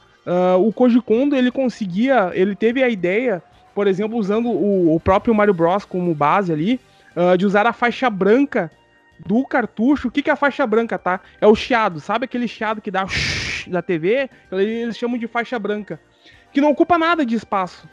o 0.61 0.71
Koji 0.71 1.01
Kondo, 1.01 1.35
ele 1.35 1.51
conseguia, 1.51 2.31
ele 2.35 2.55
teve 2.55 2.83
a 2.83 2.91
ideia, 2.91 3.43
por 3.75 3.87
exemplo, 3.87 4.19
usando 4.19 4.51
o, 4.51 4.95
o 4.95 5.01
próprio 5.01 5.35
Mario 5.35 5.55
Bros 5.55 5.87
como 5.87 6.15
base 6.15 6.53
ali, 6.53 6.79
de 7.39 7.47
usar 7.47 7.67
a 7.67 7.73
faixa 7.73 8.11
branca 8.11 8.71
do 9.27 9.45
cartucho. 9.45 10.09
O 10.09 10.11
que, 10.11 10.23
que 10.23 10.31
é 10.31 10.33
a 10.33 10.37
faixa 10.37 10.67
branca, 10.67 10.99
tá? 10.99 11.21
É 11.41 11.47
o 11.47 11.55
chiado, 11.55 12.01
sabe 12.01 12.25
aquele 12.25 12.49
chiado 12.49 12.81
que 12.81 12.91
dá 12.91 13.07
da 13.67 13.83
TV? 13.83 14.31
Eles 14.51 14.97
chamam 14.97 15.19
de 15.19 15.27
faixa 15.27 15.59
branca. 15.59 16.01
Que 16.53 16.61
não 16.61 16.71
ocupa 16.71 16.99
nada 16.99 17.25
de 17.25 17.35
espaço. 17.35 17.89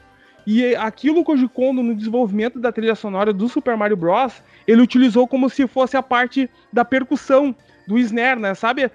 E 0.48 0.76
aquilo 0.76 1.26
que 1.26 1.32
o 1.32 1.50
Kondo, 1.50 1.82
no 1.82 1.96
desenvolvimento 1.96 2.60
da 2.60 2.72
trilha 2.72 2.94
sonora 2.94 3.34
do 3.34 3.50
Super 3.50 3.76
Mario 3.76 3.98
Bros., 3.98 4.44
ele 4.68 4.82
utilizou 4.82 5.28
como 5.28 5.50
se 5.50 5.68
fosse 5.68 5.98
a 5.98 6.04
parte 6.04 6.50
da 6.72 6.86
percussão 6.86 7.56
do 7.88 7.98
snare, 7.98 8.40
né? 8.40 8.54
Sabe? 8.54 8.92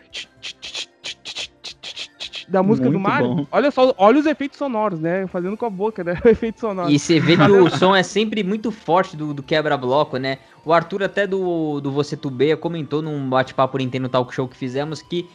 Da 2.51 2.65
música 2.65 2.91
Muito 2.91 3.01
do 3.01 3.09
Mario. 3.09 3.35
Bom. 3.37 3.47
Olha 3.53 3.71
só, 3.71 3.95
olha 3.97 4.19
os 4.19 4.27
efeitos 4.27 4.59
sonoros, 4.59 4.99
né? 4.99 5.25
Fazendo 5.29 5.57
com 5.57 5.67
a 5.67 5.71
boca, 5.71 6.03
né? 6.03 6.19
Efeitos 6.27 6.61
sonoros. 6.61 6.93
E 6.93 6.99
você 6.99 7.21
vê 7.21 7.37
que 7.37 7.51
o 7.51 7.71
som 7.71 7.95
é 7.95 8.03
sempre 8.03 8.43
muito 8.43 8.73
forte 8.73 9.17
do, 9.17 9.33
do 9.33 9.43
quebra-bloco, 9.43 10.17
né? 10.17 10.39
O 10.65 10.73
Arthur 10.73 11.05
até 11.05 11.29
do, 11.29 11.81
do 11.81 11.93
Você 11.93 12.17
Tubeia 12.17 12.57
comentou 12.57 13.01
num 13.01 13.29
bate-papo 13.29 13.79
Nintendo 13.79 14.09
Talk 14.09 14.35
Show 14.35 14.49
que 14.49 14.57
fizemos 14.57 15.01
que 15.01 15.31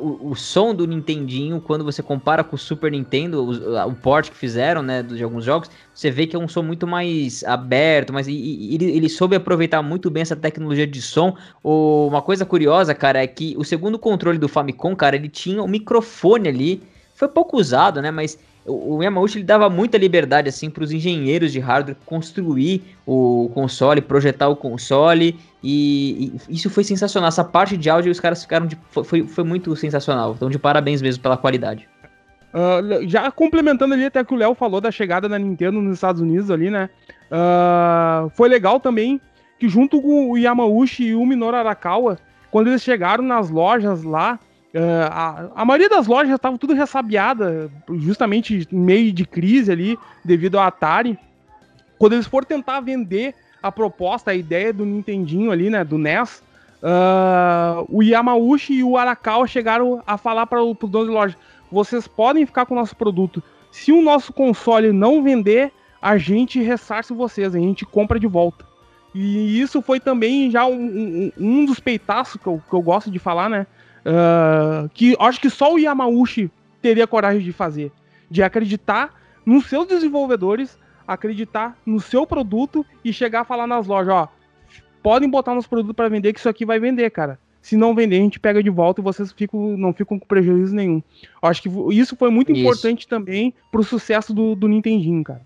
o, 0.00 0.30
o, 0.30 0.34
som 0.34 0.74
do 0.74 0.86
Nintendinho, 0.86 1.60
quando 1.60 1.84
você 1.84 2.02
compara 2.02 2.42
com 2.42 2.56
o 2.56 2.58
Super 2.58 2.90
Nintendo, 2.90 3.44
o, 3.44 3.88
o 3.88 3.94
port 3.94 4.28
que 4.28 4.36
fizeram, 4.36 4.82
né, 4.82 5.02
de 5.02 5.22
alguns 5.22 5.44
jogos, 5.44 5.70
você 5.94 6.10
vê 6.10 6.26
que 6.26 6.34
é 6.34 6.38
um 6.38 6.48
som 6.48 6.62
muito 6.62 6.86
mais 6.86 7.44
aberto, 7.44 8.12
mas 8.12 8.26
ele, 8.26 8.84
ele 8.84 9.08
soube 9.08 9.36
aproveitar 9.36 9.80
muito 9.80 10.10
bem 10.10 10.22
essa 10.22 10.34
tecnologia 10.34 10.86
de 10.86 11.00
som. 11.00 11.36
O, 11.62 12.08
uma 12.08 12.20
coisa 12.20 12.44
curiosa, 12.44 12.92
cara, 12.94 13.22
é 13.22 13.26
que 13.26 13.54
o 13.56 13.64
segundo 13.64 13.98
controle 13.98 14.38
do 14.38 14.48
Famicom, 14.48 14.96
cara, 14.96 15.14
ele 15.14 15.28
tinha 15.28 15.62
um 15.62 15.68
microfone 15.68 16.48
ali, 16.48 16.82
foi 17.14 17.28
pouco 17.28 17.56
usado, 17.56 18.02
né, 18.02 18.10
mas 18.10 18.36
o 18.68 19.02
Yamauchi 19.02 19.38
ele 19.38 19.44
dava 19.44 19.70
muita 19.70 19.96
liberdade 19.96 20.48
assim 20.48 20.68
para 20.68 20.84
os 20.84 20.92
engenheiros 20.92 21.52
de 21.52 21.58
hardware 21.58 21.96
construir 22.04 22.82
o 23.06 23.50
console, 23.54 24.00
projetar 24.00 24.48
o 24.48 24.56
console 24.56 25.38
e, 25.62 26.32
e, 26.48 26.54
isso 26.54 26.68
foi 26.68 26.84
sensacional. 26.84 27.28
Essa 27.28 27.44
parte 27.44 27.76
de 27.76 27.88
áudio 27.88 28.12
os 28.12 28.20
caras 28.20 28.42
ficaram 28.42 28.66
de, 28.66 28.78
foi, 28.90 29.26
foi 29.26 29.44
muito 29.44 29.74
sensacional. 29.74 30.34
Então 30.36 30.50
de 30.50 30.58
parabéns 30.58 31.00
mesmo 31.00 31.22
pela 31.22 31.36
qualidade. 31.36 31.88
Uh, 32.52 33.06
já 33.06 33.30
complementando 33.30 33.94
ali 33.94 34.06
até 34.06 34.24
que 34.24 34.32
o 34.32 34.36
Léo 34.36 34.54
falou 34.54 34.80
da 34.80 34.90
chegada 34.90 35.28
da 35.28 35.38
Nintendo 35.38 35.82
nos 35.82 35.94
Estados 35.94 36.20
Unidos 36.20 36.50
ali, 36.50 36.70
né? 36.70 36.88
Uh, 37.30 38.30
foi 38.30 38.48
legal 38.48 38.80
também 38.80 39.20
que 39.58 39.68
junto 39.68 40.00
com 40.00 40.30
o 40.30 40.38
Yamauchi 40.38 41.08
e 41.08 41.14
o 41.14 41.26
Minoru 41.26 41.56
Arakawa, 41.56 42.18
quando 42.50 42.68
eles 42.68 42.82
chegaram 42.82 43.22
nas 43.24 43.50
lojas 43.50 44.02
lá, 44.02 44.38
Uh, 44.74 45.08
a, 45.10 45.48
a, 45.62 45.64
maioria 45.64 45.88
das 45.88 46.06
lojas 46.06 46.34
estava 46.34 46.58
tudo 46.58 46.74
ressabiada, 46.74 47.70
justamente 47.94 48.68
meio 48.70 49.12
de 49.12 49.24
crise 49.24 49.72
ali, 49.72 49.98
devido 50.24 50.58
ao 50.58 50.66
Atari. 50.66 51.18
Quando 51.98 52.12
eles 52.12 52.26
foram 52.26 52.46
tentar 52.46 52.80
vender 52.80 53.34
a 53.62 53.72
proposta, 53.72 54.30
a 54.30 54.34
ideia 54.34 54.72
do 54.72 54.84
Nintendinho 54.84 55.50
ali, 55.50 55.70
né, 55.70 55.82
do 55.84 55.96
NES, 55.96 56.42
uh, 56.82 57.86
o 57.88 58.02
Yamauchi 58.02 58.74
e 58.74 58.84
o 58.84 58.96
Arakawa 58.96 59.46
chegaram 59.46 60.02
a 60.06 60.18
falar 60.18 60.46
para 60.46 60.62
os 60.62 60.76
donos 60.82 61.08
de 61.08 61.14
loja: 61.14 61.36
vocês 61.72 62.06
podem 62.06 62.44
ficar 62.44 62.66
com 62.66 62.74
o 62.74 62.78
nosso 62.78 62.94
produto. 62.94 63.42
Se 63.70 63.90
o 63.90 64.02
nosso 64.02 64.32
console 64.32 64.92
não 64.92 65.22
vender, 65.22 65.72
a 66.00 66.18
gente 66.18 66.60
ressarce 66.60 67.12
vocês, 67.12 67.54
a 67.54 67.58
gente 67.58 67.86
compra 67.86 68.20
de 68.20 68.26
volta. 68.26 68.66
E 69.14 69.60
isso 69.60 69.80
foi 69.80 69.98
também 69.98 70.50
já 70.50 70.66
um, 70.66 70.74
um, 70.74 71.32
um 71.38 71.64
dos 71.64 71.80
peitaços 71.80 72.40
que 72.40 72.46
eu, 72.46 72.62
que 72.68 72.74
eu 72.74 72.82
gosto 72.82 73.10
de 73.10 73.18
falar, 73.18 73.48
né? 73.48 73.66
Uh, 74.04 74.88
que 74.90 75.16
acho 75.18 75.40
que 75.40 75.50
só 75.50 75.74
o 75.74 75.78
Yamauchi 75.78 76.50
teria 76.80 77.06
coragem 77.06 77.42
de 77.42 77.52
fazer. 77.52 77.92
De 78.30 78.42
acreditar 78.42 79.14
nos 79.44 79.66
seus 79.66 79.86
desenvolvedores, 79.86 80.78
acreditar 81.06 81.76
no 81.84 82.00
seu 82.00 82.26
produto 82.26 82.84
e 83.04 83.12
chegar 83.12 83.40
a 83.40 83.44
falar 83.44 83.66
nas 83.66 83.86
lojas, 83.86 84.12
ó, 84.12 84.28
podem 85.02 85.28
botar 85.28 85.54
nos 85.54 85.66
produtos 85.66 85.96
para 85.96 86.08
vender 86.08 86.32
que 86.32 86.38
isso 86.38 86.48
aqui 86.48 86.66
vai 86.66 86.78
vender, 86.78 87.10
cara. 87.10 87.38
Se 87.60 87.76
não 87.76 87.94
vender, 87.94 88.16
a 88.16 88.20
gente 88.20 88.38
pega 88.38 88.62
de 88.62 88.70
volta 88.70 89.00
e 89.00 89.04
vocês 89.04 89.32
ficam, 89.32 89.76
não 89.76 89.92
ficam 89.92 90.18
com 90.18 90.26
prejuízo 90.26 90.74
nenhum. 90.74 91.02
Acho 91.42 91.62
que 91.62 91.70
isso 91.92 92.16
foi 92.16 92.30
muito 92.30 92.52
isso. 92.52 92.60
importante 92.60 93.08
também 93.08 93.52
pro 93.70 93.82
sucesso 93.82 94.32
do, 94.32 94.54
do 94.54 94.68
Nintendinho, 94.68 95.24
cara. 95.24 95.42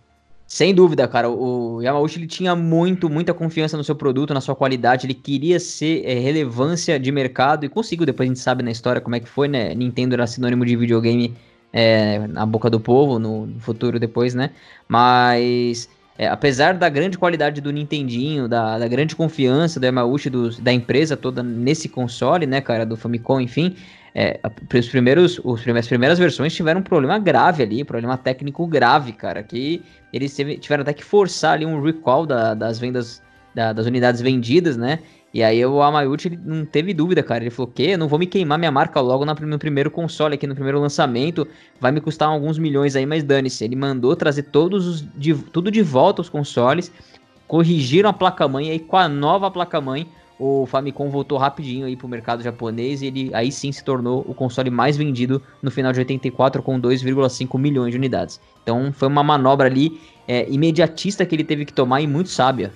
Sem 0.52 0.74
dúvida, 0.74 1.08
cara. 1.08 1.30
O 1.30 1.80
Yamauchi 1.80 2.18
ele 2.18 2.26
tinha 2.26 2.54
muito, 2.54 3.08
muita 3.08 3.32
confiança 3.32 3.74
no 3.74 3.82
seu 3.82 3.94
produto, 3.94 4.34
na 4.34 4.40
sua 4.42 4.54
qualidade. 4.54 5.06
Ele 5.06 5.14
queria 5.14 5.58
ser 5.58 6.04
é, 6.04 6.18
relevância 6.18 7.00
de 7.00 7.10
mercado 7.10 7.64
e 7.64 7.70
conseguiu. 7.70 8.04
Depois 8.04 8.28
a 8.28 8.30
gente 8.30 8.38
sabe 8.38 8.62
na 8.62 8.70
história 8.70 9.00
como 9.00 9.16
é 9.16 9.20
que 9.20 9.26
foi, 9.26 9.48
né? 9.48 9.74
Nintendo 9.74 10.12
era 10.12 10.26
sinônimo 10.26 10.66
de 10.66 10.76
videogame 10.76 11.34
é, 11.72 12.26
na 12.26 12.44
boca 12.44 12.68
do 12.68 12.78
povo 12.78 13.18
no, 13.18 13.48
futuro 13.60 13.98
depois, 13.98 14.34
né? 14.34 14.50
Mas 14.86 15.88
é, 16.18 16.28
apesar 16.28 16.74
da 16.74 16.90
grande 16.90 17.16
qualidade 17.16 17.62
do 17.62 17.72
Nintendinho, 17.72 18.46
da, 18.46 18.78
da 18.78 18.86
grande 18.86 19.16
confiança 19.16 19.80
do 19.80 19.86
Yamauchi, 19.86 20.28
do, 20.28 20.50
da 20.60 20.70
empresa 20.70 21.16
toda 21.16 21.42
nesse 21.42 21.88
console, 21.88 22.44
né, 22.44 22.60
cara, 22.60 22.84
do 22.84 22.94
Famicom, 22.94 23.40
enfim, 23.40 23.74
é, 24.14 24.38
os 24.74 24.88
primeiros, 24.88 25.40
os, 25.42 25.66
as 25.66 25.86
primeiras 25.86 26.18
versões 26.18 26.54
tiveram 26.54 26.80
um 26.80 26.84
problema 26.84 27.18
grave 27.18 27.62
ali, 27.62 27.82
problema 27.84 28.18
técnico 28.18 28.66
grave, 28.66 29.12
cara, 29.12 29.42
que 29.42 29.82
eles 30.12 30.36
tiveram 30.60 30.82
até 30.82 30.92
que 30.92 31.02
forçar 31.02 31.54
ali 31.54 31.64
um 31.64 31.80
recall 31.80 32.26
da, 32.26 32.52
das 32.52 32.78
vendas, 32.78 33.22
da, 33.54 33.72
das 33.72 33.86
unidades 33.86 34.20
vendidas, 34.20 34.76
né? 34.76 34.98
E 35.34 35.42
aí 35.42 35.64
o 35.64 35.80
Amayuchi 35.80 36.38
não 36.44 36.66
teve 36.66 36.92
dúvida, 36.92 37.22
cara. 37.22 37.42
Ele 37.42 37.50
falou 37.50 37.72
que 37.74 37.96
não 37.96 38.06
vou 38.06 38.18
me 38.18 38.26
queimar 38.26 38.58
minha 38.58 38.70
marca 38.70 39.00
logo 39.00 39.24
no 39.24 39.58
primeiro 39.58 39.90
console 39.90 40.34
aqui, 40.34 40.46
no 40.46 40.54
primeiro 40.54 40.78
lançamento. 40.78 41.48
Vai 41.80 41.90
me 41.90 42.02
custar 42.02 42.28
alguns 42.28 42.58
milhões 42.58 42.94
aí, 42.96 43.06
mas 43.06 43.24
dane-se. 43.24 43.64
Ele 43.64 43.74
mandou 43.74 44.14
trazer 44.14 44.42
todos 44.42 44.86
os 44.86 45.00
de, 45.16 45.34
tudo 45.34 45.70
de 45.70 45.80
volta 45.80 46.20
os 46.20 46.28
consoles, 46.28 46.92
corrigiram 47.48 48.10
a 48.10 48.12
placa-mãe, 48.12 48.70
aí 48.70 48.78
com 48.78 48.98
a 48.98 49.08
nova 49.08 49.50
placa-mãe 49.50 50.06
o 50.42 50.66
Famicom 50.66 51.08
voltou 51.08 51.38
rapidinho 51.38 51.86
aí 51.86 51.94
pro 51.94 52.08
mercado 52.08 52.42
japonês 52.42 53.00
e 53.00 53.06
ele 53.06 53.30
aí 53.32 53.52
sim 53.52 53.70
se 53.70 53.84
tornou 53.84 54.24
o 54.26 54.34
console 54.34 54.70
mais 54.70 54.96
vendido 54.96 55.40
no 55.62 55.70
final 55.70 55.92
de 55.92 56.00
84 56.00 56.60
com 56.64 56.80
2,5 56.80 57.56
milhões 57.60 57.92
de 57.92 57.96
unidades. 57.96 58.40
Então 58.60 58.92
foi 58.92 59.06
uma 59.06 59.22
manobra 59.22 59.68
ali 59.68 60.00
é, 60.26 60.50
imediatista 60.50 61.24
que 61.24 61.36
ele 61.36 61.44
teve 61.44 61.64
que 61.64 61.72
tomar 61.72 62.00
e 62.00 62.08
muito 62.08 62.28
sábia. 62.28 62.72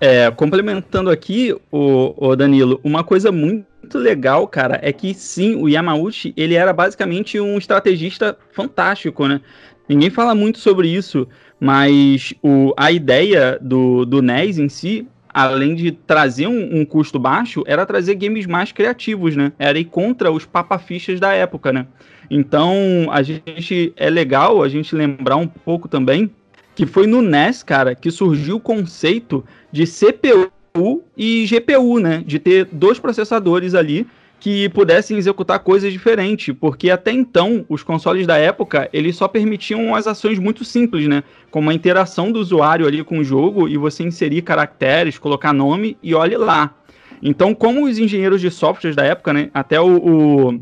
É, 0.00 0.32
complementando 0.32 1.10
aqui, 1.10 1.54
o, 1.70 2.14
o 2.16 2.34
Danilo, 2.34 2.80
uma 2.82 3.04
coisa 3.04 3.30
muito 3.30 3.66
legal, 3.94 4.48
cara, 4.48 4.80
é 4.82 4.92
que 4.92 5.14
sim, 5.14 5.54
o 5.54 5.68
Yamauchi, 5.68 6.34
ele 6.36 6.54
era 6.54 6.72
basicamente 6.72 7.38
um 7.38 7.56
estrategista 7.56 8.36
fantástico, 8.50 9.28
né? 9.28 9.40
Ninguém 9.88 10.10
fala 10.10 10.34
muito 10.34 10.58
sobre 10.58 10.88
isso, 10.88 11.28
mas 11.60 12.34
o, 12.42 12.72
a 12.76 12.90
ideia 12.90 13.58
do, 13.60 14.04
do 14.04 14.20
NES 14.22 14.58
em 14.58 14.68
si 14.68 15.06
além 15.32 15.74
de 15.74 15.92
trazer 15.92 16.46
um, 16.46 16.80
um, 16.80 16.84
custo 16.84 17.18
baixo, 17.18 17.62
era 17.66 17.86
trazer 17.86 18.14
games 18.14 18.46
mais 18.46 18.72
criativos, 18.72 19.36
né? 19.36 19.52
Era 19.58 19.78
ir 19.78 19.84
contra 19.84 20.30
os 20.30 20.44
papafichas 20.44 21.20
da 21.20 21.32
época, 21.32 21.72
né? 21.72 21.86
Então, 22.30 23.08
a 23.10 23.22
gente 23.22 23.92
é 23.96 24.08
legal 24.08 24.62
a 24.62 24.68
gente 24.68 24.94
lembrar 24.94 25.36
um 25.36 25.46
pouco 25.46 25.88
também 25.88 26.30
que 26.74 26.86
foi 26.86 27.06
no 27.06 27.20
NES, 27.20 27.62
cara, 27.62 27.94
que 27.94 28.10
surgiu 28.10 28.56
o 28.56 28.60
conceito 28.60 29.44
de 29.70 29.84
CPU 29.84 31.02
e 31.16 31.46
GPU, 31.46 31.98
né? 31.98 32.22
De 32.24 32.38
ter 32.38 32.64
dois 32.66 32.98
processadores 32.98 33.74
ali 33.74 34.06
que 34.40 34.70
pudessem 34.70 35.18
executar 35.18 35.58
coisas 35.58 35.92
diferentes, 35.92 36.54
porque 36.58 36.90
até 36.90 37.12
então 37.12 37.64
os 37.68 37.82
consoles 37.82 38.26
da 38.26 38.38
época 38.38 38.88
eles 38.90 39.14
só 39.14 39.28
permitiam 39.28 39.94
as 39.94 40.06
ações 40.06 40.38
muito 40.38 40.64
simples, 40.64 41.06
né? 41.06 41.22
Como 41.50 41.68
a 41.68 41.74
interação 41.74 42.32
do 42.32 42.40
usuário 42.40 42.86
ali 42.86 43.04
com 43.04 43.18
o 43.18 43.24
jogo 43.24 43.68
e 43.68 43.76
você 43.76 44.02
inserir 44.02 44.40
caracteres, 44.40 45.18
colocar 45.18 45.52
nome 45.52 45.98
e 46.02 46.14
olhe 46.14 46.38
lá. 46.38 46.74
Então, 47.22 47.54
como 47.54 47.84
os 47.84 47.98
engenheiros 47.98 48.40
de 48.40 48.50
softwares 48.50 48.96
da 48.96 49.04
época, 49.04 49.30
né? 49.34 49.50
Até 49.52 49.78
o, 49.78 49.98
o, 49.98 50.60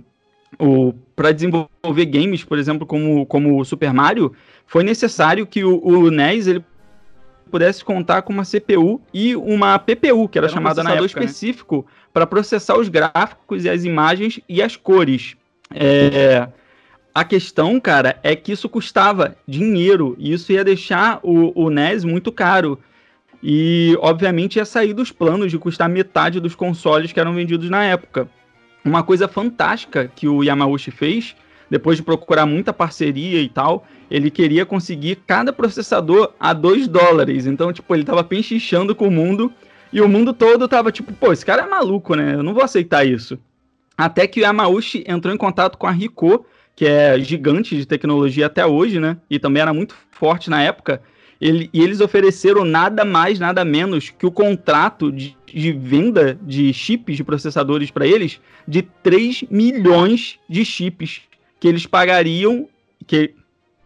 o 0.59 0.95
para 1.15 1.31
desenvolver 1.31 2.07
games, 2.07 2.43
por 2.43 2.59
exemplo, 2.59 2.85
como, 2.85 3.25
como 3.27 3.61
o 3.61 3.65
Super 3.65 3.93
Mario, 3.93 4.33
foi 4.67 4.83
necessário 4.83 5.47
que 5.47 5.63
o, 5.65 5.81
o 5.85 6.11
NES 6.11 6.49
ele 6.49 6.65
pudesse 7.49 7.85
contar 7.85 8.23
com 8.23 8.33
uma 8.33 8.45
CPU 8.45 9.01
e 9.13 9.35
uma 9.35 9.79
PPU, 9.79 10.29
que 10.29 10.39
era, 10.39 10.47
era 10.47 10.55
chamada 10.55 10.81
um 10.81 10.85
processador 10.85 11.05
época, 11.05 11.25
específico 11.25 11.77
né? 11.87 11.93
para 12.13 12.27
processar 12.27 12.77
os 12.77 12.89
gráficos 12.89 13.65
e 13.65 13.69
as 13.69 13.85
imagens 13.85 14.41
e 14.49 14.63
as 14.63 14.77
cores. 14.77 15.37
É, 15.75 16.49
a 17.15 17.25
questão, 17.25 17.81
cara, 17.81 18.19
é 18.23 18.37
que 18.37 18.53
isso 18.53 18.69
custava 18.69 19.37
dinheiro 19.47 20.15
e 20.19 20.33
isso 20.33 20.53
ia 20.53 20.65
deixar 20.65 21.19
o, 21.23 21.53
o 21.55 21.71
NES 21.71 22.05
muito 22.05 22.31
caro. 22.31 22.79
E, 23.43 23.97
obviamente, 24.01 24.57
ia 24.57 24.65
sair 24.65 24.93
dos 24.93 25.13
planos 25.13 25.51
de 25.51 25.59
custar 25.59 25.89
metade 25.89 26.41
dos 26.41 26.55
consoles 26.55 27.13
que 27.13 27.21
eram 27.21 27.35
vendidos 27.35 27.71
na 27.71 27.85
época. 27.85 28.29
Uma 28.85 29.03
coisa 29.03 29.29
fantástica 29.29 30.11
que 30.15 30.29
o 30.29 30.43
Yamauchi 30.43 30.91
fez, 30.91 31.37
depois 31.71 31.97
de 31.97 32.03
procurar 32.03 32.47
muita 32.47 32.73
parceria 32.73 33.41
e 33.41 33.49
tal, 33.49 33.87
ele 34.11 34.31
queria 34.31 34.65
conseguir 34.65 35.17
cada 35.27 35.53
processador 35.53 36.33
a 36.39 36.53
2 36.53 36.89
dólares. 36.89 37.47
Então, 37.47 37.73
tipo, 37.73 37.95
ele 37.95 38.05
tava 38.05 38.25
penchichando 38.25 38.95
com 38.95 39.09
o 39.09 39.11
mundo 39.11 39.53
e 39.93 40.01
o 40.01 40.09
mundo 40.09 40.33
todo 40.33 40.69
tava 40.69 40.93
tipo, 40.93 41.13
pô, 41.13 41.33
esse 41.33 41.45
cara 41.45 41.63
é 41.63 41.67
maluco, 41.67 42.15
né? 42.15 42.35
Eu 42.35 42.43
não 42.43 42.55
vou 42.55 42.63
aceitar 42.63 43.07
isso. 43.07 43.39
Até 43.97 44.27
que 44.27 44.41
o 44.41 44.43
Yamauchi 44.43 45.05
entrou 45.07 45.35
em 45.35 45.39
contato 45.39 45.77
com 45.77 45.87
a 45.87 45.91
Ricoh, 45.91 46.45
que 46.77 46.87
é 46.87 47.19
gigante 47.19 47.77
de 47.77 47.85
tecnologia 47.85 48.47
até 48.47 48.65
hoje, 48.65 49.01
né? 49.01 49.17
E 49.29 49.39
também 49.39 49.61
era 49.61 49.75
muito 49.75 49.95
forte 50.11 50.49
na 50.49 50.63
época. 50.63 51.03
Ele, 51.41 51.71
e 51.73 51.83
eles 51.83 52.01
ofereceram 52.01 52.65
nada 52.65 53.05
mais, 53.05 53.39
nada 53.39 53.65
menos 53.65 54.11
que 54.11 54.27
o 54.27 54.31
contrato 54.31 55.11
de, 55.13 55.37
de 55.47 55.73
venda 55.73 56.39
de 56.43 56.73
chips 56.73 57.17
de 57.17 57.25
processadores 57.25 57.91
para 57.91 58.07
eles 58.07 58.41
de 58.67 58.83
3 58.83 59.45
milhões 59.51 60.39
de 60.49 60.65
chips 60.65 61.23
que 61.61 61.67
eles 61.69 61.87
pagariam, 61.87 62.69
que, 63.07 63.35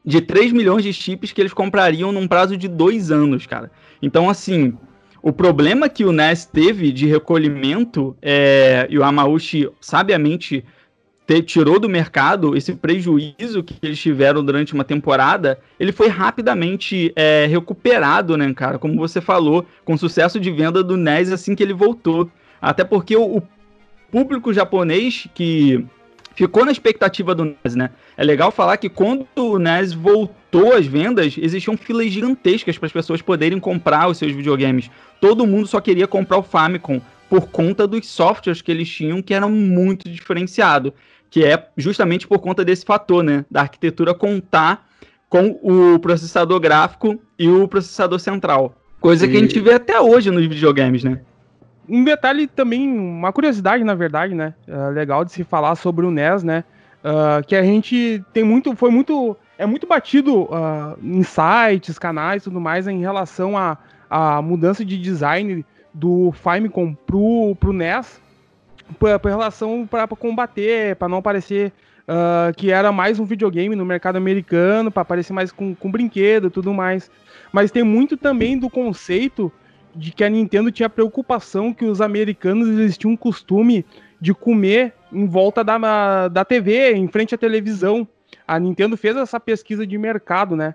de 0.05 0.21
3 0.21 0.53
milhões 0.53 0.83
de 0.83 0.93
chips 0.93 1.33
que 1.33 1.41
eles 1.41 1.53
comprariam 1.53 2.13
num 2.13 2.27
prazo 2.27 2.57
de 2.57 2.69
dois 2.69 3.11
anos, 3.11 3.47
cara. 3.47 3.71
Então, 4.01 4.29
assim, 4.29 4.77
o 5.23 5.33
problema 5.33 5.89
que 5.89 6.05
o 6.05 6.13
NES 6.13 6.45
teve 6.45 6.91
de 6.91 7.07
recolhimento, 7.07 8.17
é, 8.21 8.87
e 8.91 8.99
o 8.99 9.05
Amauchi 9.05 9.71
sabiamente 9.81 10.65
te, 11.27 11.41
tirou 11.43 11.79
do 11.79 11.89
mercado 11.89 12.57
esse 12.57 12.75
prejuízo 12.75 13.63
que 13.63 13.77
eles 13.83 14.01
tiveram 14.01 14.45
durante 14.45 14.75
uma 14.75 14.85
temporada, 14.85 15.59
ele 15.79 15.93
foi 15.93 16.09
rapidamente 16.09 17.13
é, 17.15 17.47
recuperado, 17.47 18.37
né, 18.37 18.53
cara? 18.53 18.79
Como 18.79 18.97
você 18.97 19.21
falou, 19.21 19.65
com 19.85 19.97
sucesso 19.97 20.41
de 20.41 20.51
venda 20.51 20.83
do 20.83 20.97
NES 20.97 21.31
assim 21.31 21.55
que 21.55 21.63
ele 21.63 21.73
voltou. 21.73 22.29
Até 22.61 22.83
porque 22.83 23.17
o, 23.17 23.37
o 23.37 23.43
público 24.11 24.53
japonês 24.53 25.29
que 25.35 25.85
ficou 26.35 26.65
na 26.65 26.73
expectativa 26.73 27.35
do 27.35 27.45
NES, 27.45 27.75
né? 27.75 27.91
É 28.17 28.25
legal 28.25 28.51
falar 28.51 28.77
que 28.77 28.89
quando 28.89 29.27
o 29.37 29.59
NES 29.59 29.93
voltou 29.93 30.75
às 30.75 30.87
vendas, 30.87 31.37
existiam 31.39 31.77
filas 31.77 32.11
gigantescas 32.11 32.79
para 32.79 32.87
as 32.87 32.93
pessoas 32.93 33.23
poderem 33.23 33.59
comprar 33.59 34.09
os 34.09 34.19
seus 34.19 34.33
videogames. 34.33 34.91
Todo 35.21 35.47
mundo 35.47 35.67
só 35.67 35.81
queria 35.81 36.07
comprar 36.07 36.39
o 36.39 36.43
Famicom 36.43 37.01
por 37.29 37.49
conta 37.49 37.87
dos 37.87 38.07
softwares 38.09 38.61
que 38.61 38.71
eles 38.71 38.89
tinham 38.89 39.23
que 39.23 39.33
eram 39.33 39.51
muito 39.51 40.09
diferenciados, 40.11 40.93
que 41.31 41.45
é 41.45 41.69
justamente 41.77 42.29
por 42.29 42.39
conta 42.41 42.63
desse 42.63 42.85
fator, 42.85 43.23
né, 43.23 43.45
da 43.51 43.63
arquitetura 43.63 44.13
contar 44.13 44.87
com 45.31 45.59
o 45.63 45.99
processador 45.99 46.61
gráfico 46.61 47.19
e 47.39 47.49
o 47.49 47.67
processador 47.67 48.19
central. 48.19 48.75
Coisa 49.01 49.25
e... 49.25 49.31
que 49.31 49.37
a 49.39 49.41
gente 49.41 49.59
vê 49.61 49.73
até 49.73 49.99
hoje 49.99 50.31
nos 50.31 50.47
videogames, 50.47 51.03
né? 51.03 51.23
Um 51.89 52.05
detalhe 52.05 52.47
também, 52.47 52.89
uma 52.89 53.33
curiosidade, 53.33 53.83
na 53.83 53.95
verdade, 53.95 54.35
né? 54.35 54.55
É 54.67 54.91
legal 54.91 55.25
de 55.25 55.33
se 55.33 55.45
falar 55.45 55.75
sobre 55.75 56.07
o 56.07 56.11
NES, 56.11 56.43
né? 56.43 56.65
Uh, 57.03 57.45
que 57.45 57.57
a 57.57 57.63
gente 57.63 58.25
tem 58.33 58.45
muito, 58.45 58.77
foi 58.77 58.91
muito, 58.91 59.37
é 59.59 59.67
muito 59.67 59.87
batido 59.87 60.43
uh, 60.43 60.97
em 61.03 61.23
sites, 61.25 61.99
canais 61.99 62.43
e 62.43 62.45
tudo 62.45 62.61
mais 62.61 62.87
em 62.87 63.01
relação 63.01 63.59
à 63.59 63.77
a, 64.09 64.37
a, 64.37 64.43
mudança 64.43 64.85
de 64.85 64.97
design 64.97 65.65
do 65.93 66.31
Famicom 66.31 66.95
pro, 66.95 67.57
pro 67.59 67.73
NES, 67.73 68.21
por, 69.01 69.09
relação 69.25 69.85
para 69.85 70.07
combater, 70.07 70.95
para 70.95 71.09
não 71.09 71.21
parecer 71.21 71.73
uh, 72.03 72.55
que 72.57 72.71
era 72.71 72.93
mais 72.93 73.19
um 73.19 73.25
videogame 73.25 73.75
no 73.75 73.85
mercado 73.85 74.17
americano, 74.17 74.91
para 74.91 75.05
parecer 75.05 75.33
mais 75.33 75.51
com, 75.51 75.75
com 75.75 75.91
brinquedo 75.91 76.51
tudo 76.51 76.73
mais. 76.73 77.11
Mas 77.53 77.73
tem 77.73 77.83
muito 77.83 78.17
também 78.17 78.57
do 78.57 78.71
conceito 78.71 79.53
de 79.95 80.13
que 80.13 80.25
a 80.25 80.29
Nintendo 80.29 80.71
tinha 80.71 80.89
preocupação 80.89 81.73
que 81.73 81.85
os 81.85 82.01
americanos 82.01 82.69
eles 82.69 82.97
tinham 82.97 83.13
um 83.13 83.17
costume 83.17 83.85
de 84.21 84.33
comer 84.33 84.95
em 85.13 85.27
volta 85.27 85.63
da, 85.63 86.29
da 86.29 86.45
TV, 86.45 86.95
em 86.95 87.09
frente 87.09 87.35
à 87.35 87.39
televisão. 87.39 88.07
A 88.47 88.59
Nintendo 88.59 88.97
fez 88.97 89.17
essa 89.17 89.39
pesquisa 89.39 89.87
de 89.87 89.99
mercado, 89.99 90.57
né? 90.57 90.75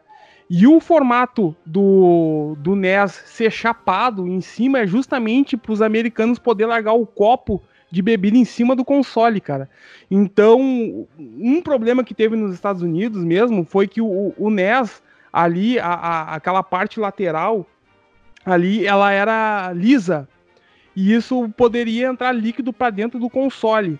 E 0.49 0.65
o 0.65 0.80
formato 0.80 1.55
do, 1.65 2.55
do 2.59 2.76
NES 2.76 3.11
ser 3.11 3.51
chapado 3.51 4.28
em 4.28 4.39
cima 4.39 4.80
é 4.80 4.88
justamente 4.88 5.57
para 5.57 5.74
os 5.74 5.82
americanos 5.82 6.39
poder 6.39 6.65
largar 6.65 6.93
o 6.93 7.05
copo 7.05 7.61
de 7.91 8.01
bebida 8.01 8.38
em 8.38 8.45
cima 8.45 8.76
do 8.76 8.86
console, 8.86 9.41
cara. 9.41 9.70
Então, 10.09 11.07
um 11.20 11.61
problema 11.61 12.03
que 12.03 12.13
teve 12.13 12.36
nos 12.36 12.53
Estados 12.53 12.82
Unidos 12.82 13.24
mesmo 13.24 13.65
foi 13.65 13.88
que 13.88 14.01
o, 14.01 14.34
o 14.38 14.49
NES 14.49 15.01
ali, 15.32 15.80
a, 15.80 15.88
a, 15.88 16.36
aquela 16.36 16.63
parte 16.63 16.99
lateral, 16.99 17.65
ali 18.47 18.85
ela 18.85 19.11
era 19.11 19.71
lisa 19.73 20.27
e 20.95 21.13
isso 21.13 21.47
poderia 21.55 22.07
entrar 22.07 22.31
líquido 22.31 22.73
para 22.73 22.89
dentro 22.89 23.19
do 23.19 23.29
console. 23.29 23.99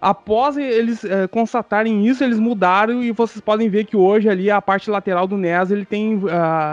Após 0.00 0.56
eles 0.56 1.04
é, 1.04 1.26
constatarem 1.26 2.06
isso, 2.06 2.22
eles 2.22 2.38
mudaram 2.38 3.02
e 3.02 3.10
vocês 3.10 3.40
podem 3.40 3.68
ver 3.68 3.84
que 3.84 3.96
hoje 3.96 4.28
ali 4.28 4.48
a 4.48 4.62
parte 4.62 4.88
lateral 4.88 5.26
do 5.26 5.36
NES 5.36 5.72
ele 5.72 5.84
tem 5.84 6.14
uh, 6.14 6.28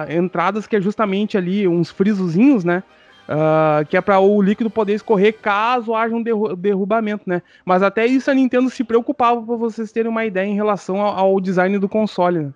entradas 0.08 0.68
que 0.68 0.76
é 0.76 0.82
justamente 0.82 1.36
ali 1.36 1.68
uns 1.68 1.90
frisozinhos, 1.90 2.64
né? 2.64 2.84
Uh, 3.28 3.84
que 3.88 3.98
é 3.98 4.02
para 4.02 4.20
o 4.20 4.40
líquido 4.40 4.70
poder 4.70 4.94
escorrer 4.94 5.34
caso 5.42 5.96
haja 5.96 6.16
um 6.16 6.22
derru 6.22 6.56
derrubamento, 6.56 7.24
né? 7.26 7.42
Mas 7.66 7.82
até 7.82 8.06
isso 8.06 8.30
a 8.30 8.36
Nintendo 8.36 8.70
se 8.70 8.84
preocupava 8.84 9.42
para 9.42 9.56
vocês 9.56 9.92
terem 9.92 10.12
uma 10.12 10.24
ideia 10.24 10.46
em 10.46 10.54
relação 10.54 11.02
ao, 11.02 11.18
ao 11.18 11.42
design 11.42 11.80
do 11.80 11.90
console. 11.90 12.38
Né? 12.38 12.54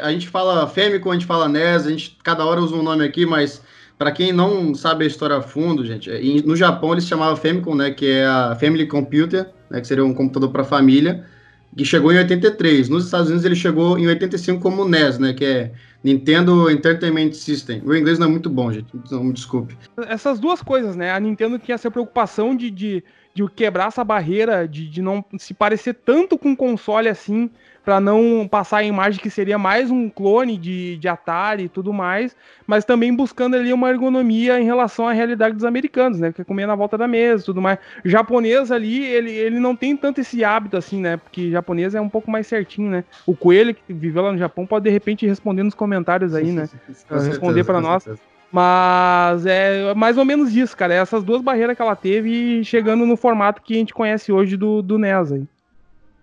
A 0.00 0.12
gente 0.12 0.28
fala 0.28 0.68
Famicom, 0.68 1.10
a 1.10 1.14
gente 1.14 1.26
fala 1.26 1.48
NES, 1.48 1.86
a 1.86 1.90
gente 1.90 2.16
cada 2.22 2.46
hora 2.46 2.60
usa 2.60 2.76
um 2.76 2.84
nome 2.84 3.04
aqui, 3.04 3.26
mas 3.26 3.60
para 3.98 4.10
quem 4.10 4.32
não 4.32 4.74
sabe 4.74 5.04
a 5.04 5.06
história 5.06 5.36
a 5.36 5.42
fundo, 5.42 5.84
gente, 5.84 6.10
é, 6.10 6.20
no 6.44 6.56
Japão 6.56 6.92
eles 6.92 7.06
chamavam 7.06 7.36
Famicom, 7.36 7.74
né, 7.74 7.90
que 7.90 8.10
é 8.10 8.26
a 8.26 8.56
Family 8.58 8.86
Computer, 8.86 9.48
né, 9.70 9.80
que 9.80 9.86
seria 9.86 10.04
um 10.04 10.14
computador 10.14 10.50
para 10.50 10.64
família, 10.64 11.24
que 11.76 11.84
chegou 11.84 12.12
em 12.12 12.18
83. 12.18 12.88
Nos 12.88 13.06
Estados 13.06 13.28
Unidos 13.28 13.44
ele 13.44 13.54
chegou 13.54 13.98
em 13.98 14.06
85 14.06 14.60
como 14.60 14.88
NES, 14.88 15.18
né, 15.18 15.32
que 15.32 15.44
é 15.44 15.72
Nintendo 16.02 16.70
Entertainment 16.70 17.32
System. 17.32 17.82
O 17.84 17.94
inglês 17.94 18.18
não 18.18 18.26
é 18.26 18.30
muito 18.30 18.50
bom, 18.50 18.72
gente, 18.72 18.88
então 18.94 19.22
me 19.22 19.32
desculpe. 19.32 19.76
Essas 20.08 20.38
duas 20.38 20.62
coisas, 20.62 20.96
né, 20.96 21.12
a 21.12 21.20
Nintendo 21.20 21.58
tinha 21.58 21.76
essa 21.76 21.90
preocupação 21.90 22.56
de, 22.56 22.70
de, 22.70 23.04
de 23.34 23.48
quebrar 23.50 23.88
essa 23.88 24.04
barreira, 24.04 24.66
de, 24.66 24.88
de 24.88 25.00
não 25.00 25.24
se 25.38 25.54
parecer 25.54 25.94
tanto 25.94 26.36
com 26.36 26.56
console 26.56 27.08
assim, 27.08 27.50
para 27.84 28.00
não 28.00 28.46
passar 28.48 28.78
a 28.78 28.84
imagem 28.84 29.20
que 29.20 29.30
seria 29.30 29.58
mais 29.58 29.90
um 29.90 30.08
clone 30.08 30.56
de, 30.56 30.96
de 30.98 31.08
Atari 31.08 31.64
e 31.64 31.68
tudo 31.68 31.92
mais, 31.92 32.36
mas 32.66 32.84
também 32.84 33.14
buscando 33.14 33.56
ali 33.56 33.72
uma 33.72 33.90
ergonomia 33.90 34.60
em 34.60 34.64
relação 34.64 35.06
à 35.06 35.12
realidade 35.12 35.54
dos 35.54 35.64
americanos, 35.64 36.18
né? 36.20 36.32
Que 36.32 36.42
é 36.42 36.44
comer 36.44 36.66
na 36.66 36.74
volta 36.74 36.96
da 36.96 37.08
mesa 37.08 37.42
e 37.42 37.46
tudo 37.46 37.60
mais. 37.60 37.78
O 38.04 38.08
japonês 38.08 38.70
ali, 38.70 39.04
ele, 39.04 39.32
ele 39.32 39.58
não 39.58 39.74
tem 39.74 39.96
tanto 39.96 40.20
esse 40.20 40.44
hábito 40.44 40.76
assim, 40.76 41.00
né? 41.00 41.16
Porque 41.16 41.50
japonês 41.50 41.94
é 41.94 42.00
um 42.00 42.08
pouco 42.08 42.30
mais 42.30 42.46
certinho, 42.46 42.90
né? 42.90 43.04
O 43.26 43.34
Coelho, 43.34 43.74
que 43.74 43.92
viveu 43.92 44.22
lá 44.22 44.32
no 44.32 44.38
Japão, 44.38 44.64
pode 44.64 44.84
de 44.84 44.90
repente 44.90 45.26
responder 45.26 45.62
nos 45.62 45.74
comentários 45.74 46.34
aí, 46.34 46.52
né? 46.52 46.68
responder 47.10 47.64
para 47.64 47.80
nós. 47.80 48.06
Mas 48.52 49.46
é 49.46 49.94
mais 49.94 50.18
ou 50.18 50.24
menos 50.24 50.54
isso, 50.54 50.76
cara. 50.76 50.92
Essas 50.92 51.24
duas 51.24 51.40
barreiras 51.40 51.74
que 51.74 51.82
ela 51.82 51.96
teve 51.96 52.62
chegando 52.62 53.06
no 53.06 53.16
formato 53.16 53.62
que 53.62 53.74
a 53.74 53.78
gente 53.78 53.94
conhece 53.94 54.30
hoje 54.30 54.56
do, 54.58 54.82
do 54.82 54.98
NES 54.98 55.32
aí. 55.32 55.46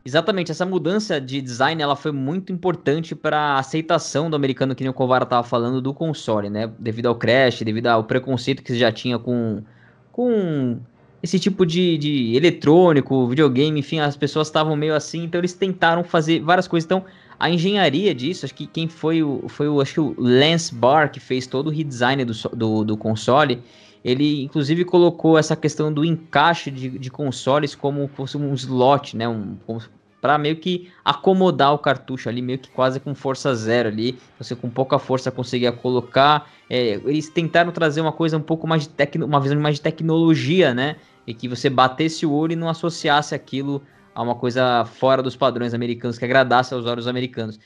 Exatamente, 0.03 0.49
essa 0.49 0.65
mudança 0.65 1.19
de 1.19 1.41
design 1.41 1.81
ela 1.81 1.95
foi 1.95 2.11
muito 2.11 2.53
importante 2.53 3.13
para 3.13 3.37
a 3.37 3.59
aceitação 3.59 4.29
do 4.29 4.35
americano, 4.35 4.73
que 4.73 4.83
nem 4.83 4.89
o 4.89 4.93
Kovara 4.93 5.23
estava 5.23 5.45
falando, 5.45 5.81
do 5.81 5.93
console, 5.93 6.49
né? 6.49 6.71
Devido 6.79 7.07
ao 7.07 7.15
crash, 7.15 7.61
devido 7.61 7.87
ao 7.87 8.03
preconceito 8.05 8.63
que 8.63 8.75
já 8.77 8.91
tinha 8.91 9.19
com, 9.19 9.61
com 10.11 10.79
esse 11.21 11.37
tipo 11.37 11.65
de, 11.65 11.97
de 11.97 12.35
eletrônico, 12.35 13.27
videogame, 13.27 13.81
enfim, 13.81 13.99
as 13.99 14.15
pessoas 14.15 14.47
estavam 14.47 14.75
meio 14.75 14.95
assim, 14.95 15.25
então 15.25 15.39
eles 15.39 15.53
tentaram 15.53 16.03
fazer 16.03 16.39
várias 16.39 16.67
coisas. 16.67 16.85
Então, 16.85 17.03
a 17.37 17.49
engenharia 17.49 18.15
disso, 18.15 18.45
acho 18.45 18.55
que 18.55 18.67
quem 18.67 18.87
foi 18.87 19.21
o, 19.21 19.43
foi 19.49 19.67
o, 19.67 19.81
acho 19.81 19.93
que 19.93 19.99
o 19.99 20.15
Lance 20.17 20.73
Barr 20.73 21.11
que 21.11 21.19
fez 21.19 21.45
todo 21.45 21.67
o 21.67 21.69
redesign 21.69 22.23
do, 22.23 22.33
do, 22.53 22.83
do 22.85 22.97
console, 22.97 23.61
ele 24.03 24.43
inclusive 24.43 24.85
colocou 24.85 25.37
essa 25.37 25.55
questão 25.55 25.91
do 25.91 26.05
encaixe 26.05 26.71
de, 26.71 26.89
de 26.97 27.11
consoles 27.11 27.75
como 27.75 28.07
fosse 28.07 28.37
um 28.37 28.53
slot, 28.53 29.15
né? 29.15 29.27
Um, 29.27 29.57
para 30.21 30.37
meio 30.37 30.57
que 30.57 30.91
acomodar 31.03 31.73
o 31.73 31.77
cartucho 31.77 32.27
ali, 32.29 32.41
meio 32.41 32.59
que 32.59 32.69
quase 32.69 32.99
com 32.99 33.15
força 33.15 33.55
zero 33.55 33.89
ali. 33.89 34.17
Você 34.37 34.55
com 34.55 34.69
pouca 34.69 34.99
força 34.99 35.31
conseguia 35.31 35.71
colocar. 35.71 36.49
É, 36.69 36.99
eles 37.05 37.29
tentaram 37.29 37.71
trazer 37.71 38.01
uma 38.01 38.11
coisa 38.11 38.37
um 38.37 38.41
pouco 38.41 38.67
mais 38.67 38.83
de 38.83 38.89
tecno, 38.89 39.25
uma 39.25 39.39
visão 39.39 39.59
mais 39.59 39.75
de 39.75 39.81
tecnologia, 39.81 40.73
né? 40.73 40.97
E 41.25 41.33
que 41.33 41.47
você 41.47 41.69
batesse 41.69 42.25
o 42.25 42.31
olho 42.31 42.53
e 42.53 42.55
não 42.55 42.69
associasse 42.69 43.33
aquilo 43.33 43.81
a 44.13 44.21
uma 44.21 44.35
coisa 44.35 44.83
fora 44.85 45.23
dos 45.23 45.35
padrões 45.35 45.73
americanos, 45.73 46.17
que 46.17 46.25
agradasse 46.25 46.73
aos 46.73 46.85
olhos 46.85 47.07
americanos. 47.07 47.59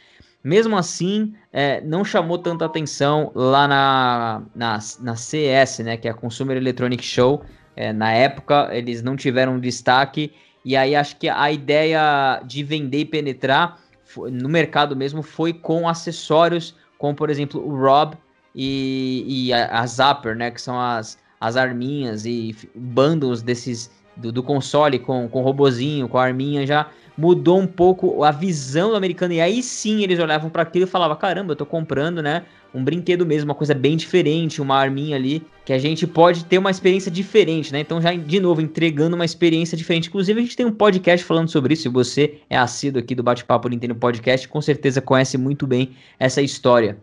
Mesmo 0.43 0.75
assim, 0.75 1.33
é, 1.53 1.79
não 1.81 2.03
chamou 2.03 2.37
tanta 2.37 2.65
atenção 2.65 3.31
lá 3.33 3.65
na, 3.67 4.43
na, 4.53 4.79
na 4.99 5.15
CS, 5.15 5.79
né? 5.79 5.95
Que 5.95 6.07
é 6.07 6.11
a 6.11 6.13
Consumer 6.13 6.57
Electronic 6.57 7.03
Show. 7.03 7.43
É, 7.75 7.93
na 7.93 8.11
época, 8.11 8.69
eles 8.71 9.01
não 9.01 9.15
tiveram 9.15 9.59
destaque 9.59 10.31
E 10.63 10.75
aí 10.75 10.95
acho 10.95 11.17
que 11.17 11.27
a 11.27 11.51
ideia 11.51 12.41
de 12.45 12.63
vender 12.63 12.99
e 12.99 13.05
penetrar 13.05 13.79
no 14.15 14.47
mercado 14.47 14.95
mesmo 14.95 15.23
foi 15.23 15.53
com 15.53 15.87
acessórios, 15.87 16.75
como 16.99 17.15
por 17.15 17.31
exemplo 17.31 17.65
o 17.65 17.75
Rob 17.75 18.15
e, 18.53 19.47
e 19.47 19.53
a, 19.53 19.79
a 19.79 19.87
Zapper, 19.87 20.35
né? 20.35 20.51
Que 20.51 20.61
são 20.61 20.79
as, 20.79 21.17
as 21.39 21.55
arminhas 21.55 22.25
e 22.25 22.55
bundles 22.75 23.41
desses 23.41 23.89
do, 24.15 24.31
do, 24.31 24.43
console 24.43 24.99
com, 24.99 25.27
com 25.27 25.41
o 25.41 25.43
robozinho, 25.43 26.07
com 26.07 26.17
a 26.17 26.23
arminha 26.23 26.65
já 26.65 26.87
mudou 27.17 27.59
um 27.59 27.67
pouco 27.67 28.23
a 28.23 28.31
visão 28.31 28.89
do 28.89 28.95
americano. 28.95 29.33
E 29.33 29.41
aí 29.41 29.61
sim 29.61 30.03
eles 30.03 30.19
olhavam 30.19 30.49
para 30.49 30.63
aquilo 30.63 30.85
e 30.85 30.87
falavam: 30.87 31.15
caramba, 31.17 31.53
eu 31.53 31.55
tô 31.55 31.65
comprando, 31.65 32.21
né? 32.21 32.43
Um 32.73 32.83
brinquedo 32.83 33.25
mesmo, 33.25 33.49
uma 33.49 33.55
coisa 33.55 33.75
bem 33.75 33.95
diferente, 33.95 34.59
uma 34.59 34.75
arminha 34.75 35.15
ali, 35.15 35.45
que 35.63 35.71
a 35.71 35.77
gente 35.77 36.07
pode 36.07 36.43
ter 36.45 36.57
uma 36.57 36.71
experiência 36.71 37.11
diferente, 37.11 37.71
né? 37.71 37.79
Então, 37.79 38.01
já 38.01 38.11
de 38.13 38.39
novo, 38.39 38.61
entregando 38.61 39.15
uma 39.15 39.25
experiência 39.25 39.77
diferente. 39.77 40.09
Inclusive, 40.09 40.39
a 40.39 40.43
gente 40.43 40.55
tem 40.55 40.65
um 40.65 40.71
podcast 40.71 41.23
falando 41.23 41.49
sobre 41.49 41.73
isso. 41.73 41.83
Se 41.83 41.89
você 41.89 42.39
é 42.49 42.57
assíduo 42.57 42.99
aqui 42.99 43.13
do 43.13 43.21
Bate-Papo 43.21 43.69
Nintendo 43.69 43.93
Podcast, 43.93 44.47
com 44.47 44.59
certeza 44.59 45.01
conhece 45.01 45.37
muito 45.37 45.67
bem 45.67 45.91
essa 46.19 46.41
história. 46.41 46.97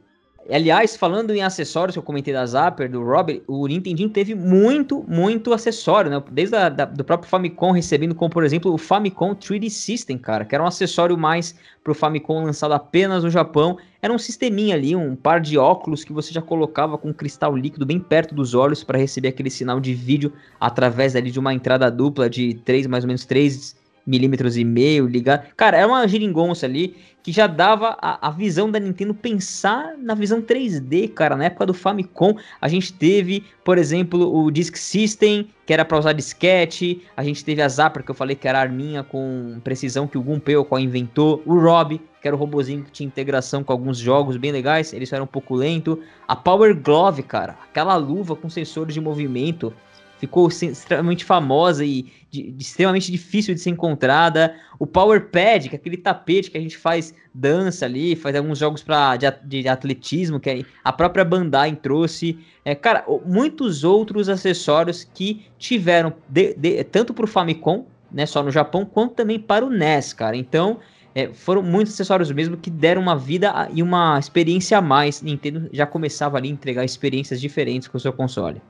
Aliás, 0.53 0.97
falando 0.97 1.33
em 1.33 1.43
acessórios 1.43 1.95
que 1.95 1.99
eu 1.99 2.03
comentei 2.03 2.35
da 2.35 2.45
Zapper, 2.45 2.91
do 2.91 3.05
Robert, 3.05 3.41
o 3.47 3.67
Nintendinho 3.67 4.11
teve 4.11 4.35
muito, 4.35 5.05
muito 5.07 5.53
acessório, 5.53 6.11
né? 6.11 6.23
Desde 6.31 6.57
a, 6.57 6.69
da, 6.69 6.85
do 6.85 7.05
próprio 7.05 7.31
Famicom 7.31 7.71
recebendo, 7.71 8.15
como 8.15 8.31
por 8.31 8.43
exemplo 8.43 8.73
o 8.73 8.79
Famicom 8.79 9.35
3D 9.35 9.71
System, 9.71 10.19
cara, 10.19 10.45
que 10.45 10.55
era 10.55 10.65
um 10.65 10.67
acessório 10.67 11.17
mais 11.17 11.55
pro 11.85 11.95
Famicom 11.95 12.45
lançado 12.45 12.73
apenas 12.73 13.23
no 13.23 13.31
Japão. 13.31 13.79
Era 14.03 14.13
um 14.13 14.19
sisteminha 14.19 14.75
ali, 14.75 14.97
um 14.97 15.15
par 15.15 15.41
de 15.41 15.57
óculos 15.57 16.03
que 16.05 16.13
você 16.13 16.33
já 16.33 16.43
colocava 16.43 16.99
com 16.99 17.11
um 17.11 17.13
cristal 17.13 17.57
líquido 17.57 17.87
bem 17.87 18.01
perto 18.01 18.35
dos 18.35 18.55
olhos 18.55 18.83
para 18.83 18.99
receber 18.99 19.29
aquele 19.29 19.51
sinal 19.51 19.79
de 19.79 19.95
vídeo 19.95 20.33
através 20.59 21.15
ali 21.15 21.31
de 21.31 21.39
uma 21.39 21.55
entrada 21.55 21.91
dupla 21.91 22.29
de 22.29 22.55
3, 22.65 22.87
mais 22.87 23.05
ou 23.05 23.09
menos 23.09 23.25
3 23.25 23.80
milímetros 24.11 24.57
e 24.57 24.65
meio, 24.65 25.07
ligar. 25.07 25.47
Cara, 25.57 25.77
era 25.79 25.87
uma 25.87 26.07
geringonça 26.09 26.67
ali 26.67 26.97
que 27.23 27.31
já 27.31 27.47
dava 27.47 27.97
a, 28.01 28.29
a, 28.29 28.31
visão 28.31 28.71
da 28.71 28.81
Nintendo 28.81 29.15
pensar 29.15 29.95
na 29.99 30.15
visão 30.15 30.43
3D, 30.43 31.13
cara. 31.13 31.37
Na 31.37 31.45
época 31.45 31.67
do 31.67 31.75
Famicom, 31.75 32.37
a 32.61 32.67
gente 32.67 32.93
teve, 32.93 33.45
por 33.65 33.79
exemplo, 33.79 34.35
o 34.35 34.51
Disk 34.51 34.77
System, 34.77 35.49
que 35.65 35.73
era 35.73 35.85
para 35.85 35.99
usar 35.99 36.13
disquete. 36.13 37.03
A 37.17 37.23
gente 37.23 37.45
teve 37.45 37.63
a 37.63 37.69
Zapper, 37.69 38.03
que 38.03 38.11
eu 38.11 38.15
falei 38.15 38.35
que 38.35 38.49
era 38.49 38.59
a 38.59 38.63
arminha 38.63 39.05
com 39.05 39.61
precisão 39.63 40.09
que 40.09 40.19
o 40.19 40.23
Gunpei 40.23 40.57
qual 40.65 40.81
inventou. 40.81 41.43
O 41.47 41.61
Rob, 41.61 42.01
que 42.21 42.27
era 42.27 42.35
o 42.35 42.39
robozinho 42.39 42.83
que 42.83 42.91
tinha 42.91 43.07
integração 43.07 43.63
com 43.63 43.73
alguns 43.73 43.99
jogos 43.99 44.37
bem 44.37 44.51
legais. 44.51 44.93
Ele 44.93 45.07
só 45.07 45.17
era 45.17 45.25
um 45.25 45.29
pouco 45.29 45.55
lento. 45.55 46.01
A 46.27 46.35
Power 46.35 46.75
Glove, 46.75 47.23
cara. 47.23 47.57
Aquela 47.69 47.97
luva 47.97 48.35
com 48.35 48.49
sensores 48.49 48.95
de 48.95 49.01
movimento 49.01 49.73
ficou 50.21 50.49
extremamente 50.49 51.25
famosa 51.25 51.83
e 51.83 52.05
de, 52.31 52.53
de, 52.53 52.63
extremamente 52.63 53.11
difícil 53.11 53.55
de 53.55 53.61
ser 53.61 53.71
encontrada. 53.71 54.55
O 54.79 54.87
Power 54.87 55.31
Pad, 55.31 55.71
que 55.71 55.75
é 55.75 55.79
aquele 55.79 55.97
tapete 55.97 56.51
que 56.51 56.59
a 56.59 56.61
gente 56.61 56.77
faz 56.77 57.15
dança 57.35 57.87
ali, 57.87 58.15
faz 58.15 58.37
alguns 58.37 58.59
jogos 58.59 58.83
pra, 58.83 59.17
de, 59.17 59.63
de 59.63 59.67
atletismo, 59.67 60.39
que 60.39 60.67
a 60.85 60.93
própria 60.93 61.25
Bandai 61.25 61.75
trouxe. 61.75 62.39
É, 62.65 62.75
cara, 62.75 63.05
muitos 63.25 63.83
outros 63.83 64.29
acessórios 64.29 65.09
que 65.15 65.47
tiveram 65.59 66.13
de, 66.29 66.55
de, 66.55 66.85
tanto 66.85 67.15
para 67.15 67.25
o 67.25 67.29
Famicom, 67.29 67.87
né, 68.13 68.27
só 68.27 68.43
no 68.43 68.51
Japão, 68.51 68.85
quanto 68.85 69.15
também 69.15 69.39
para 69.39 69.65
o 69.65 69.71
NES, 69.71 70.13
cara. 70.13 70.37
Então, 70.37 70.81
é, 71.15 71.29
foram 71.33 71.63
muitos 71.63 71.95
acessórios 71.95 72.31
mesmo 72.31 72.59
que 72.59 72.69
deram 72.69 73.01
uma 73.01 73.17
vida 73.17 73.69
e 73.73 73.83
uma 73.83 74.19
experiência 74.19 74.77
a 74.77 74.83
mais. 74.83 75.23
Nintendo 75.23 75.71
já 75.73 75.87
começava 75.87 76.37
ali 76.37 76.51
a 76.51 76.53
entregar 76.53 76.85
experiências 76.85 77.41
diferentes 77.41 77.89
com 77.89 77.97
o 77.97 78.01
seu 78.01 78.13
console. 78.13 78.61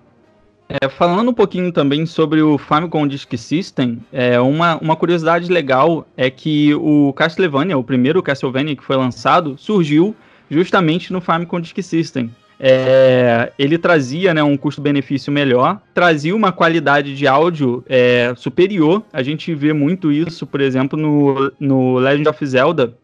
É, 0.72 0.88
falando 0.88 1.30
um 1.30 1.34
pouquinho 1.34 1.72
também 1.72 2.06
sobre 2.06 2.40
o 2.40 2.56
Famicom 2.56 3.04
Disk 3.04 3.36
System, 3.36 3.98
é, 4.12 4.38
uma, 4.38 4.76
uma 4.76 4.94
curiosidade 4.94 5.50
legal 5.50 6.06
é 6.16 6.30
que 6.30 6.72
o 6.76 7.12
Castlevania, 7.12 7.76
o 7.76 7.82
primeiro 7.82 8.22
Castlevania 8.22 8.76
que 8.76 8.84
foi 8.84 8.94
lançado, 8.94 9.58
surgiu 9.58 10.14
justamente 10.48 11.12
no 11.12 11.20
Famicom 11.20 11.60
Disk 11.60 11.76
System. 11.82 12.30
É, 12.60 13.52
ele 13.58 13.78
trazia 13.78 14.32
né, 14.32 14.44
um 14.44 14.56
custo-benefício 14.56 15.32
melhor, 15.32 15.80
trazia 15.92 16.36
uma 16.36 16.52
qualidade 16.52 17.16
de 17.16 17.26
áudio 17.26 17.82
é, 17.88 18.32
superior. 18.36 19.02
A 19.12 19.24
gente 19.24 19.52
vê 19.52 19.72
muito 19.72 20.12
isso, 20.12 20.46
por 20.46 20.60
exemplo, 20.60 20.96
no, 20.96 21.50
no 21.58 21.98
Legend 21.98 22.28
of 22.28 22.46
Zelda. 22.46 22.94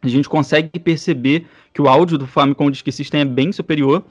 A 0.00 0.06
gente 0.06 0.28
consegue 0.28 0.78
perceber 0.78 1.44
que 1.74 1.82
o 1.82 1.88
áudio 1.88 2.18
do 2.18 2.26
Famicom 2.26 2.70
Disk 2.70 2.88
System 2.92 3.22
é 3.22 3.24
bem 3.24 3.50
superior. 3.50 4.04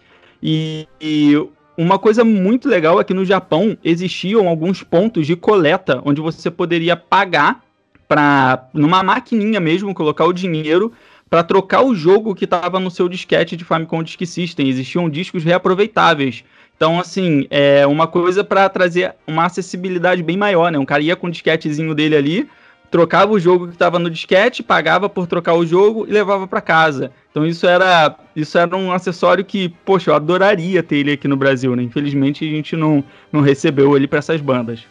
E, 0.43 0.85
e 0.99 1.33
uma 1.77 1.99
coisa 1.99 2.23
muito 2.23 2.69
legal 2.69 2.99
é 2.99 3.03
que 3.03 3.13
no 3.13 3.25
Japão 3.25 3.77
existiam 3.83 4.47
alguns 4.47 4.83
pontos 4.83 5.27
de 5.27 5.35
coleta 5.35 6.01
onde 6.05 6.21
você 6.21 6.49
poderia 6.49 6.95
pagar 6.95 7.61
para 8.07 8.67
numa 8.73 9.03
maquininha 9.03 9.59
mesmo 9.59 9.93
colocar 9.93 10.25
o 10.25 10.33
dinheiro 10.33 10.93
para 11.29 11.43
trocar 11.43 11.81
o 11.81 11.95
jogo 11.95 12.35
que 12.35 12.45
estava 12.45 12.79
no 12.79 12.91
seu 12.91 13.09
disquete 13.09 13.57
de 13.57 13.65
Famicom 13.65 14.03
Disk 14.03 14.25
System. 14.25 14.69
Existiam 14.69 15.09
discos 15.09 15.43
reaproveitáveis. 15.43 16.43
Então, 16.77 16.99
assim, 16.99 17.47
é 17.49 17.85
uma 17.87 18.05
coisa 18.05 18.43
para 18.43 18.67
trazer 18.69 19.15
uma 19.25 19.45
acessibilidade 19.45 20.21
bem 20.21 20.37
maior, 20.37 20.71
né? 20.71 20.77
Um 20.77 20.85
cara 20.85 21.01
ia 21.01 21.15
com 21.15 21.27
o 21.27 21.31
disquetezinho 21.31 21.95
dele 21.95 22.15
ali, 22.15 22.49
trocava 22.91 23.31
o 23.31 23.39
jogo 23.39 23.67
que 23.67 23.73
estava 23.73 23.97
no 23.97 24.09
disquete, 24.09 24.61
pagava 24.61 25.09
por 25.09 25.25
trocar 25.25 25.53
o 25.53 25.65
jogo 25.65 26.05
e 26.07 26.11
levava 26.11 26.47
para 26.47 26.61
casa. 26.61 27.11
Então 27.35 27.45
isso 27.45 27.67
era, 27.67 28.15
isso 28.33 28.57
era 28.57 28.77
um 28.77 28.93
acessório 28.93 29.43
que, 29.43 29.67
poxa, 29.83 30.09
eu 30.09 30.15
adoraria 30.15 30.81
ter 30.81 30.95
ele 30.95 31.11
aqui 31.11 31.27
no 31.27 31.35
Brasil, 31.35 31.75
né? 31.75 31.83
Infelizmente 31.83 32.47
a 32.47 32.49
gente 32.49 32.77
não, 32.77 33.03
não 33.29 33.41
recebeu 33.41 33.93
ele 33.97 34.07
para 34.07 34.19
essas 34.19 34.39
bandas. 34.39 34.85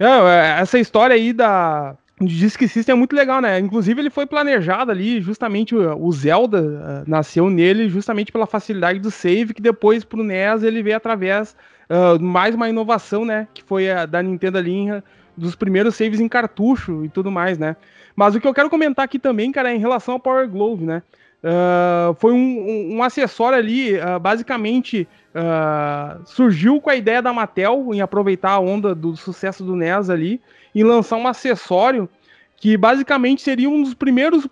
É, 0.00 0.60
essa 0.62 0.78
história 0.78 1.14
aí 1.14 1.30
da 1.30 1.94
Disk 2.22 2.62
System 2.62 2.94
é 2.94 2.96
muito 2.96 3.14
legal, 3.14 3.42
né? 3.42 3.58
Inclusive 3.58 4.00
ele 4.00 4.08
foi 4.08 4.24
planejado 4.24 4.90
ali, 4.90 5.20
justamente 5.20 5.76
o 5.76 6.10
Zelda 6.10 6.62
uh, 6.62 7.04
nasceu 7.06 7.50
nele 7.50 7.90
justamente 7.90 8.32
pela 8.32 8.46
facilidade 8.46 8.98
do 8.98 9.10
save, 9.10 9.52
que 9.52 9.60
depois 9.60 10.04
pro 10.04 10.24
NES 10.24 10.62
ele 10.62 10.82
veio 10.82 10.96
através 10.96 11.54
uh, 11.90 12.18
mais 12.18 12.54
uma 12.54 12.66
inovação, 12.66 13.26
né? 13.26 13.46
Que 13.52 13.62
foi 13.62 13.90
a 13.90 14.06
da 14.06 14.22
Nintendo 14.22 14.56
ali 14.56 14.86
dos 15.36 15.54
primeiros 15.54 15.96
saves 15.96 16.18
em 16.18 16.28
cartucho 16.28 17.04
e 17.04 17.10
tudo 17.10 17.30
mais, 17.30 17.58
né? 17.58 17.76
Mas 18.16 18.34
o 18.34 18.40
que 18.40 18.48
eu 18.48 18.54
quero 18.54 18.70
comentar 18.70 19.04
aqui 19.04 19.18
também, 19.18 19.52
cara, 19.52 19.70
é 19.70 19.76
em 19.76 19.80
relação 19.80 20.14
ao 20.14 20.20
Power 20.20 20.48
Glove, 20.48 20.86
né? 20.86 21.02
Uh, 21.44 22.14
foi 22.14 22.32
um, 22.32 22.36
um, 22.36 22.96
um, 22.96 23.02
acessório 23.02 23.58
ali, 23.58 23.98
uh, 23.98 24.18
basicamente 24.18 25.06
uh, 25.34 26.24
surgiu 26.24 26.80
com 26.80 26.88
a 26.88 26.96
ideia 26.96 27.20
da 27.20 27.34
Mattel 27.34 27.90
em 27.92 28.00
aproveitar 28.00 28.52
a 28.52 28.58
onda 28.58 28.94
do 28.94 29.14
sucesso 29.14 29.62
do 29.62 29.76
NES 29.76 30.08
ali 30.08 30.40
e 30.74 30.82
lançar 30.82 31.16
um 31.18 31.28
acessório 31.28 32.08
que 32.56 32.78
basicamente 32.78 33.42
seria 33.42 33.68
um 33.68 33.82
dos 33.82 33.92
primeiros 33.92 34.48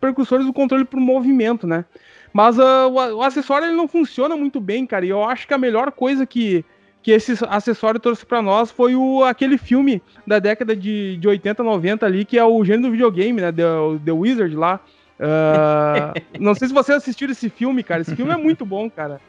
precursores 0.00 0.46
do 0.46 0.52
controle 0.52 0.84
por 0.84 1.00
movimento, 1.00 1.66
né? 1.66 1.84
Mas 2.32 2.56
o, 2.56 2.62
o, 2.62 3.22
acessório 3.22 3.66
ele 3.66 3.74
não 3.74 3.88
funciona 3.88 4.36
muito 4.36 4.60
bem, 4.60 4.86
cara, 4.86 5.04
e 5.04 5.08
eu 5.08 5.24
acho 5.24 5.44
que 5.44 5.54
a 5.54 5.58
melhor 5.58 5.90
coisa 5.90 6.24
que, 6.24 6.64
que 7.02 7.10
esse 7.10 7.36
acessório 7.48 7.98
trouxe 7.98 8.24
para 8.24 8.40
nós 8.40 8.70
foi 8.70 8.94
o, 8.94 9.24
aquele 9.24 9.58
filme 9.58 10.00
da 10.24 10.38
década 10.38 10.76
de, 10.76 11.16
de 11.16 11.26
80, 11.26 11.64
90 11.64 12.06
ali, 12.06 12.24
que 12.24 12.38
é 12.38 12.44
o 12.44 12.64
gênero 12.64 12.84
do 12.84 12.92
videogame, 12.92 13.40
né? 13.40 13.50
The, 13.50 13.64
The 14.04 14.12
Wizard 14.12 14.54
lá. 14.54 14.78
Uh, 15.18 16.38
não 16.38 16.54
sei 16.54 16.68
se 16.68 16.74
você 16.74 16.92
assistiu 16.92 17.30
esse 17.30 17.48
filme, 17.48 17.82
cara. 17.82 18.02
Esse 18.02 18.14
filme 18.14 18.32
é 18.32 18.36
muito 18.36 18.64
bom, 18.64 18.88
cara. 18.90 19.20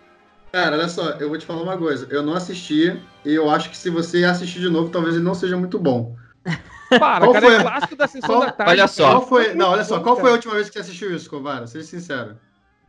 Cara, 0.51 0.77
olha 0.77 0.89
só, 0.89 1.11
eu 1.11 1.29
vou 1.29 1.37
te 1.37 1.45
falar 1.45 1.61
uma 1.61 1.77
coisa. 1.77 2.07
Eu 2.09 2.23
não 2.23 2.33
assisti 2.33 2.99
e 3.23 3.33
eu 3.33 3.49
acho 3.49 3.69
que 3.69 3.77
se 3.77 3.89
você 3.89 4.23
assistir 4.23 4.59
de 4.59 4.69
novo, 4.69 4.89
talvez 4.89 5.15
ele 5.15 5.23
não 5.23 5.35
seja 5.35 5.55
muito 5.55 5.77
bom. 5.77 6.15
Para, 6.89 7.25
qual 7.25 7.33
cara, 7.33 7.45
é 7.45 7.49
foi... 7.49 7.59
é 7.59 7.61
clássico 7.61 7.95
da 7.95 8.07
sessão 8.07 8.29
qual... 8.29 8.39
da 8.41 8.51
tarde. 8.51 8.71
Olha 8.71 8.87
só. 8.87 9.11
Qual 9.11 9.27
foi... 9.27 9.53
Não, 9.53 9.69
olha 9.69 9.83
só, 9.83 9.99
qual 9.99 10.17
foi 10.17 10.31
a 10.31 10.33
última 10.33 10.55
vez 10.55 10.67
que 10.67 10.73
você 10.73 10.79
assistiu 10.79 11.15
isso, 11.15 11.29
Covara? 11.29 11.67
Seja 11.67 11.85
sincero. 11.85 12.37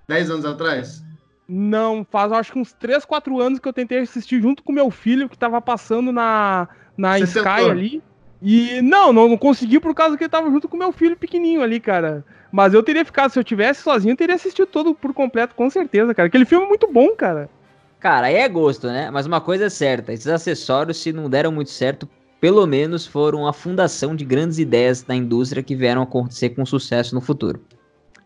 Dez 0.09 0.31
anos 0.31 0.45
atrás? 0.47 1.03
Não, 1.47 2.07
faz 2.09 2.33
acho 2.33 2.53
que 2.53 2.59
uns 2.59 2.73
3, 2.73 3.05
4 3.05 3.41
anos 3.41 3.59
que 3.59 3.69
eu 3.69 3.73
tentei 3.73 3.99
assistir 3.99 4.41
junto 4.41 4.63
com 4.63 4.73
meu 4.73 4.91
filho, 4.91 5.29
que 5.29 5.37
tava 5.37 5.61
passando 5.61 6.13
na, 6.13 6.69
na 6.97 7.19
Sky 7.19 7.35
tentou? 7.43 7.71
ali. 7.71 8.03
E 8.43 8.81
não, 8.81 9.13
não, 9.13 9.29
não 9.29 9.37
consegui 9.37 9.79
por 9.79 9.95
causa 9.95 10.17
que 10.17 10.25
ele 10.25 10.31
tava 10.31 10.51
junto 10.51 10.69
com 10.69 10.77
meu 10.77 10.93
filho 10.93 11.17
pequenininho 11.17 11.63
ali, 11.63 11.79
cara. 11.79 12.25
Mas 12.51 12.75
eu 12.75 12.83
teria 12.83 13.05
ficado, 13.05 13.31
se 13.31 13.39
eu 13.39 13.45
tivesse 13.45 13.83
sozinho, 13.83 14.13
eu 14.13 14.17
teria 14.17 14.35
assistido 14.35 14.67
todo 14.67 14.95
por 14.95 15.13
completo, 15.13 15.55
com 15.55 15.69
certeza, 15.69 16.15
cara. 16.15 16.27
Aquele 16.27 16.45
filme 16.45 16.65
é 16.65 16.69
muito 16.69 16.91
bom, 16.91 17.15
cara. 17.15 17.51
Cara, 18.01 18.29
aí 18.29 18.37
é 18.37 18.49
gosto, 18.49 18.87
né? 18.87 19.11
Mas 19.11 19.27
uma 19.27 19.41
coisa 19.41 19.67
é 19.67 19.71
certa: 19.71 20.13
esses 20.13 20.27
acessórios, 20.27 21.01
se 21.03 21.13
não 21.13 21.29
deram 21.29 21.53
muito 21.53 21.71
certo, 21.71 22.09
pelo 22.41 22.67
menos 22.67 23.07
foram 23.07 23.47
a 23.47 23.53
fundação 23.53 24.17
de 24.17 24.25
grandes 24.25 24.59
ideias 24.59 25.03
da 25.03 25.15
indústria 25.15 25.63
que 25.63 25.77
vieram 25.77 26.01
acontecer 26.01 26.51
com 26.51 26.65
sucesso 26.65 27.15
no 27.15 27.21
futuro. 27.21 27.61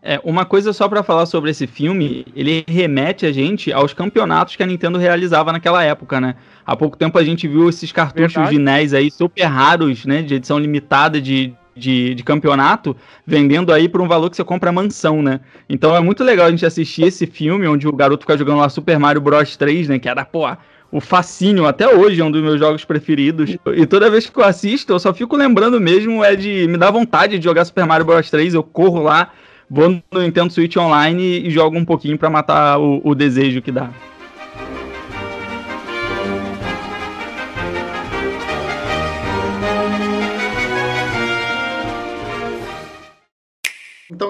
É, 0.07 0.21
uma 0.23 0.45
coisa 0.45 0.71
só 0.71 0.87
para 0.87 1.01
falar 1.01 1.25
sobre 1.25 1.49
esse 1.49 1.65
filme, 1.65 2.27
ele 2.35 2.63
remete 2.67 3.25
a 3.25 3.31
gente 3.31 3.73
aos 3.73 3.91
campeonatos 3.91 4.55
que 4.55 4.61
a 4.61 4.65
Nintendo 4.67 4.99
realizava 4.99 5.51
naquela 5.51 5.83
época, 5.83 6.21
né? 6.21 6.35
Há 6.63 6.75
pouco 6.75 6.95
tempo 6.95 7.17
a 7.17 7.23
gente 7.23 7.47
viu 7.47 7.67
esses 7.67 7.91
cartuchos 7.91 8.33
Verdade. 8.35 8.55
de 8.55 8.61
NES 8.61 8.93
aí 8.93 9.09
super 9.09 9.45
raros, 9.45 10.05
né, 10.05 10.21
de 10.21 10.35
edição 10.35 10.59
limitada 10.59 11.19
de, 11.19 11.55
de, 11.75 12.13
de 12.13 12.23
campeonato, 12.23 12.95
vendendo 13.25 13.73
aí 13.73 13.89
por 13.89 13.99
um 13.99 14.07
valor 14.07 14.29
que 14.29 14.35
você 14.35 14.43
compra 14.43 14.71
mansão, 14.71 15.23
né? 15.23 15.39
Então 15.67 15.95
é 15.95 15.99
muito 15.99 16.23
legal 16.23 16.45
a 16.45 16.51
gente 16.51 16.67
assistir 16.67 17.07
esse 17.07 17.25
filme, 17.25 17.67
onde 17.67 17.87
o 17.87 17.91
garoto 17.91 18.25
fica 18.25 18.37
jogando 18.37 18.59
lá 18.59 18.69
Super 18.69 18.99
Mario 18.99 19.21
Bros 19.21 19.57
3, 19.57 19.89
né? 19.89 19.97
Que 19.97 20.07
era, 20.07 20.23
pô, 20.23 20.47
o 20.91 21.01
fascínio, 21.01 21.65
até 21.65 21.87
hoje 21.87 22.21
é 22.21 22.23
um 22.23 22.29
dos 22.29 22.43
meus 22.43 22.59
jogos 22.59 22.85
preferidos. 22.85 23.57
E 23.75 23.85
toda 23.87 24.11
vez 24.11 24.29
que 24.29 24.39
eu 24.39 24.43
assisto, 24.43 24.93
eu 24.93 24.99
só 24.99 25.15
fico 25.15 25.35
lembrando 25.35 25.81
mesmo, 25.81 26.23
é 26.23 26.35
de 26.35 26.67
me 26.67 26.77
dar 26.77 26.91
vontade 26.91 27.39
de 27.39 27.43
jogar 27.43 27.65
Super 27.65 27.87
Mario 27.87 28.05
Bros 28.05 28.29
3, 28.29 28.53
eu 28.53 28.61
corro 28.61 29.01
lá, 29.01 29.31
vou 29.69 29.89
no 29.89 30.21
Nintendo 30.21 30.51
Switch 30.51 30.75
Online 30.77 31.47
e 31.47 31.49
jogo 31.49 31.77
um 31.77 31.85
pouquinho 31.85 32.17
para 32.17 32.29
matar 32.29 32.79
o, 32.79 33.01
o 33.03 33.15
desejo 33.15 33.61
que 33.61 33.71
dá. 33.71 33.89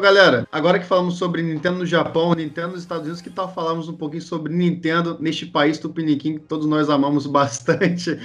Galera, 0.05 0.47
agora 0.51 0.77
que 0.77 0.85
falamos 0.85 1.17
sobre 1.17 1.41
Nintendo 1.41 1.79
no 1.79 1.85
Japão, 1.85 2.35
Nintendo 2.35 2.73
nos 2.73 2.81
Estados 2.81 3.05
Unidos, 3.05 3.21
que 3.21 3.29
tal 3.31 3.51
falarmos 3.51 3.89
um 3.89 3.93
pouquinho 3.93 4.21
sobre 4.21 4.53
Nintendo 4.53 5.17
neste 5.19 5.47
país 5.47 5.79
tupiniquim 5.79 6.35
que 6.35 6.41
todos 6.41 6.67
nós 6.67 6.91
amamos 6.91 7.25
bastante. 7.25 8.15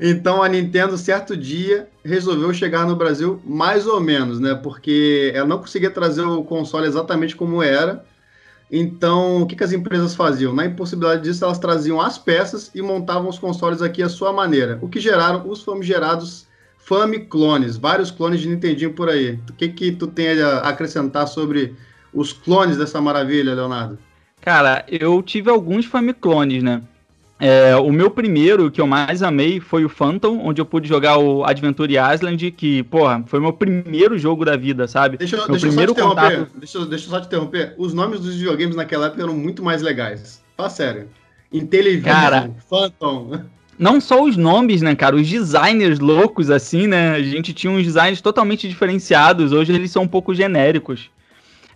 Então, 0.00 0.42
a 0.42 0.48
Nintendo, 0.48 0.96
certo 0.96 1.36
dia, 1.36 1.90
resolveu 2.02 2.54
chegar 2.54 2.86
no 2.86 2.96
Brasil 2.96 3.38
mais 3.44 3.86
ou 3.86 4.00
menos, 4.00 4.40
né? 4.40 4.54
Porque 4.54 5.30
ela 5.34 5.46
não 5.46 5.58
conseguia 5.58 5.90
trazer 5.90 6.22
o 6.22 6.42
console 6.42 6.86
exatamente 6.86 7.36
como 7.36 7.62
era. 7.62 8.02
Então, 8.72 9.42
o 9.42 9.46
que, 9.46 9.56
que 9.56 9.62
as 9.62 9.74
empresas 9.74 10.14
faziam? 10.14 10.54
Na 10.54 10.64
impossibilidade 10.64 11.22
disso, 11.22 11.44
elas 11.44 11.58
traziam 11.58 12.00
as 12.00 12.16
peças 12.16 12.70
e 12.74 12.80
montavam 12.80 13.28
os 13.28 13.38
consoles 13.38 13.82
aqui 13.82 14.02
à 14.02 14.08
sua 14.08 14.32
maneira, 14.32 14.78
o 14.80 14.88
que 14.88 14.98
geraram 14.98 15.46
os 15.46 15.62
famigerados 15.62 16.45
Famiclones, 16.86 17.76
vários 17.76 18.12
clones 18.12 18.40
de 18.40 18.48
Nintendinho 18.48 18.92
por 18.92 19.08
aí. 19.08 19.40
O 19.50 19.52
que 19.52 19.68
que 19.68 19.90
tu 19.90 20.06
tem 20.06 20.40
a 20.40 20.58
acrescentar 20.58 21.26
sobre 21.26 21.74
os 22.14 22.32
clones 22.32 22.76
dessa 22.76 23.00
maravilha, 23.00 23.54
Leonardo? 23.54 23.98
Cara, 24.40 24.84
eu 24.88 25.20
tive 25.20 25.50
alguns 25.50 25.84
Famiclones, 25.84 26.62
né? 26.62 26.80
É, 27.40 27.74
o 27.74 27.90
meu 27.90 28.08
primeiro, 28.08 28.70
que 28.70 28.80
eu 28.80 28.86
mais 28.86 29.20
amei, 29.20 29.58
foi 29.58 29.84
o 29.84 29.88
Phantom, 29.88 30.38
onde 30.46 30.60
eu 30.60 30.64
pude 30.64 30.88
jogar 30.88 31.18
o 31.18 31.44
Adventure 31.44 31.92
Island, 32.14 32.52
que, 32.52 32.84
porra, 32.84 33.24
foi 33.26 33.40
meu 33.40 33.52
primeiro 33.52 34.16
jogo 34.16 34.44
da 34.44 34.56
vida, 34.56 34.86
sabe? 34.86 35.18
Deixa, 35.18 35.36
meu 35.36 35.48
deixa 35.48 35.66
primeiro 35.66 35.90
eu 35.90 35.96
só 35.96 36.00
te 36.00 36.12
interromper. 36.12 36.38
Contato... 36.38 36.58
Deixa, 36.60 36.86
deixa 36.86 37.06
eu 37.06 37.10
só 37.10 37.20
te 37.20 37.26
interromper. 37.26 37.74
Os 37.76 37.92
nomes 37.92 38.20
dos 38.20 38.36
videogames 38.36 38.76
naquela 38.76 39.06
época 39.06 39.24
eram 39.24 39.34
muito 39.34 39.60
mais 39.60 39.82
legais. 39.82 40.40
Fala 40.56 40.70
sério. 40.70 41.08
Intellivision, 41.52 42.14
Cara, 42.14 42.50
Phantom 42.70 43.40
não 43.78 44.00
só 44.00 44.22
os 44.22 44.36
nomes, 44.36 44.82
né, 44.82 44.94
cara, 44.94 45.16
os 45.16 45.28
designers 45.28 45.98
loucos, 45.98 46.50
assim, 46.50 46.86
né? 46.86 47.12
A 47.12 47.22
gente 47.22 47.52
tinha 47.52 47.70
uns 47.70 47.84
designs 47.84 48.20
totalmente 48.20 48.68
diferenciados. 48.68 49.52
Hoje 49.52 49.72
eles 49.74 49.90
são 49.90 50.02
um 50.02 50.08
pouco 50.08 50.34
genéricos. 50.34 51.10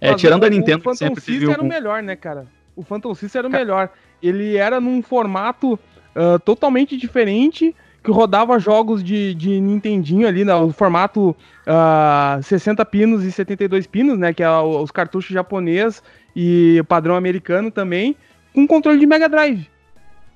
É, 0.01 0.15
tirando 0.15 0.43
o, 0.45 0.47
a 0.47 0.49
Nintendo, 0.49 0.79
o 0.79 0.83
Phantom 0.83 0.97
sempre 0.97 1.21
System 1.21 1.53
era 1.53 1.63
o 1.63 1.67
melhor, 1.67 2.03
né, 2.03 2.17
cara? 2.17 2.47
O 2.75 2.83
Phantom 2.83 3.15
System 3.15 3.41
era 3.41 3.49
o 3.49 3.51
melhor. 3.51 3.91
Ele 4.23 4.57
era 4.57 4.81
num 4.81 5.03
formato 5.03 5.75
uh, 5.75 6.39
totalmente 6.43 6.97
diferente, 6.97 7.75
que 8.03 8.11
rodava 8.11 8.59
jogos 8.59 9.05
de, 9.05 9.35
de 9.35 9.61
Nintendinho 9.61 10.27
ali, 10.27 10.43
no 10.43 10.67
né, 10.67 10.73
formato 10.73 11.37
uh, 11.67 12.43
60 12.43 12.83
pinos 12.87 13.25
e 13.25 13.31
72 13.31 13.87
pinos, 13.87 14.19
né? 14.19 14.33
Que 14.33 14.43
é 14.43 14.51
os 14.51 14.91
cartuchos 14.91 15.31
japonês 15.31 16.03
e 16.35 16.79
o 16.81 16.85
padrão 16.85 17.15
americano 17.15 17.71
também, 17.71 18.17
com 18.55 18.67
controle 18.67 18.99
de 18.99 19.07
Mega 19.07 19.29
Drive. 19.29 19.69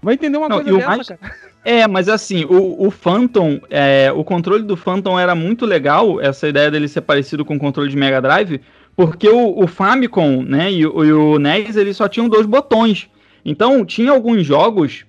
Vai 0.05 0.15
entender 0.15 0.37
uma 0.37 0.49
Não, 0.49 0.63
coisa 0.63 0.77
dessa, 0.77 0.89
mais... 0.89 1.09
cara. 1.09 1.21
É, 1.65 1.89
mas 1.89 2.09
assim, 2.09 2.45
o, 2.45 2.87
o 2.87 2.91
Phantom, 2.91 3.59
é, 3.71 4.13
o 4.15 4.23
controle 4.23 4.63
do 4.63 4.77
Phantom 4.77 5.19
era 5.19 5.35
muito 5.35 5.65
legal, 5.65 6.21
essa 6.21 6.47
ideia 6.47 6.71
dele 6.71 6.87
ser 6.87 7.01
parecido 7.01 7.45
com 7.45 7.57
o 7.57 7.59
controle 7.59 7.89
de 7.89 7.97
Mega 7.97 8.21
Drive, 8.21 8.61
porque 8.95 9.29
o, 9.29 9.59
o 9.59 9.67
Famicom, 9.67 10.43
né, 10.43 10.71
e, 10.71 10.87
o, 10.87 11.05
e 11.05 11.13
o 11.13 11.39
NES, 11.39 11.77
eles 11.77 11.97
só 11.97 12.07
tinham 12.07 12.29
dois 12.29 12.45
botões. 12.45 13.09
Então, 13.45 13.85
tinha 13.85 14.11
alguns 14.11 14.45
jogos 14.45 15.05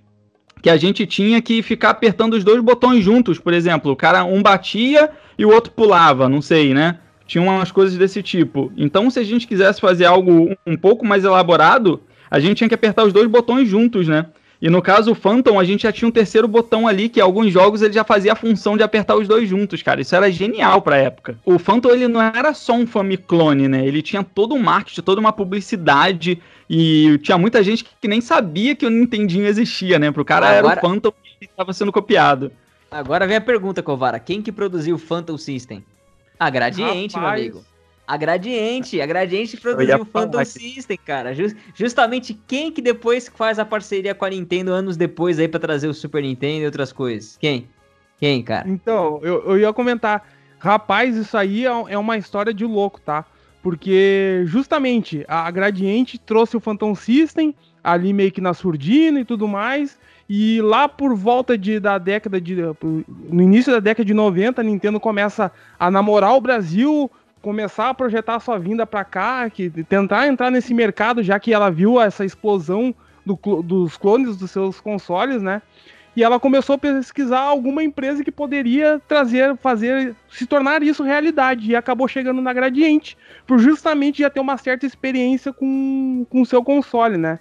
que 0.61 0.69
a 0.69 0.77
gente 0.77 1.05
tinha 1.05 1.41
que 1.41 1.61
ficar 1.61 1.91
apertando 1.91 2.33
os 2.33 2.43
dois 2.43 2.61
botões 2.61 3.03
juntos, 3.03 3.37
por 3.37 3.53
exemplo, 3.53 3.91
o 3.91 3.95
cara 3.95 4.23
um 4.23 4.41
batia 4.41 5.11
e 5.37 5.45
o 5.45 5.53
outro 5.53 5.71
pulava, 5.71 6.27
não 6.27 6.41
sei, 6.41 6.73
né? 6.73 6.97
Tinha 7.27 7.43
umas 7.43 7.71
coisas 7.71 7.97
desse 7.97 8.23
tipo. 8.23 8.71
Então, 8.75 9.09
se 9.09 9.19
a 9.19 9.23
gente 9.23 9.45
quisesse 9.47 9.79
fazer 9.79 10.05
algo 10.05 10.55
um 10.65 10.77
pouco 10.77 11.05
mais 11.05 11.23
elaborado, 11.23 12.01
a 12.31 12.39
gente 12.39 12.57
tinha 12.57 12.67
que 12.67 12.75
apertar 12.75 13.03
os 13.03 13.13
dois 13.13 13.27
botões 13.27 13.67
juntos, 13.67 14.07
né? 14.07 14.25
E 14.65 14.69
no 14.69 14.81
caso 14.81 15.11
o 15.11 15.15
Phantom, 15.15 15.59
a 15.59 15.63
gente 15.63 15.83
já 15.83 15.91
tinha 15.91 16.09
um 16.09 16.11
terceiro 16.11 16.47
botão 16.47 16.87
ali, 16.87 17.07
que 17.07 17.21
alguns 17.21 17.53
jogos 17.53 17.83
ele 17.83 17.93
já 17.93 18.03
fazia 18.03 18.33
a 18.33 18.35
função 18.35 18.75
de 18.75 18.81
apertar 18.81 19.15
os 19.15 19.27
dois 19.27 19.47
juntos, 19.47 19.83
cara. 19.83 20.01
Isso 20.01 20.15
era 20.15 20.31
genial 20.31 20.81
pra 20.81 20.97
época. 20.97 21.37
O 21.45 21.59
Phantom, 21.59 21.91
ele 21.91 22.07
não 22.07 22.19
era 22.19 22.51
só 22.51 22.73
um 22.73 22.87
Famiclone, 22.87 23.67
né? 23.67 23.85
Ele 23.85 24.01
tinha 24.01 24.23
todo 24.23 24.55
um 24.55 24.59
marketing, 24.59 25.03
toda 25.03 25.21
uma 25.21 25.31
publicidade, 25.31 26.41
e 26.67 27.19
tinha 27.21 27.37
muita 27.37 27.61
gente 27.61 27.85
que 28.01 28.07
nem 28.07 28.19
sabia 28.21 28.75
que 28.75 28.87
o 28.87 28.89
Nintendinho 28.89 29.45
existia, 29.45 29.99
né? 29.99 30.11
Pro 30.11 30.25
cara 30.25 30.47
Agora... 30.47 30.79
era 30.79 30.79
o 30.79 30.89
Phantom 30.89 31.13
que 31.39 31.45
estava 31.45 31.71
sendo 31.71 31.91
copiado. 31.91 32.51
Agora 32.89 33.27
vem 33.27 33.37
a 33.37 33.41
pergunta, 33.41 33.83
Covara. 33.83 34.19
Quem 34.19 34.41
que 34.41 34.51
produziu 34.51 34.95
o 34.95 34.99
Phantom 34.99 35.37
System? 35.37 35.85
A 36.39 36.49
Gradiente, 36.49 37.17
Rapaz. 37.17 37.39
meu 37.39 37.51
amigo. 37.51 37.74
A 38.07 38.17
Gradiente, 38.17 39.01
a 39.01 39.05
Gradiente 39.05 39.57
produziu 39.57 40.01
o 40.01 40.05
Phantom 40.05 40.45
System, 40.45 40.97
cara. 41.03 41.33
Just, 41.33 41.55
justamente 41.73 42.39
quem 42.47 42.71
que 42.71 42.81
depois 42.81 43.27
faz 43.27 43.57
a 43.57 43.65
parceria 43.65 44.13
com 44.13 44.25
a 44.25 44.29
Nintendo 44.29 44.71
anos 44.71 44.95
depois 44.95 45.39
aí 45.39 45.47
para 45.47 45.59
trazer 45.59 45.87
o 45.87 45.93
Super 45.93 46.21
Nintendo 46.21 46.63
e 46.63 46.65
outras 46.65 46.91
coisas? 46.91 47.37
Quem? 47.39 47.67
Quem, 48.19 48.43
cara? 48.43 48.69
Então, 48.69 49.19
eu, 49.23 49.43
eu 49.45 49.59
ia 49.59 49.73
comentar. 49.73 50.27
Rapaz, 50.59 51.15
isso 51.15 51.35
aí 51.37 51.65
é, 51.65 51.69
é 51.69 51.97
uma 51.97 52.17
história 52.17 52.53
de 52.53 52.65
louco, 52.65 53.01
tá? 53.01 53.25
Porque 53.61 54.43
justamente 54.45 55.25
a 55.27 55.49
Gradiente 55.49 56.19
trouxe 56.19 56.55
o 56.55 56.59
Phantom 56.59 56.93
System 56.93 57.55
ali 57.83 58.13
meio 58.13 58.31
que 58.31 58.41
na 58.41 58.53
surdina 58.53 59.19
e 59.19 59.25
tudo 59.25 59.47
mais. 59.47 59.97
E 60.27 60.59
lá 60.61 60.87
por 60.87 61.15
volta 61.15 61.57
de, 61.57 61.79
da 61.79 61.97
década 61.97 62.41
de. 62.41 62.55
No 63.29 63.41
início 63.41 63.71
da 63.71 63.79
década 63.79 64.05
de 64.05 64.13
90, 64.13 64.61
a 64.61 64.63
Nintendo 64.63 64.99
começa 64.99 65.51
a 65.79 65.91
namorar 65.91 66.35
o 66.35 66.41
Brasil, 66.41 67.11
começar 67.45 67.89
a 67.89 67.93
projetar 67.93 68.37
a 68.37 68.39
sua 68.39 68.57
vinda 68.57 68.87
para 68.87 69.05
cá, 69.05 69.47
que 69.51 69.69
tentar 69.69 70.25
entrar 70.25 70.49
nesse 70.49 70.73
mercado, 70.73 71.21
já 71.21 71.39
que 71.39 71.53
ela 71.53 71.69
viu 71.69 72.01
essa 72.01 72.25
explosão 72.25 72.93
do, 73.23 73.35
dos 73.61 73.95
clones 73.97 74.35
dos 74.35 74.49
seus 74.49 74.81
consoles, 74.81 75.43
né? 75.43 75.61
E 76.15 76.23
ela 76.23 76.39
começou 76.39 76.73
a 76.73 76.79
pesquisar 76.79 77.41
alguma 77.41 77.83
empresa 77.83 78.23
que 78.23 78.31
poderia 78.31 78.99
trazer, 79.07 79.55
fazer, 79.57 80.15
se 80.27 80.47
tornar 80.47 80.81
isso 80.81 81.03
realidade. 81.03 81.69
E 81.69 81.75
acabou 81.75 82.07
chegando 82.07 82.41
na 82.41 82.51
Gradiente, 82.51 83.15
por 83.45 83.59
justamente 83.59 84.23
já 84.23 84.29
ter 84.29 84.39
uma 84.39 84.57
certa 84.57 84.87
experiência 84.87 85.53
com 85.53 86.25
o 86.31 86.45
seu 86.47 86.63
console, 86.63 87.15
né? 87.15 87.37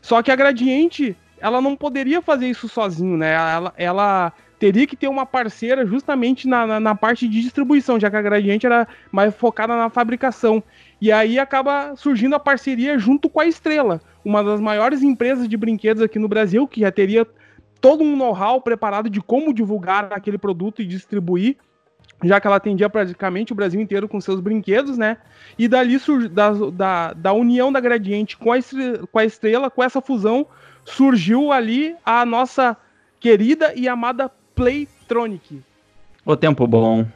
Só 0.00 0.22
que 0.22 0.30
a 0.30 0.36
Gradiente, 0.36 1.16
ela 1.40 1.60
não 1.60 1.74
poderia 1.74 2.22
fazer 2.22 2.48
isso 2.48 2.68
sozinho, 2.68 3.16
né? 3.16 3.32
Ela, 3.32 3.74
ela 3.76 4.32
teria 4.58 4.86
que 4.86 4.96
ter 4.96 5.08
uma 5.08 5.24
parceira 5.24 5.86
justamente 5.86 6.48
na, 6.48 6.66
na, 6.66 6.80
na, 6.80 6.94
parte 6.94 7.28
de 7.28 7.40
distribuição, 7.40 7.98
já 7.98 8.10
que 8.10 8.16
a 8.16 8.22
Gradiente 8.22 8.66
era 8.66 8.88
mais 9.12 9.34
focada 9.34 9.76
na 9.76 9.88
fabricação. 9.88 10.62
E 11.00 11.12
aí 11.12 11.38
acaba 11.38 11.94
surgindo 11.96 12.34
a 12.34 12.40
parceria 12.40 12.98
junto 12.98 13.28
com 13.28 13.40
a 13.40 13.46
Estrela, 13.46 14.00
uma 14.24 14.42
das 14.42 14.60
maiores 14.60 15.02
empresas 15.02 15.48
de 15.48 15.56
brinquedos 15.56 16.02
aqui 16.02 16.18
no 16.18 16.28
Brasil, 16.28 16.66
que 16.66 16.80
já 16.80 16.90
teria 16.90 17.26
todo 17.80 18.02
um 18.02 18.16
know-how 18.16 18.60
preparado 18.60 19.08
de 19.08 19.20
como 19.20 19.54
divulgar 19.54 20.12
aquele 20.12 20.38
produto 20.38 20.82
e 20.82 20.86
distribuir, 20.86 21.56
já 22.24 22.40
que 22.40 22.46
ela 22.48 22.56
atendia 22.56 22.90
praticamente 22.90 23.52
o 23.52 23.56
Brasil 23.56 23.80
inteiro 23.80 24.08
com 24.08 24.20
seus 24.20 24.40
brinquedos, 24.40 24.98
né? 24.98 25.18
E 25.56 25.68
dali 25.68 25.98
da, 26.32 26.50
da, 26.72 27.12
da 27.12 27.32
união 27.32 27.70
da 27.70 27.78
Gradiente 27.78 28.36
com 28.36 28.50
a, 28.50 28.58
estrela, 28.58 29.06
com 29.06 29.18
a 29.20 29.24
Estrela, 29.24 29.70
com 29.70 29.84
essa 29.84 30.00
fusão, 30.00 30.46
surgiu 30.84 31.52
ali 31.52 31.94
a 32.04 32.26
nossa 32.26 32.76
querida 33.20 33.72
e 33.76 33.88
amada 33.88 34.30
Playtronic. 34.58 35.62
O 36.26 36.36
tempo 36.36 36.66
bom. 36.66 37.06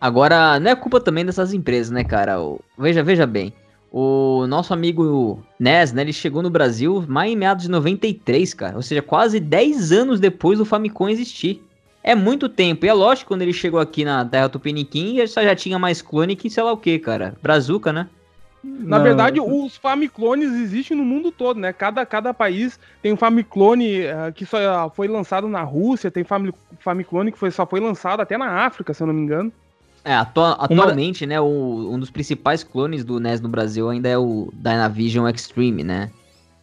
Agora, 0.00 0.58
não 0.58 0.72
é 0.72 0.74
culpa 0.74 1.00
também 1.00 1.24
dessas 1.24 1.54
empresas, 1.54 1.92
né, 1.92 2.02
cara? 2.02 2.42
O, 2.42 2.60
veja, 2.76 3.00
veja 3.00 3.24
bem. 3.24 3.52
O 3.92 4.44
nosso 4.48 4.74
amigo 4.74 5.40
NES, 5.56 5.92
né, 5.92 6.02
ele 6.02 6.12
chegou 6.12 6.42
no 6.42 6.50
Brasil 6.50 7.04
mais 7.06 7.30
em 7.30 7.36
meados 7.36 7.62
de 7.62 7.70
93, 7.70 8.52
cara. 8.54 8.74
Ou 8.74 8.82
seja, 8.82 9.00
quase 9.00 9.38
10 9.38 9.92
anos 9.92 10.18
depois 10.18 10.58
do 10.58 10.64
Famicom 10.64 11.08
existir. 11.08 11.62
É 12.02 12.16
muito 12.16 12.48
tempo. 12.48 12.84
E 12.84 12.88
é 12.88 12.92
lógico, 12.92 13.28
quando 13.28 13.42
ele 13.42 13.52
chegou 13.52 13.78
aqui 13.78 14.04
na 14.04 14.24
Terra 14.24 14.48
Tupiniquim, 14.48 15.18
ele 15.18 15.28
só 15.28 15.44
já 15.44 15.54
tinha 15.54 15.78
mais 15.78 16.02
clone 16.02 16.34
que 16.34 16.50
sei 16.50 16.64
lá 16.64 16.72
o 16.72 16.76
que, 16.76 16.98
cara. 16.98 17.36
Brazuca, 17.40 17.92
né? 17.92 18.08
Na 18.64 18.96
não. 18.96 19.04
verdade, 19.04 19.40
os 19.40 19.76
Famiclones 19.76 20.50
existem 20.50 20.96
no 20.96 21.04
mundo 21.04 21.30
todo, 21.30 21.60
né? 21.60 21.72
Cada, 21.72 22.06
cada 22.06 22.32
país 22.32 22.80
tem 23.02 23.12
um 23.12 23.16
Famiclone 23.16 24.00
uh, 24.00 24.32
que 24.34 24.46
só 24.46 24.88
foi 24.88 25.06
lançado 25.06 25.46
na 25.46 25.62
Rússia, 25.62 26.10
tem 26.10 26.24
Famiclone 26.80 27.30
que 27.30 27.38
foi, 27.38 27.50
só 27.50 27.66
foi 27.66 27.80
lançado 27.80 28.20
até 28.20 28.38
na 28.38 28.64
África, 28.64 28.94
se 28.94 29.02
eu 29.02 29.06
não 29.06 29.14
me 29.14 29.20
engano. 29.20 29.52
É, 30.02 30.14
atualmente, 30.14 31.24
Uma... 31.24 31.28
né, 31.28 31.40
o, 31.40 31.90
um 31.90 31.98
dos 31.98 32.10
principais 32.10 32.62
clones 32.64 33.04
do 33.04 33.20
NES 33.20 33.40
no 33.40 33.48
Brasil 33.48 33.88
ainda 33.88 34.08
é 34.08 34.16
o 34.16 34.50
Dynavision 34.54 35.28
Extreme, 35.28 35.84
né? 35.84 36.10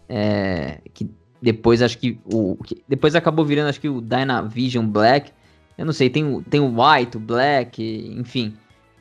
É, 0.10 0.80
que 0.94 1.10
depois 1.42 1.82
acho 1.82 1.98
que 1.98 2.20
o 2.26 2.56
que 2.64 2.84
depois 2.88 3.16
acabou 3.16 3.46
virando 3.46 3.70
acho 3.70 3.82
que 3.82 3.90
o 3.90 4.02
Dynavision 4.02 4.86
Black. 4.86 5.32
Eu 5.78 5.86
não 5.86 5.94
sei, 5.94 6.10
tem 6.10 6.24
o 6.24 6.44
tem 6.44 6.60
o 6.60 6.76
White, 6.80 7.18
o 7.18 7.20
Black, 7.20 7.82
enfim. 8.16 8.54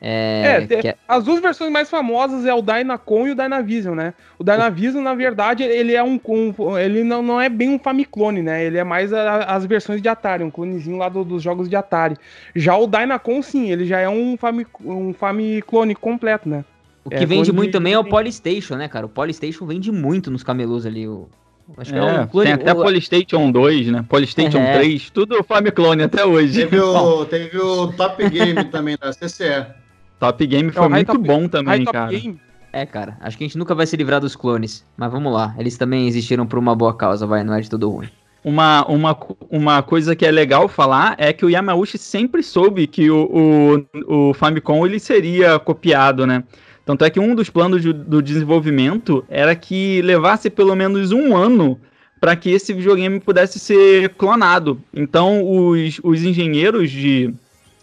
É, 0.03 0.65
é, 0.67 0.87
é, 0.87 0.95
As 1.07 1.23
duas 1.23 1.39
versões 1.39 1.71
mais 1.71 1.87
famosas 1.87 2.43
é 2.47 2.53
o 2.53 2.61
Dynacon 2.61 3.27
e 3.27 3.31
o 3.31 3.35
Dynavision, 3.35 3.93
né? 3.93 4.15
O 4.39 4.43
Dynavision, 4.43 5.03
na 5.03 5.13
verdade, 5.13 5.61
ele 5.61 5.93
é 5.93 6.03
um, 6.03 6.19
um 6.27 6.75
ele 6.75 7.03
não, 7.03 7.21
não 7.21 7.39
é 7.39 7.47
bem 7.47 7.69
um 7.69 7.77
Famiclone, 7.77 8.41
né? 8.41 8.65
Ele 8.65 8.79
é 8.79 8.83
mais 8.83 9.13
a, 9.13 9.43
as 9.43 9.63
versões 9.63 10.01
de 10.01 10.09
Atari, 10.09 10.43
um 10.43 10.49
clonezinho 10.49 10.97
lá 10.97 11.07
do, 11.07 11.23
dos 11.23 11.43
jogos 11.43 11.69
de 11.69 11.75
Atari. 11.75 12.17
Já 12.55 12.75
o 12.75 12.87
Dynacon, 12.87 13.43
sim, 13.43 13.71
ele 13.71 13.85
já 13.85 13.99
é 13.99 14.09
um, 14.09 14.35
Fami, 14.37 14.65
um 14.83 15.13
Famiclone 15.13 15.93
completo, 15.93 16.49
né? 16.49 16.65
O 17.05 17.09
que 17.11 17.17
é, 17.17 17.25
vende 17.25 17.51
muito 17.51 17.67
de... 17.67 17.73
também 17.73 17.93
é 17.93 17.99
o 17.99 18.03
Polystation, 18.03 18.77
né, 18.77 18.87
cara? 18.87 19.05
O 19.05 19.09
Polystation 19.09 19.67
vende 19.67 19.91
muito 19.91 20.31
nos 20.31 20.41
camelôs 20.41 20.83
ali. 20.83 21.07
O... 21.07 21.29
Acho 21.77 21.93
que 21.93 21.99
é, 21.99 22.01
é 22.01 22.21
um 22.21 22.27
clone, 22.27 22.45
tem 22.45 22.53
até 22.53 22.73
o... 22.73 22.81
Polystation 22.81 23.51
2, 23.51 23.87
né? 23.87 24.05
Polystation 24.09 24.57
é. 24.57 24.79
3, 24.79 25.11
tudo 25.11 25.43
Famiclone 25.43 26.01
até 26.01 26.25
hoje. 26.25 26.61
Teve 26.61 26.79
o, 26.79 27.25
teve 27.25 27.57
o 27.59 27.93
Top 27.93 28.27
Game 28.29 28.63
também 28.65 28.97
da 28.99 29.11
CCE. 29.11 29.80
Top 30.21 30.45
Game 30.45 30.71
foi 30.71 30.87
muito 30.87 31.07
top, 31.07 31.27
bom 31.27 31.47
também, 31.47 31.83
cara. 31.83 32.11
Game. 32.11 32.39
É, 32.71 32.85
cara, 32.85 33.17
acho 33.21 33.35
que 33.35 33.43
a 33.43 33.47
gente 33.47 33.57
nunca 33.57 33.73
vai 33.73 33.87
se 33.87 33.97
livrar 33.97 34.21
dos 34.21 34.35
clones. 34.35 34.85
Mas 34.95 35.11
vamos 35.11 35.33
lá, 35.33 35.55
eles 35.57 35.75
também 35.79 36.07
existiram 36.07 36.45
por 36.45 36.59
uma 36.59 36.75
boa 36.75 36.93
causa, 36.93 37.25
vai, 37.25 37.43
não 37.43 37.55
é 37.55 37.59
de 37.59 37.67
tudo 37.67 37.89
ruim. 37.89 38.07
Uma, 38.43 38.85
uma, 38.85 39.17
uma 39.49 39.81
coisa 39.81 40.15
que 40.15 40.23
é 40.23 40.29
legal 40.29 40.67
falar 40.67 41.15
é 41.17 41.33
que 41.33 41.43
o 41.43 41.49
Yamauchi 41.49 41.97
sempre 41.97 42.43
soube 42.43 42.85
que 42.85 43.09
o, 43.09 43.83
o, 44.07 44.29
o 44.29 44.33
Famicom 44.35 44.85
ele 44.85 44.99
seria 44.99 45.57
copiado, 45.57 46.27
né? 46.27 46.43
Tanto 46.85 47.03
é 47.03 47.09
que 47.09 47.19
um 47.19 47.33
dos 47.33 47.49
planos 47.49 47.81
de, 47.81 47.91
do 47.91 48.21
desenvolvimento 48.21 49.25
era 49.27 49.55
que 49.55 50.03
levasse 50.03 50.51
pelo 50.51 50.75
menos 50.75 51.11
um 51.11 51.35
ano 51.35 51.79
para 52.19 52.35
que 52.35 52.51
esse 52.51 52.73
videogame 52.73 53.19
pudesse 53.19 53.57
ser 53.57 54.09
clonado. 54.09 54.79
Então, 54.93 55.43
os, 55.43 55.99
os 56.03 56.23
engenheiros 56.23 56.91
de, 56.91 57.33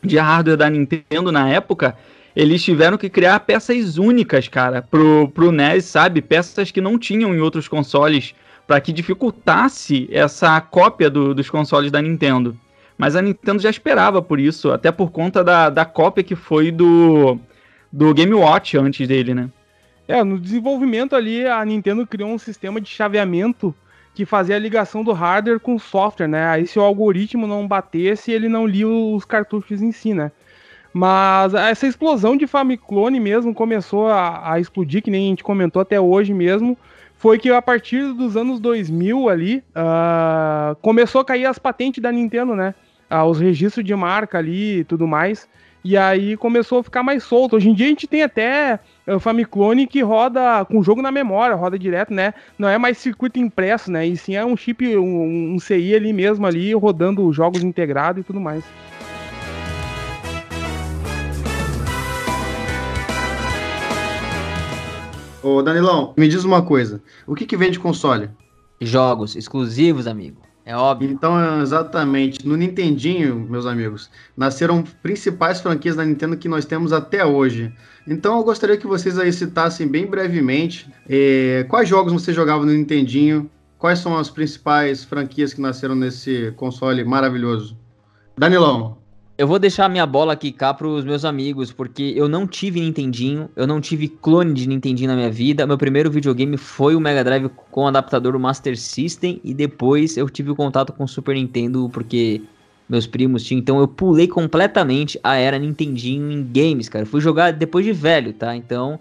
de 0.04 0.18
hardware 0.18 0.56
da 0.56 0.70
Nintendo 0.70 1.32
na 1.32 1.48
época 1.48 1.96
eles 2.34 2.62
tiveram 2.62 2.96
que 2.96 3.08
criar 3.08 3.40
peças 3.40 3.98
únicas, 3.98 4.48
cara, 4.48 4.82
pro, 4.82 5.28
pro 5.28 5.52
NES, 5.52 5.84
sabe? 5.84 6.22
Peças 6.22 6.70
que 6.70 6.80
não 6.80 6.98
tinham 6.98 7.34
em 7.34 7.40
outros 7.40 7.68
consoles, 7.68 8.34
para 8.66 8.80
que 8.80 8.92
dificultasse 8.92 10.08
essa 10.12 10.60
cópia 10.60 11.08
do, 11.08 11.34
dos 11.34 11.48
consoles 11.48 11.90
da 11.90 12.02
Nintendo. 12.02 12.56
Mas 12.98 13.16
a 13.16 13.22
Nintendo 13.22 13.62
já 13.62 13.70
esperava 13.70 14.20
por 14.20 14.38
isso, 14.38 14.70
até 14.72 14.92
por 14.92 15.10
conta 15.10 15.42
da, 15.42 15.70
da 15.70 15.84
cópia 15.84 16.22
que 16.24 16.34
foi 16.34 16.70
do, 16.70 17.38
do 17.92 18.12
Game 18.12 18.34
Watch 18.34 18.76
antes 18.76 19.06
dele, 19.06 19.34
né? 19.34 19.48
É, 20.06 20.22
no 20.24 20.38
desenvolvimento 20.38 21.14
ali, 21.14 21.46
a 21.46 21.64
Nintendo 21.64 22.06
criou 22.06 22.30
um 22.30 22.38
sistema 22.38 22.80
de 22.80 22.88
chaveamento 22.88 23.74
que 24.14 24.26
fazia 24.26 24.56
a 24.56 24.58
ligação 24.58 25.04
do 25.04 25.12
hardware 25.12 25.60
com 25.60 25.76
o 25.76 25.78
software, 25.78 26.26
né? 26.26 26.48
Aí 26.48 26.66
se 26.66 26.78
o 26.78 26.82
algoritmo 26.82 27.46
não 27.46 27.68
batesse, 27.68 28.32
ele 28.32 28.48
não 28.48 28.66
lia 28.66 28.88
os 28.88 29.24
cartuchos 29.24 29.80
em 29.80 29.92
si, 29.92 30.12
né? 30.12 30.32
Mas 30.98 31.54
essa 31.54 31.86
explosão 31.86 32.36
de 32.36 32.44
Famiclone 32.44 33.20
mesmo 33.20 33.54
começou 33.54 34.08
a, 34.08 34.54
a, 34.54 34.58
explodir, 34.58 35.00
que 35.00 35.12
nem 35.12 35.26
a 35.26 35.28
gente 35.28 35.44
comentou 35.44 35.80
até 35.80 36.00
hoje 36.00 36.34
mesmo. 36.34 36.76
Foi 37.14 37.38
que 37.38 37.48
a 37.50 37.62
partir 37.62 38.12
dos 38.14 38.36
anos 38.36 38.58
2000 38.58 39.28
ali, 39.28 39.62
uh, 39.76 40.74
começou 40.82 41.20
a 41.20 41.24
cair 41.24 41.46
as 41.46 41.56
patentes 41.56 42.02
da 42.02 42.10
Nintendo, 42.10 42.56
né? 42.56 42.74
Uh, 43.08 43.22
os 43.26 43.38
registros 43.38 43.84
de 43.84 43.94
marca 43.94 44.38
ali 44.38 44.78
e 44.78 44.84
tudo 44.84 45.06
mais. 45.06 45.48
E 45.84 45.96
aí 45.96 46.36
começou 46.36 46.80
a 46.80 46.82
ficar 46.82 47.04
mais 47.04 47.22
solto. 47.22 47.54
Hoje 47.54 47.70
em 47.70 47.74
dia 47.74 47.86
a 47.86 47.90
gente 47.90 48.08
tem 48.08 48.24
até 48.24 48.80
o 49.06 49.20
Famiclone 49.20 49.86
que 49.86 50.02
roda 50.02 50.64
com 50.64 50.80
o 50.80 50.82
jogo 50.82 51.00
na 51.00 51.12
memória, 51.12 51.54
roda 51.54 51.78
direto, 51.78 52.12
né? 52.12 52.34
Não 52.58 52.68
é 52.68 52.76
mais 52.76 52.98
circuito 52.98 53.38
impresso, 53.38 53.88
né? 53.88 54.04
E 54.04 54.16
sim 54.16 54.34
é 54.34 54.44
um 54.44 54.56
chip, 54.56 54.96
um, 54.96 55.54
um 55.54 55.60
CI 55.60 55.94
ali 55.94 56.12
mesmo 56.12 56.44
ali, 56.44 56.74
rodando 56.74 57.32
jogos 57.32 57.62
integrados 57.62 58.22
e 58.22 58.24
tudo 58.24 58.40
mais. 58.40 58.64
Ô, 65.48 65.62
Danilão, 65.62 66.12
me 66.14 66.28
diz 66.28 66.44
uma 66.44 66.60
coisa. 66.60 67.02
O 67.26 67.34
que, 67.34 67.46
que 67.46 67.56
vende 67.56 67.80
console? 67.80 68.28
Jogos 68.78 69.34
exclusivos, 69.34 70.06
amigo. 70.06 70.42
É 70.62 70.76
óbvio. 70.76 71.10
Então, 71.10 71.62
exatamente. 71.62 72.46
No 72.46 72.54
Nintendinho, 72.54 73.46
meus 73.48 73.64
amigos, 73.64 74.10
nasceram 74.36 74.84
principais 75.02 75.62
franquias 75.62 75.96
da 75.96 76.04
Nintendo 76.04 76.36
que 76.36 76.48
nós 76.48 76.66
temos 76.66 76.92
até 76.92 77.24
hoje. 77.24 77.72
Então, 78.06 78.36
eu 78.36 78.44
gostaria 78.44 78.76
que 78.76 78.86
vocês 78.86 79.18
aí 79.18 79.32
citassem 79.32 79.88
bem 79.88 80.04
brevemente 80.04 80.86
eh, 81.08 81.64
quais 81.70 81.88
jogos 81.88 82.12
você 82.12 82.34
jogava 82.34 82.66
no 82.66 82.72
Nintendinho, 82.72 83.50
quais 83.78 84.00
são 84.00 84.18
as 84.18 84.28
principais 84.28 85.02
franquias 85.02 85.54
que 85.54 85.62
nasceram 85.62 85.94
nesse 85.94 86.52
console 86.56 87.02
maravilhoso. 87.04 87.74
Danilão. 88.36 88.97
Eu 89.38 89.46
vou 89.46 89.60
deixar 89.60 89.88
minha 89.88 90.04
bola 90.04 90.32
aqui 90.32 90.50
cá 90.50 90.74
pros 90.74 91.04
meus 91.04 91.24
amigos, 91.24 91.70
porque 91.70 92.12
eu 92.16 92.28
não 92.28 92.44
tive 92.44 92.80
Nintendinho, 92.80 93.48
eu 93.54 93.68
não 93.68 93.80
tive 93.80 94.08
clone 94.08 94.52
de 94.52 94.68
Nintendinho 94.68 95.08
na 95.08 95.14
minha 95.14 95.30
vida. 95.30 95.64
Meu 95.64 95.78
primeiro 95.78 96.10
videogame 96.10 96.56
foi 96.56 96.96
o 96.96 97.00
Mega 97.00 97.22
Drive 97.22 97.48
com 97.70 97.86
adaptador 97.86 98.32
do 98.32 98.40
Master 98.40 98.76
System 98.76 99.40
e 99.44 99.54
depois 99.54 100.16
eu 100.16 100.28
tive 100.28 100.50
o 100.50 100.56
contato 100.56 100.92
com 100.92 101.04
o 101.04 101.08
Super 101.08 101.36
Nintendo 101.36 101.88
porque 101.92 102.42
meus 102.88 103.06
primos 103.06 103.44
tinham. 103.44 103.60
Então 103.60 103.78
eu 103.78 103.86
pulei 103.86 104.26
completamente 104.26 105.20
a 105.22 105.36
era 105.36 105.56
Nintendinho 105.56 106.32
em 106.32 106.42
games, 106.42 106.88
cara. 106.88 107.04
Eu 107.04 107.08
fui 107.08 107.20
jogar 107.20 107.52
depois 107.52 107.86
de 107.86 107.92
velho, 107.92 108.32
tá? 108.32 108.56
Então 108.56 108.98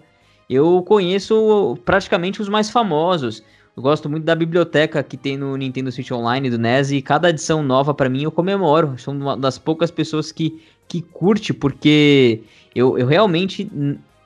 eu 0.48 0.84
conheço 0.86 1.76
praticamente 1.84 2.40
os 2.40 2.48
mais 2.48 2.70
famosos. 2.70 3.42
Eu 3.78 3.82
gosto 3.82 4.10
muito 4.10 4.24
da 4.24 4.34
biblioteca 4.34 5.04
que 5.04 5.16
tem 5.16 5.36
no 5.36 5.56
Nintendo 5.56 5.92
Switch 5.92 6.10
Online 6.10 6.50
do 6.50 6.58
NES 6.58 6.90
e 6.90 7.00
cada 7.00 7.30
edição 7.30 7.62
nova 7.62 7.94
para 7.94 8.08
mim 8.08 8.24
eu 8.24 8.32
comemoro. 8.32 8.98
Sou 8.98 9.14
uma 9.14 9.36
das 9.36 9.56
poucas 9.56 9.88
pessoas 9.88 10.32
que, 10.32 10.60
que 10.88 11.00
curte, 11.00 11.54
porque 11.54 12.42
eu, 12.74 12.98
eu 12.98 13.06
realmente. 13.06 13.70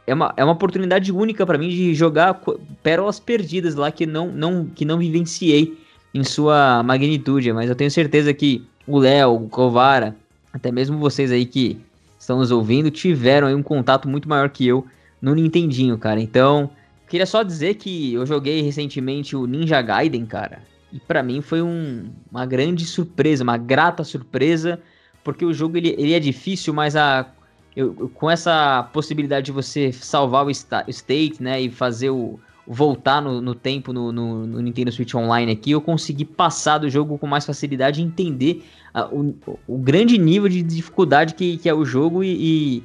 É 0.07 0.15
uma, 0.15 0.33
é 0.39 0.43
uma 0.43 0.55
oportunidade 0.55 1.13
única 1.13 1.45
para 1.45 1.59
mim 1.59 1.69
de 1.69 1.95
jogar 1.95 2.41
pérolas 2.83 3.21
perdidas 3.21 3.75
lá 3.75 3.93
que 3.93 4.07
não, 4.07 4.33
não, 4.33 4.65
que 4.65 4.87
não 4.87 4.97
vivenciei 4.97 5.77
em 6.15 6.25
sua 6.25 6.83
magnitude. 6.83 7.53
Mas 7.53 7.69
eu 7.69 7.77
tenho 7.77 7.91
certeza 7.91 8.33
que 8.33 8.65
o 8.87 8.99
Léo, 8.99 9.35
o 9.35 9.49
Covara, 9.51 10.17
até 10.51 10.73
mesmo 10.73 10.97
vocês 10.97 11.31
aí 11.31 11.45
que 11.45 11.79
estão 12.19 12.39
nos 12.39 12.51
ouvindo, 12.51 12.91
tiveram 12.91 13.49
aí 13.49 13.55
um 13.55 13.63
contato 13.63 14.09
muito 14.09 14.27
maior 14.27 14.49
que 14.49 14.67
eu 14.67 14.87
no 15.21 15.35
Nintendinho, 15.35 15.99
cara. 15.99 16.19
Então, 16.19 16.71
Queria 17.13 17.27
só 17.27 17.43
dizer 17.43 17.75
que 17.75 18.15
eu 18.15 18.25
joguei 18.25 18.63
recentemente 18.63 19.37
o 19.37 19.47
Ninja 19.47 19.83
Gaiden, 19.83 20.25
cara. 20.25 20.63
E 20.91 20.99
para 20.99 21.23
mim 21.23 21.43
foi 21.43 21.61
um, 21.61 22.11
uma 22.31 22.47
grande 22.47 22.87
surpresa, 22.87 23.45
uma 23.45 23.59
grata 23.59 24.03
surpresa, 24.03 24.81
porque 25.23 25.45
o 25.45 25.53
jogo 25.53 25.77
ele, 25.77 25.95
ele 25.99 26.15
é 26.15 26.19
difícil, 26.19 26.73
mas 26.73 26.97
a, 26.97 27.31
eu, 27.77 28.11
com 28.15 28.31
essa 28.31 28.85
possibilidade 28.95 29.45
de 29.45 29.53
você 29.53 29.93
salvar 29.93 30.47
o, 30.47 30.51
sta, 30.51 30.87
state, 30.89 31.43
né, 31.43 31.61
e 31.61 31.71
fazer 31.71 32.09
o 32.09 32.41
voltar 32.67 33.21
no, 33.21 33.43
no 33.43 33.55
tempo 33.55 33.93
no, 33.93 34.11
no, 34.11 34.47
no, 34.47 34.61
Nintendo 34.63 34.91
Switch 34.91 35.15
Online 35.15 35.53
aqui, 35.53 35.73
eu 35.73 35.83
consegui 35.83 36.25
passar 36.25 36.79
do 36.79 36.89
jogo 36.89 37.19
com 37.19 37.27
mais 37.27 37.45
facilidade 37.45 38.01
e 38.01 38.05
entender 38.05 38.65
a, 38.95 39.05
o, 39.09 39.37
o 39.67 39.77
grande 39.77 40.17
nível 40.17 40.49
de 40.49 40.63
dificuldade 40.63 41.35
que, 41.35 41.59
que 41.59 41.69
é 41.69 41.75
o 41.75 41.85
jogo 41.85 42.25
e, 42.25 42.79
e 42.79 42.83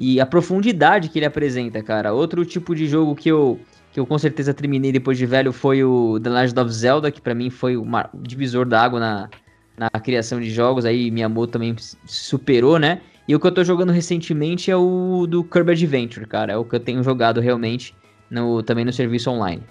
e 0.00 0.18
a 0.18 0.24
profundidade 0.24 1.10
que 1.10 1.18
ele 1.18 1.26
apresenta, 1.26 1.82
cara. 1.82 2.14
Outro 2.14 2.42
tipo 2.46 2.74
de 2.74 2.86
jogo 2.86 3.14
que 3.14 3.28
eu, 3.28 3.60
que 3.92 4.00
eu 4.00 4.06
com 4.06 4.16
certeza 4.16 4.54
terminei 4.54 4.90
depois 4.90 5.18
de 5.18 5.26
velho 5.26 5.52
foi 5.52 5.84
o 5.84 6.18
The 6.18 6.30
Legend 6.30 6.60
of 6.60 6.72
Zelda, 6.72 7.10
que 7.10 7.20
para 7.20 7.34
mim 7.34 7.50
foi 7.50 7.76
o 7.76 7.84
divisor 8.14 8.64
da 8.64 8.80
água 8.80 8.98
na, 8.98 9.28
na 9.76 9.90
criação 10.00 10.40
de 10.40 10.48
jogos. 10.48 10.86
Aí 10.86 11.10
minha 11.10 11.28
moto 11.28 11.50
também 11.50 11.76
superou, 12.06 12.78
né? 12.78 13.02
E 13.28 13.36
o 13.36 13.38
que 13.38 13.46
eu 13.46 13.52
tô 13.52 13.62
jogando 13.62 13.92
recentemente 13.92 14.70
é 14.70 14.76
o 14.76 15.26
do 15.28 15.44
Kirby 15.44 15.72
Adventure, 15.72 16.26
cara. 16.26 16.54
É 16.54 16.56
o 16.56 16.64
que 16.64 16.74
eu 16.74 16.80
tenho 16.80 17.02
jogado 17.02 17.38
realmente 17.38 17.94
no, 18.30 18.62
também 18.62 18.86
no 18.86 18.92
serviço 18.94 19.30
online. 19.30 19.62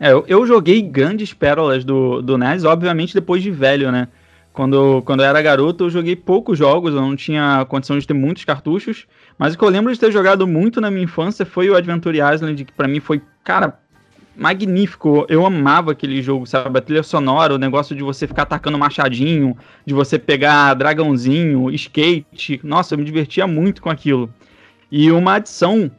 É, 0.00 0.10
eu, 0.10 0.24
eu 0.26 0.44
joguei 0.44 0.82
grandes 0.82 1.32
pérolas 1.32 1.84
do, 1.84 2.20
do 2.20 2.36
NES, 2.36 2.64
obviamente 2.64 3.14
depois 3.14 3.40
de 3.40 3.52
velho, 3.52 3.92
né? 3.92 4.08
Quando, 4.52 5.00
quando 5.02 5.20
eu 5.20 5.26
era 5.26 5.40
garoto, 5.40 5.84
eu 5.84 5.90
joguei 5.90 6.16
poucos 6.16 6.58
jogos, 6.58 6.92
eu 6.92 7.00
não 7.00 7.14
tinha 7.14 7.64
condição 7.68 7.98
de 7.98 8.06
ter 8.06 8.14
muitos 8.14 8.44
cartuchos. 8.44 9.06
Mas 9.38 9.54
o 9.54 9.58
que 9.58 9.64
eu 9.64 9.68
lembro 9.68 9.92
de 9.92 9.98
ter 9.98 10.10
jogado 10.10 10.46
muito 10.46 10.80
na 10.80 10.90
minha 10.90 11.04
infância 11.04 11.46
foi 11.46 11.70
o 11.70 11.76
Adventure 11.76 12.18
Island, 12.18 12.64
que 12.64 12.72
para 12.72 12.88
mim 12.88 12.98
foi, 12.98 13.22
cara, 13.44 13.78
magnífico. 14.36 15.24
Eu 15.28 15.46
amava 15.46 15.92
aquele 15.92 16.20
jogo, 16.20 16.46
sabe? 16.46 16.78
A 16.78 16.82
trilha 16.82 17.02
sonora, 17.02 17.54
o 17.54 17.58
negócio 17.58 17.94
de 17.94 18.02
você 18.02 18.26
ficar 18.26 18.42
atacando 18.42 18.78
machadinho, 18.78 19.56
de 19.86 19.94
você 19.94 20.18
pegar 20.18 20.74
dragãozinho, 20.74 21.70
skate. 21.70 22.60
Nossa, 22.64 22.94
eu 22.94 22.98
me 22.98 23.04
divertia 23.04 23.46
muito 23.46 23.80
com 23.80 23.90
aquilo. 23.90 24.32
E 24.90 25.12
uma 25.12 25.34
adição 25.34 25.90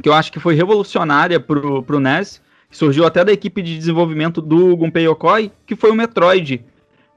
que 0.00 0.08
eu 0.08 0.12
acho 0.12 0.30
que 0.30 0.38
foi 0.38 0.54
revolucionária 0.54 1.40
pro, 1.40 1.82
pro 1.82 1.98
NES, 1.98 2.40
surgiu 2.70 3.04
até 3.04 3.24
da 3.24 3.32
equipe 3.32 3.62
de 3.62 3.76
desenvolvimento 3.76 4.40
do 4.40 4.76
Gunpei 4.76 5.06
Yokoi, 5.06 5.50
que 5.66 5.74
foi 5.74 5.90
o 5.90 5.94
Metroid. 5.94 6.64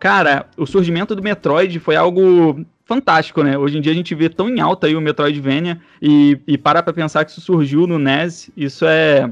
Cara, 0.02 0.48
o 0.58 0.66
surgimento 0.66 1.16
do 1.16 1.22
Metroid 1.22 1.80
foi 1.80 1.96
algo 1.96 2.66
fantástico, 2.86 3.44
né? 3.44 3.56
Hoje 3.56 3.78
em 3.78 3.82
dia 3.82 3.92
a 3.92 3.96
gente 3.96 4.16
vê 4.16 4.28
tão 4.30 4.50
em 4.50 4.60
alta 4.60 4.88
aí 4.88 4.96
o 4.96 5.00
Metroidvania 5.00 5.80
e, 6.02 6.40
e 6.48 6.58
para 6.58 6.82
pra 6.82 6.92
pensar 6.92 7.24
que 7.24 7.30
isso 7.30 7.40
surgiu 7.40 7.86
no 7.86 8.00
NES, 8.00 8.50
isso 8.58 8.84
é, 8.84 9.32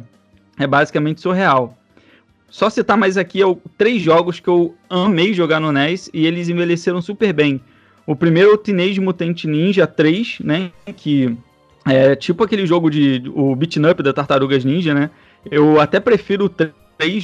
é 0.60 0.68
basicamente 0.68 1.22
surreal. 1.22 1.76
Só 2.52 2.70
citar 2.70 2.96
mais 2.96 3.18
aqui 3.18 3.42
é 3.42 3.46
três 3.80 4.00
jogos 4.00 4.40
que 4.40 4.48
eu 4.48 4.76
amei 4.88 5.34
jogar 5.34 5.60
no 5.60 5.72
NES 5.72 6.08
e 6.14 6.28
eles 6.28 6.50
envelheceram 6.50 7.02
super 7.02 7.34
bem. 7.34 7.60
O 8.06 8.16
primeiro 8.16 8.52
é 8.52 8.54
o 8.54 8.58
Teenage 8.58 9.02
Mutant 9.02 9.46
Ninja 9.46 9.88
3, 9.88 10.38
né? 10.42 10.72
Que 10.96 11.36
É 11.84 12.16
tipo 12.16 12.44
aquele 12.44 12.68
jogo 12.68 12.92
de. 12.92 13.24
o 13.34 13.56
beat'em 13.56 13.90
up 13.90 14.04
da 14.04 14.14
Tartarugas 14.14 14.64
Ninja, 14.64 14.94
né? 14.94 15.10
Eu 15.50 15.82
até 15.82 16.00
prefiro 16.00 16.46
o 16.46 16.50
3 16.50 16.72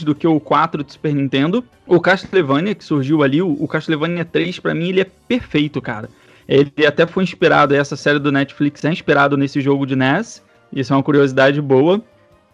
do 0.06 0.16
que 0.16 0.26
o 0.26 0.40
4 0.40 0.84
do 0.84 0.92
Super 0.92 1.14
Nintendo. 1.14 1.64
O 1.86 2.00
Castlevania, 2.00 2.74
que 2.74 2.84
surgiu 2.84 3.22
ali, 3.22 3.42
o 3.42 3.68
Castlevania 3.68 4.24
3, 4.24 4.60
para 4.60 4.74
mim, 4.74 4.90
ele 4.90 5.02
é 5.02 5.08
perfeito, 5.28 5.82
cara. 5.82 6.10
Ele 6.48 6.72
até 6.88 7.06
foi 7.06 7.24
inspirado, 7.24 7.76
essa 7.76 7.98
série 7.98 8.20
do 8.20 8.32
Netflix 8.32 8.86
é 8.86 8.92
inspirado 8.92 9.36
nesse 9.36 9.60
jogo 9.60 9.86
de 9.86 9.96
NES. 9.96 10.42
Isso 10.72 10.94
é 10.94 10.96
uma 10.96 11.04
curiosidade 11.04 11.62
boa. 11.62 12.02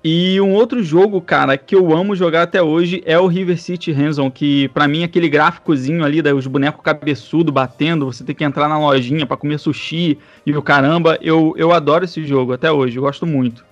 E 0.04 0.42
um 0.42 0.54
outro 0.54 0.82
jogo, 0.82 1.22
cara, 1.22 1.56
que 1.56 1.76
eu 1.76 1.96
amo 1.96 2.16
jogar 2.16 2.42
até 2.42 2.60
hoje 2.60 3.04
é 3.06 3.20
o 3.20 3.28
River 3.28 3.62
City 3.62 3.92
Ransom, 3.92 4.32
que 4.32 4.68
para 4.70 4.88
mim 4.88 5.04
aquele 5.04 5.30
gráficozinho 5.30 6.04
ali, 6.04 6.22
os 6.32 6.48
bonecos 6.48 6.82
cabeçudo 6.84 7.52
batendo, 7.52 8.08
você 8.08 8.24
tem 8.24 8.34
que 8.34 8.44
entrar 8.44 8.68
na 8.68 8.80
lojinha 8.80 9.28
para 9.28 9.38
comer 9.38 9.60
sushi 9.60 10.18
e 10.44 10.58
o 10.58 10.62
caramba, 10.64 11.20
eu, 11.22 11.54
eu 11.56 11.72
adoro 11.72 12.04
esse 12.04 12.26
jogo 12.26 12.52
até 12.52 12.72
hoje, 12.72 12.98
eu 12.98 13.04
gosto 13.04 13.28
muito. 13.28 13.64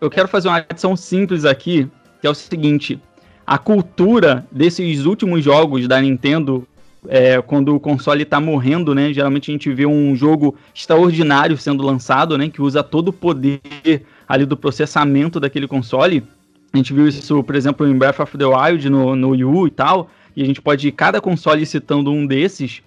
Eu 0.00 0.08
quero 0.08 0.28
fazer 0.28 0.46
uma 0.46 0.58
adição 0.58 0.94
simples 0.94 1.44
aqui, 1.44 1.88
que 2.22 2.26
é 2.26 2.30
o 2.30 2.34
seguinte: 2.34 2.98
a 3.44 3.58
cultura 3.58 4.46
desses 4.50 5.04
últimos 5.04 5.44
jogos 5.44 5.86
da 5.88 6.00
Nintendo, 6.00 6.66
é, 7.08 7.42
quando 7.42 7.74
o 7.74 7.80
console 7.80 8.22
está 8.22 8.40
morrendo, 8.40 8.94
né? 8.94 9.12
Geralmente 9.12 9.50
a 9.50 9.52
gente 9.52 9.70
vê 9.72 9.84
um 9.84 10.14
jogo 10.14 10.56
extraordinário 10.72 11.58
sendo 11.58 11.82
lançado, 11.82 12.38
né? 12.38 12.48
Que 12.48 12.62
usa 12.62 12.82
todo 12.82 13.08
o 13.08 13.12
poder 13.12 13.60
ali 14.28 14.46
do 14.46 14.56
processamento 14.56 15.40
daquele 15.40 15.66
console. 15.66 16.22
A 16.72 16.76
gente 16.76 16.94
viu 16.94 17.06
isso, 17.08 17.42
por 17.42 17.56
exemplo, 17.56 17.86
em 17.86 17.98
Breath 17.98 18.20
of 18.20 18.38
the 18.38 18.46
Wild 18.46 18.88
no, 18.88 19.16
no 19.16 19.30
Wii 19.30 19.44
U 19.44 19.66
e 19.66 19.70
tal. 19.70 20.08
E 20.34 20.42
a 20.42 20.46
gente 20.46 20.62
pode 20.62 20.88
ir 20.88 20.92
cada 20.92 21.20
console 21.20 21.66
citando 21.66 22.10
um 22.10 22.24
desses. 22.24 22.82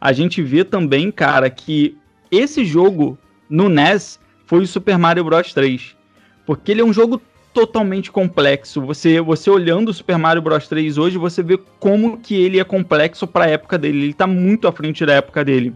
A 0.00 0.12
gente 0.12 0.42
vê 0.42 0.64
também, 0.64 1.12
cara, 1.12 1.48
que 1.50 1.94
esse 2.30 2.64
jogo 2.64 3.16
no 3.48 3.68
NES 3.68 4.18
foi 4.46 4.60
o 4.60 4.66
Super 4.66 4.98
Mario 4.98 5.22
Bros 5.24 5.52
3. 5.52 5.94
Porque 6.44 6.72
ele 6.72 6.80
é 6.80 6.84
um 6.84 6.92
jogo 6.92 7.20
totalmente 7.58 8.12
complexo. 8.12 8.80
Você, 8.82 9.20
você 9.20 9.50
olhando 9.50 9.88
o 9.88 9.92
Super 9.92 10.16
Mario 10.16 10.40
Bros 10.40 10.68
3 10.68 10.96
hoje, 10.96 11.18
você 11.18 11.42
vê 11.42 11.58
como 11.80 12.16
que 12.16 12.40
ele 12.40 12.60
é 12.60 12.62
complexo 12.62 13.26
para 13.26 13.46
a 13.46 13.48
época 13.48 13.76
dele. 13.76 13.98
Ele 13.98 14.10
está 14.10 14.28
muito 14.28 14.68
à 14.68 14.72
frente 14.72 15.04
da 15.04 15.14
época 15.14 15.44
dele. 15.44 15.74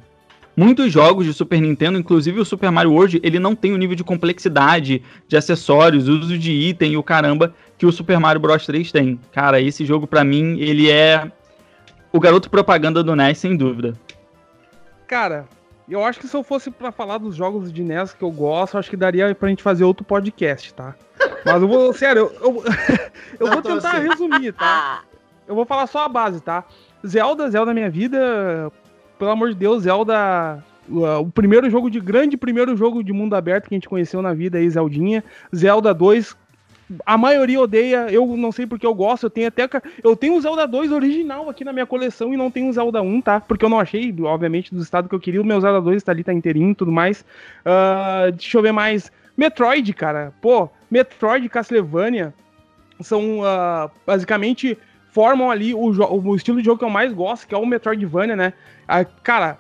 Muitos 0.57 0.93
jogos 0.93 1.26
de 1.26 1.33
Super 1.33 1.61
Nintendo, 1.61 1.99
inclusive 1.99 2.39
o 2.39 2.45
Super 2.45 2.70
Mario 2.70 2.93
World, 2.93 3.18
ele 3.24 3.41
não 3.41 3.57
tem 3.57 3.72
o 3.72 3.76
nível 3.76 3.97
de 3.97 4.05
complexidade, 4.05 5.03
de 5.26 5.37
acessórios, 5.37 6.07
uso 6.07 6.39
de 6.39 6.53
item 6.53 6.93
e 6.93 6.97
o 6.97 7.03
caramba 7.03 7.53
que 7.76 7.85
o 7.85 7.91
Super 7.91 8.20
Mario 8.20 8.41
Bros 8.41 8.64
3 8.64 8.93
tem. 8.93 9.18
Cara, 9.33 9.61
esse 9.61 9.85
jogo 9.85 10.07
para 10.07 10.22
mim, 10.22 10.61
ele 10.61 10.89
é 10.89 11.33
o 12.12 12.20
garoto 12.20 12.49
propaganda 12.49 13.03
do 13.03 13.16
NES, 13.16 13.39
sem 13.39 13.57
dúvida. 13.57 13.99
Cara, 15.09 15.47
eu 15.93 16.05
acho 16.05 16.18
que 16.20 16.28
se 16.28 16.36
eu 16.36 16.43
fosse 16.43 16.70
para 16.70 16.90
falar 16.90 17.18
dos 17.18 17.34
jogos 17.34 17.72
de 17.72 17.82
NES 17.82 18.14
que 18.14 18.22
eu 18.22 18.30
gosto, 18.30 18.78
acho 18.78 18.90
que 18.90 18.97
daria 18.97 19.34
pra 19.34 19.49
gente 19.49 19.62
fazer 19.62 19.84
outro 19.84 20.05
podcast, 20.05 20.72
tá? 20.74 20.95
Mas 21.45 21.61
eu 21.61 21.68
vou, 21.68 21.93
sério, 21.93 22.30
eu, 22.40 22.40
eu, 22.40 22.64
eu 23.40 23.47
vou 23.49 23.62
tentar 23.62 23.99
assim. 23.99 24.09
resumir, 24.09 24.53
tá? 24.53 25.03
Eu 25.45 25.57
vou 25.57 25.66
falar 25.66 25.88
só 25.88 26.05
a 26.05 26.09
base, 26.09 26.40
tá? 26.40 26.64
Zelda, 27.05 27.51
Zelda 27.51 27.74
minha 27.74 27.90
vida, 27.90 28.72
pelo 29.18 29.32
amor 29.32 29.49
de 29.49 29.57
Deus, 29.57 29.82
Zelda 29.82 30.64
o 30.88 31.30
primeiro 31.30 31.70
jogo 31.70 31.90
de 31.90 32.01
grande 32.01 32.36
primeiro 32.36 32.76
jogo 32.76 33.05
de 33.05 33.12
mundo 33.12 33.34
aberto 33.34 33.68
que 33.68 33.74
a 33.74 33.76
gente 33.76 33.88
conheceu 33.88 34.20
na 34.20 34.34
vida 34.34 34.59
aí, 34.59 34.68
Zeldinha. 34.68 35.22
Zelda 35.55 35.95
2, 35.95 36.36
a 37.07 37.16
maioria 37.16 37.61
odeia, 37.61 38.11
eu 38.11 38.26
não 38.37 38.53
sei 38.53 38.66
porque 38.66 38.87
eu 38.87 38.95
gosto, 38.95 39.24
eu 39.24 39.30
tenho 39.30 39.49
até 39.49 39.68
eu 40.03 40.16
tenho 40.16 40.37
o 40.37 40.41
Zelda 40.41 40.66
2 40.66 40.93
original 40.93 41.49
aqui 41.49 41.64
na 41.64 41.72
minha 41.72 41.87
coleção 41.87 42.33
e 42.33 42.37
não 42.37 42.51
tenho 42.51 42.68
o 42.68 42.72
Zelda 42.72 43.01
1, 43.01 43.20
tá? 43.20 43.41
Porque 43.41 43.64
eu 43.64 43.68
não 43.68 43.80
achei, 43.80 44.14
obviamente, 44.22 44.74
do 44.74 44.83
estado 44.83 45.09
que 45.09 45.14
eu 45.14 45.20
queria, 45.20 45.41
o 45.41 45.45
meu 45.45 45.61
Zelda 45.61 45.80
2 45.80 46.03
tá 46.03 46.12
ali, 46.12 46.24
tá 46.24 46.33
inteirinho 46.33 46.70
e 46.70 46.74
tudo 46.74 46.93
mais. 46.93 47.24
Uh, 47.61 48.33
deixa 48.33 48.59
eu 48.59 48.62
ver 48.62 48.72
mais. 48.72 49.11
Metroid, 49.37 49.93
cara. 49.95 50.33
Pô, 50.41 50.68
Metroid 50.91 51.47
e 51.47 51.49
Castlevania 51.49 52.35
são 53.01 53.41
uh, 53.41 53.91
basicamente 54.07 54.76
formam 55.11 55.51
ali 55.51 55.74
o, 55.74 55.80
o, 55.80 56.37
estilo 56.37 56.59
de 56.59 56.64
jogo 56.64 56.78
que 56.78 56.85
eu 56.85 56.91
mais 56.91 57.12
gosto, 57.12 57.47
que 57.47 57.55
é 57.55 57.59
o 57.59 57.66
Metroidvania, 57.66 58.37
né? 58.37 58.53
Uh, 58.85 59.07
cara, 59.22 59.59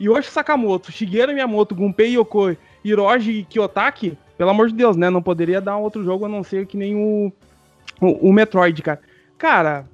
Yoshi 0.00 0.30
Sakamoto, 0.30 0.90
Shigeru 0.90 1.32
Miyamoto, 1.32 1.74
Gunpei 1.74 2.16
Yokoi, 2.16 2.58
Hiroji 2.84 3.46
Kiyotaki 3.48 4.18
pelo 4.36 4.50
amor 4.50 4.68
de 4.68 4.74
Deus, 4.74 4.96
né? 4.96 5.10
Não 5.10 5.22
poderia 5.22 5.60
dar 5.60 5.76
outro 5.76 6.02
jogo 6.04 6.24
a 6.24 6.28
não 6.28 6.42
ser 6.42 6.66
que 6.66 6.76
nem 6.76 6.96
o, 6.96 7.32
o, 8.00 8.28
o 8.28 8.32
Metroid, 8.32 8.82
cara. 8.82 9.00
Cara, 9.38 9.86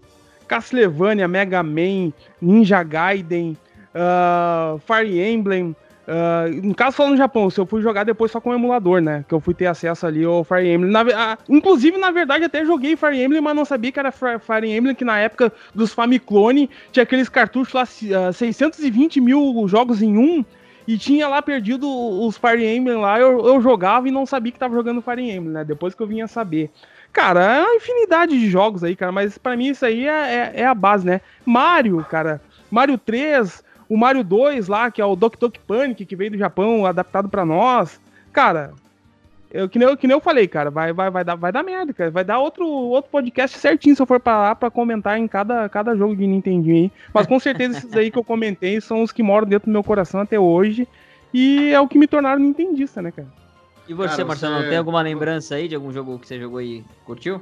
Castlevania, 0.47 1.29
Mega 1.29 1.63
Man, 1.63 2.13
Ninja 2.41 2.83
Gaiden, 2.83 3.57
uh, 3.95 4.79
Fire 4.81 5.21
Emblem. 5.21 5.77
Uh, 6.09 6.67
no 6.67 6.75
caso, 6.75 6.97
falando 6.97 7.13
no 7.13 7.19
Japão, 7.19 7.49
se 7.51 7.61
eu 7.61 7.67
fui 7.67 7.81
jogar 7.81 8.03
depois 8.03 8.33
só 8.33 8.41
com 8.41 8.51
o 8.51 8.55
emulador, 8.55 9.01
né? 9.01 9.25
Que 9.29 9.35
eu 9.35 9.41
fui 9.41 9.55
ter 9.55 9.67
acesso 9.67 10.07
ali 10.07 10.25
ao 10.25 10.43
Fire 10.43 10.69
Emblem. 10.69 10.91
Na, 10.91 11.03
uh, 11.03 11.39
inclusive, 11.49 11.99
na 11.99 12.11
verdade, 12.11 12.45
até 12.45 12.65
joguei 12.65 12.97
Fire 12.97 13.23
Emblem, 13.23 13.41
mas 13.41 13.55
não 13.55 13.65
sabia 13.65 13.93
que 13.93 14.01
era 14.01 14.11
Fire 14.11 14.69
Emblem, 14.69 14.95
que 14.95 15.05
na 15.05 15.19
época 15.19 15.53
dos 15.75 15.93
Famiclone 15.93 16.69
tinha 16.91 17.05
aqueles 17.05 17.29
cartuchos 17.29 17.73
lá, 17.73 17.85
uh, 18.29 18.33
620 18.33 19.21
mil 19.21 19.69
jogos 19.69 20.03
em 20.03 20.17
um 20.17 20.45
e 20.91 20.99
tinha 20.99 21.29
lá 21.29 21.41
perdido 21.41 21.89
os 21.89 22.37
Fire 22.37 22.67
Emblem 22.67 22.97
lá, 22.97 23.21
eu, 23.21 23.47
eu 23.47 23.61
jogava 23.61 24.09
e 24.09 24.11
não 24.11 24.27
sabia 24.27 24.51
que 24.51 24.59
tava 24.59 24.75
jogando 24.75 25.01
Fire 25.01 25.23
Emblem, 25.23 25.53
né? 25.53 25.65
Depois 25.65 25.95
que 25.95 26.03
eu 26.03 26.07
vinha 26.07 26.27
saber. 26.27 26.69
Cara, 27.13 27.45
é 27.45 27.63
uma 27.63 27.77
infinidade 27.77 28.37
de 28.37 28.51
jogos 28.51 28.83
aí, 28.83 28.97
cara, 28.97 29.13
mas 29.13 29.39
para 29.39 29.57
mim 29.57 29.69
isso 29.69 29.87
aí 29.87 30.09
é, 30.09 30.11
é, 30.11 30.53
é, 30.63 30.67
a 30.67 30.75
base, 30.75 31.07
né? 31.07 31.21
Mario, 31.47 32.05
cara, 32.11 32.43
Mario 32.69 32.99
3, 32.99 33.63
o 33.89 33.97
Mario 33.97 34.25
2 34.25 34.67
lá, 34.67 34.91
que 34.91 35.01
é 35.01 35.05
o 35.05 35.15
Doki 35.15 35.39
Doki 35.39 35.61
Panic, 35.61 36.05
que 36.05 36.17
veio 36.17 36.33
do 36.33 36.39
Japão, 36.39 36.85
adaptado 36.85 37.29
para 37.29 37.45
nós. 37.45 38.01
Cara, 38.33 38.73
eu, 39.53 39.69
que, 39.69 39.79
nem 39.79 39.89
eu, 39.89 39.97
que 39.97 40.07
nem 40.07 40.17
eu 40.17 40.21
falei, 40.21 40.47
cara, 40.47 40.71
vai, 40.71 40.93
vai, 40.93 41.11
vai, 41.11 41.25
dar, 41.25 41.35
vai 41.35 41.51
dar 41.51 41.63
merda, 41.63 41.93
cara. 41.93 42.11
Vai 42.11 42.25
dar 42.25 42.39
outro, 42.39 42.67
outro 42.67 43.11
podcast 43.11 43.59
certinho 43.59 43.97
se 43.97 44.03
eu 44.03 44.07
for 44.07 44.21
pra 44.21 44.39
lá 44.39 44.55
pra 44.55 44.71
comentar 44.71 45.19
em 45.19 45.27
cada, 45.27 45.69
cada 45.69 45.97
jogo 45.97 46.15
de 46.15 46.27
Nintendo 46.27 46.71
aí. 46.71 46.91
Mas 47.13 47.27
com 47.27 47.39
certeza 47.41 47.79
esses 47.79 47.93
aí 47.95 48.11
que 48.11 48.19
eu 48.19 48.25
comentei 48.25 48.81
são 48.81 49.03
os 49.03 49.11
que 49.11 49.23
moram 49.23 49.49
dentro 49.49 49.67
do 49.67 49.73
meu 49.73 49.83
coração 49.83 50.21
até 50.21 50.39
hoje. 50.39 50.87
E 51.35 51.73
é 51.73 51.81
o 51.81 51.89
que 51.89 51.99
me 51.99 52.07
tornaram 52.07 52.41
nintendista, 52.41 53.03
né, 53.03 53.11
cara? 53.11 53.29
E 53.89 53.95
você, 53.95 54.17
cara, 54.17 54.25
Marcelo, 54.25 54.59
você... 54.59 54.69
tem 54.69 54.79
alguma 54.79 55.03
lembrança 55.03 55.57
aí 55.57 55.67
de 55.67 55.75
algum 55.75 55.93
jogo 55.93 56.19
que 56.19 56.29
você 56.29 56.39
jogou 56.39 56.61
e 56.61 56.85
curtiu? 57.05 57.41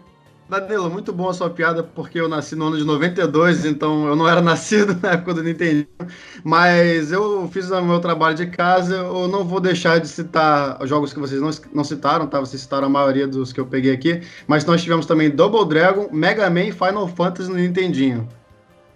Danilo, 0.49 0.89
muito 0.89 1.13
bom 1.13 1.29
a 1.29 1.35
sua 1.35 1.51
piada, 1.51 1.83
porque 1.83 2.19
eu 2.19 2.27
nasci 2.27 2.57
no 2.57 2.69
ano 2.69 2.79
de 2.79 2.85
92, 2.85 3.67
então 3.67 4.07
eu 4.07 4.17
não 4.17 4.27
era 4.27 4.41
nascido 4.43 4.99
na 5.03 5.13
época 5.13 5.35
do 5.35 5.43
Nintendo. 5.43 5.87
Mas 6.43 7.13
eu 7.13 7.47
fiz 7.53 7.71
o 7.71 7.83
meu 7.83 8.01
trabalho 8.01 8.35
de 8.35 8.47
casa, 8.47 8.97
eu 8.97 9.29
não 9.29 9.45
vou 9.45 9.61
deixar 9.61 10.01
de 10.01 10.09
citar 10.09 10.79
jogos 10.87 11.13
que 11.13 11.21
vocês 11.21 11.41
não, 11.41 11.51
não 11.75 11.85
citaram, 11.85 12.27
tá? 12.27 12.41
Vocês 12.41 12.63
citaram 12.63 12.87
a 12.87 12.91
maioria 12.91 13.29
dos 13.29 13.53
que 13.53 13.61
eu 13.61 13.67
peguei 13.67 13.93
aqui. 13.93 14.23
Mas 14.47 14.65
nós 14.65 14.83
tivemos 14.83 15.05
também 15.05 15.29
Double 15.29 15.67
Dragon, 15.69 16.09
Mega 16.11 16.49
Man 16.49 16.65
e 16.65 16.73
Final 16.73 17.07
Fantasy 17.09 17.51
no 17.51 17.57
Nintendinho. 17.57 18.27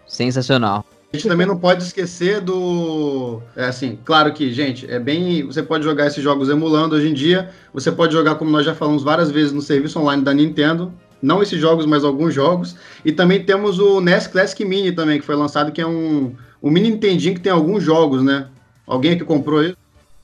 Sensacional. 0.07 0.86
A 1.12 1.16
gente 1.16 1.28
também 1.28 1.46
não 1.46 1.59
pode 1.59 1.82
esquecer 1.82 2.40
do. 2.40 3.42
É 3.55 3.66
assim, 3.66 3.98
claro 4.03 4.32
que, 4.32 4.50
gente, 4.50 4.90
é 4.90 4.98
bem. 4.98 5.44
Você 5.44 5.62
pode 5.62 5.84
jogar 5.84 6.07
esses 6.07 6.24
jogos 6.24 6.48
emulando 6.48 6.94
hoje 6.94 7.11
em 7.11 7.12
dia. 7.12 7.50
Você 7.74 7.92
pode 7.92 8.14
jogar, 8.14 8.36
como 8.36 8.50
nós 8.50 8.64
já 8.64 8.74
falamos 8.74 9.03
várias 9.03 9.30
vezes, 9.30 9.53
no 9.53 9.61
serviço 9.61 10.00
online 10.00 10.22
da 10.22 10.32
Nintendo. 10.32 10.90
Não 11.22 11.42
esses 11.42 11.60
jogos, 11.60 11.86
mas 11.86 12.04
alguns 12.04 12.34
jogos. 12.34 12.76
E 13.04 13.12
também 13.12 13.44
temos 13.44 13.78
o 13.78 14.00
NES 14.00 14.26
Classic 14.26 14.64
Mini 14.64 14.90
também, 14.90 15.20
que 15.20 15.24
foi 15.24 15.36
lançado, 15.36 15.70
que 15.70 15.80
é 15.80 15.86
um, 15.86 16.34
um 16.60 16.70
mini 16.70 16.90
Nintendinho 16.90 17.34
que 17.34 17.40
tem 17.40 17.52
alguns 17.52 17.82
jogos, 17.82 18.22
né? 18.24 18.48
Alguém 18.86 19.16
que 19.16 19.24
comprou 19.24 19.62
isso? 19.62 19.76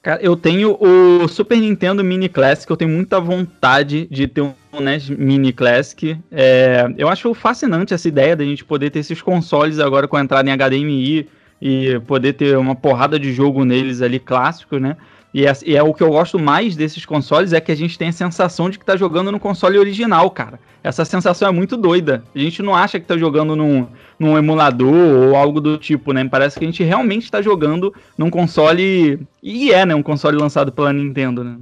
Cara, 0.03 0.20
eu 0.22 0.36
tenho 0.36 0.76
o 0.80 1.28
Super 1.28 1.59
Nintendo 1.59 2.03
Mini 2.03 2.28
Classic, 2.28 2.70
eu 2.70 2.76
tenho 2.76 2.90
muita 2.90 3.20
vontade 3.20 4.09
de 4.11 4.26
ter 4.26 4.42
um 4.42 4.55
NES 4.80 5.11
Mini 5.11 5.53
Classic. 5.53 6.16
É, 6.30 6.88
eu 6.96 7.09
acho 7.09 7.32
fascinante 7.34 7.92
essa 7.92 8.09
ideia 8.09 8.34
da 8.34 8.44
gente 8.44 8.64
poder 8.64 8.90
ter 8.90 9.01
esses 9.01 9.20
consoles 9.20 9.78
agora 9.78 10.09
com 10.09 10.16
a 10.16 10.20
entrada 10.20 10.49
em 10.49 10.53
HDMI 10.53 11.28
e 11.61 12.01
poder 12.07 12.34
ter 12.34 12.57
uma 12.57 12.74
porrada 12.74 13.18
de 13.18 13.32
jogo 13.32 13.64
neles 13.64 14.01
ali 14.01 14.18
clássicos, 14.18 14.80
né? 14.80 14.96
E 15.33 15.47
é, 15.47 15.53
e 15.66 15.76
é, 15.76 15.83
o 15.83 15.93
que 15.93 16.03
eu 16.03 16.09
gosto 16.09 16.39
mais 16.39 16.74
desses 16.74 17.05
consoles 17.05 17.53
é 17.53 17.61
que 17.61 17.70
a 17.70 17.76
gente 17.76 17.99
tem 17.99 18.09
a 18.09 18.12
sensação 18.12 18.70
de 18.70 18.79
que 18.79 18.85
tá 18.85 18.97
jogando 18.97 19.31
no 19.31 19.39
console 19.39 19.79
original, 19.79 20.31
cara. 20.31 20.59
Essa 20.83 21.05
sensação 21.05 21.49
é 21.49 21.53
muito 21.53 21.76
doida. 21.76 22.24
A 22.35 22.39
gente 22.39 22.62
não 22.62 22.74
acha 22.74 22.99
que 22.99 23.07
tá 23.07 23.16
jogando 23.16 23.55
num, 23.55 23.87
num 24.18 24.39
emulador 24.39 24.95
ou 24.95 25.37
algo 25.37 25.61
do 25.61 25.76
tipo, 25.76 26.12
né? 26.12 26.26
Parece 26.26 26.59
que 26.59 26.64
a 26.64 26.68
gente 26.68 26.83
realmente 26.83 27.24
está 27.24 27.43
jogando 27.43 27.95
num 28.16 28.31
console. 28.31 29.20
E 29.43 29.70
é, 29.70 29.85
né? 29.85 29.95
Um 29.95 30.03
console 30.03 30.39
lançado 30.39 30.72
pela 30.72 30.93
Nintendo, 30.93 31.45
né? 31.45 31.59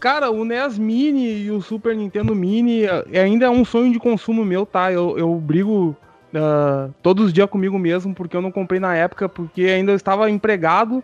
Cara, 0.00 0.30
o 0.30 0.44
NES 0.44 0.78
Mini 0.78 1.42
e 1.42 1.50
o 1.50 1.60
Super 1.60 1.94
Nintendo 1.94 2.34
Mini 2.34 2.84
é, 2.84 3.20
ainda 3.20 3.46
é 3.46 3.50
um 3.50 3.64
sonho 3.64 3.92
de 3.92 3.98
consumo 3.98 4.44
meu, 4.44 4.64
tá? 4.64 4.92
Eu, 4.92 5.18
eu 5.18 5.34
brigo 5.34 5.96
uh, 6.34 6.94
todos 7.02 7.26
os 7.26 7.32
dias 7.32 7.48
comigo 7.48 7.78
mesmo, 7.78 8.14
porque 8.14 8.36
eu 8.36 8.42
não 8.42 8.52
comprei 8.52 8.80
na 8.80 8.94
época, 8.94 9.28
porque 9.28 9.62
ainda 9.62 9.92
estava 9.92 10.30
empregado 10.30 11.02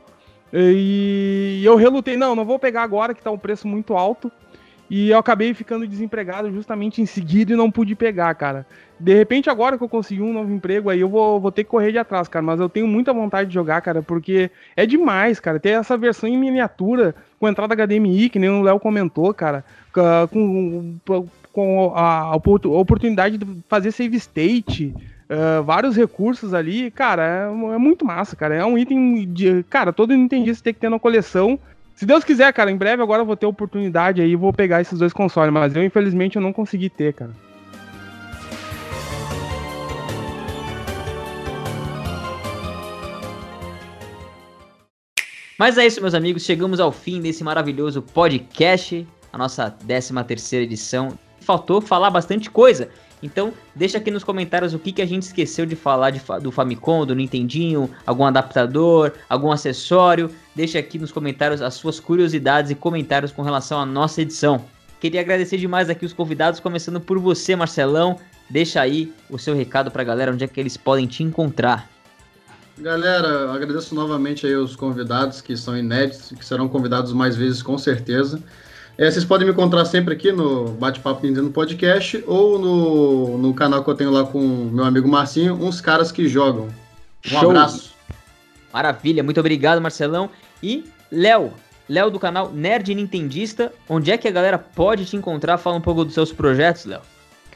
e 0.52 1.62
eu 1.64 1.76
relutei, 1.76 2.16
não, 2.16 2.34
não 2.34 2.44
vou 2.44 2.58
pegar 2.58 2.82
agora 2.82 3.14
que 3.14 3.22
tá 3.22 3.30
um 3.30 3.38
preço 3.38 3.66
muito 3.66 3.94
alto. 3.94 4.30
E 4.90 5.08
eu 5.08 5.18
acabei 5.18 5.54
ficando 5.54 5.86
desempregado 5.86 6.52
justamente 6.52 7.00
em 7.00 7.06
seguida 7.06 7.54
e 7.54 7.56
não 7.56 7.70
pude 7.70 7.94
pegar, 7.94 8.34
cara. 8.34 8.66
De 9.00 9.14
repente, 9.14 9.48
agora 9.48 9.78
que 9.78 9.82
eu 9.82 9.88
consegui 9.88 10.20
um 10.20 10.34
novo 10.34 10.52
emprego, 10.52 10.90
aí 10.90 11.00
eu 11.00 11.08
vou, 11.08 11.40
vou 11.40 11.50
ter 11.50 11.64
que 11.64 11.70
correr 11.70 11.92
de 11.92 11.98
atrás, 11.98 12.28
cara. 12.28 12.44
Mas 12.44 12.60
eu 12.60 12.68
tenho 12.68 12.86
muita 12.86 13.10
vontade 13.10 13.48
de 13.48 13.54
jogar, 13.54 13.80
cara, 13.80 14.02
porque 14.02 14.50
é 14.76 14.84
demais, 14.84 15.40
cara. 15.40 15.58
Ter 15.58 15.70
essa 15.70 15.96
versão 15.96 16.28
em 16.28 16.36
miniatura, 16.36 17.14
com 17.40 17.48
entrada 17.48 17.74
HDMI, 17.74 18.28
que 18.28 18.38
nem 18.38 18.50
o 18.50 18.60
Léo 18.60 18.78
comentou, 18.78 19.32
cara. 19.32 19.64
Com, 19.92 20.98
com 21.52 21.92
a, 21.94 22.36
oportunidade 22.36 23.38
de 23.38 23.46
fazer 23.68 23.92
save 23.92 24.16
state. 24.18 24.94
Uh, 25.30 25.62
vários 25.62 25.96
recursos 25.96 26.52
ali, 26.52 26.90
cara, 26.90 27.22
é, 27.24 27.74
é, 27.74 27.78
muito 27.78 28.04
massa, 28.04 28.36
cara. 28.36 28.54
É 28.54 28.64
um 28.64 28.76
item 28.76 29.26
de. 29.32 29.62
Cara, 29.64 29.92
todo 29.92 30.14
Nintendista 30.14 30.64
tem 30.64 30.74
que 30.74 30.80
ter 30.80 30.90
na 30.90 30.98
coleção. 30.98 31.58
Se 31.94 32.04
Deus 32.04 32.24
quiser, 32.24 32.52
cara, 32.52 32.70
em 32.70 32.76
breve 32.76 33.02
agora 33.02 33.22
eu 33.22 33.26
vou 33.26 33.36
ter 33.36 33.46
oportunidade 33.46 34.20
aí 34.20 34.30
e 34.30 34.36
vou 34.36 34.52
pegar 34.52 34.80
esses 34.80 34.98
dois 34.98 35.12
consoles, 35.12 35.52
mas 35.52 35.74
eu 35.74 35.84
infelizmente 35.84 36.36
eu 36.36 36.42
não 36.42 36.52
consegui 36.52 36.90
ter, 36.90 37.12
cara. 37.14 37.30
Mas 45.62 45.78
é 45.78 45.86
isso, 45.86 46.00
meus 46.00 46.12
amigos, 46.12 46.42
chegamos 46.42 46.80
ao 46.80 46.90
fim 46.90 47.20
desse 47.20 47.44
maravilhoso 47.44 48.02
podcast, 48.02 49.06
a 49.32 49.38
nossa 49.38 49.70
13 49.70 50.12
terceira 50.24 50.64
edição. 50.64 51.16
Faltou 51.40 51.80
falar 51.80 52.10
bastante 52.10 52.50
coisa, 52.50 52.88
então, 53.22 53.52
deixa 53.74 53.98
aqui 53.98 54.10
nos 54.10 54.24
comentários 54.24 54.74
o 54.74 54.78
que, 54.78 54.90
que 54.90 55.00
a 55.00 55.06
gente 55.06 55.22
esqueceu 55.22 55.64
de 55.64 55.76
falar 55.76 56.10
de, 56.10 56.20
do 56.42 56.50
Famicom, 56.50 57.06
do 57.06 57.14
Nintendinho, 57.14 57.88
algum 58.04 58.24
adaptador, 58.24 59.12
algum 59.28 59.52
acessório. 59.52 60.28
Deixa 60.56 60.80
aqui 60.80 60.98
nos 60.98 61.12
comentários 61.12 61.62
as 61.62 61.74
suas 61.74 62.00
curiosidades 62.00 62.72
e 62.72 62.74
comentários 62.74 63.30
com 63.30 63.42
relação 63.42 63.80
à 63.80 63.86
nossa 63.86 64.22
edição. 64.22 64.64
Queria 65.00 65.20
agradecer 65.20 65.56
demais 65.56 65.88
aqui 65.88 66.04
os 66.04 66.12
convidados, 66.12 66.58
começando 66.58 67.00
por 67.00 67.18
você, 67.18 67.54
Marcelão. 67.54 68.18
Deixa 68.50 68.80
aí 68.80 69.12
o 69.30 69.38
seu 69.38 69.54
recado 69.54 69.90
para 69.90 70.02
a 70.02 70.04
galera, 70.04 70.32
onde 70.32 70.44
é 70.44 70.48
que 70.48 70.58
eles 70.58 70.76
podem 70.76 71.06
te 71.06 71.22
encontrar. 71.22 71.88
Galera, 72.78 73.52
agradeço 73.52 73.94
novamente 73.94 74.46
aí 74.46 74.56
os 74.56 74.74
convidados 74.74 75.40
que 75.40 75.56
são 75.56 75.76
inéditos, 75.76 76.32
que 76.36 76.44
serão 76.44 76.68
convidados 76.68 77.12
mais 77.12 77.36
vezes 77.36 77.62
com 77.62 77.78
certeza. 77.78 78.42
É, 78.98 79.10
vocês 79.10 79.24
podem 79.24 79.46
me 79.46 79.52
encontrar 79.52 79.86
sempre 79.86 80.12
aqui 80.12 80.30
no 80.30 80.68
Bate-Papo 80.72 81.26
Nintendo 81.26 81.50
Podcast 81.50 82.22
ou 82.26 82.58
no, 82.58 83.38
no 83.38 83.54
canal 83.54 83.82
que 83.82 83.88
eu 83.88 83.94
tenho 83.94 84.10
lá 84.10 84.24
com 84.24 84.38
meu 84.38 84.84
amigo 84.84 85.08
Marcinho, 85.08 85.54
Uns 85.54 85.80
Caras 85.80 86.12
que 86.12 86.28
Jogam. 86.28 86.68
Um 87.24 87.28
Show. 87.28 87.50
abraço. 87.50 87.94
Maravilha, 88.72 89.22
muito 89.22 89.40
obrigado, 89.40 89.80
Marcelão. 89.80 90.28
E 90.62 90.84
Léo, 91.10 91.52
Léo 91.88 92.10
do 92.10 92.20
canal 92.20 92.52
Nerd 92.52 92.94
Nintendista, 92.94 93.72
onde 93.88 94.10
é 94.10 94.18
que 94.18 94.28
a 94.28 94.30
galera 94.30 94.58
pode 94.58 95.06
te 95.06 95.16
encontrar? 95.16 95.56
Fala 95.56 95.76
um 95.76 95.80
pouco 95.80 96.04
dos 96.04 96.12
seus 96.12 96.30
projetos, 96.30 96.84
Léo. 96.84 97.00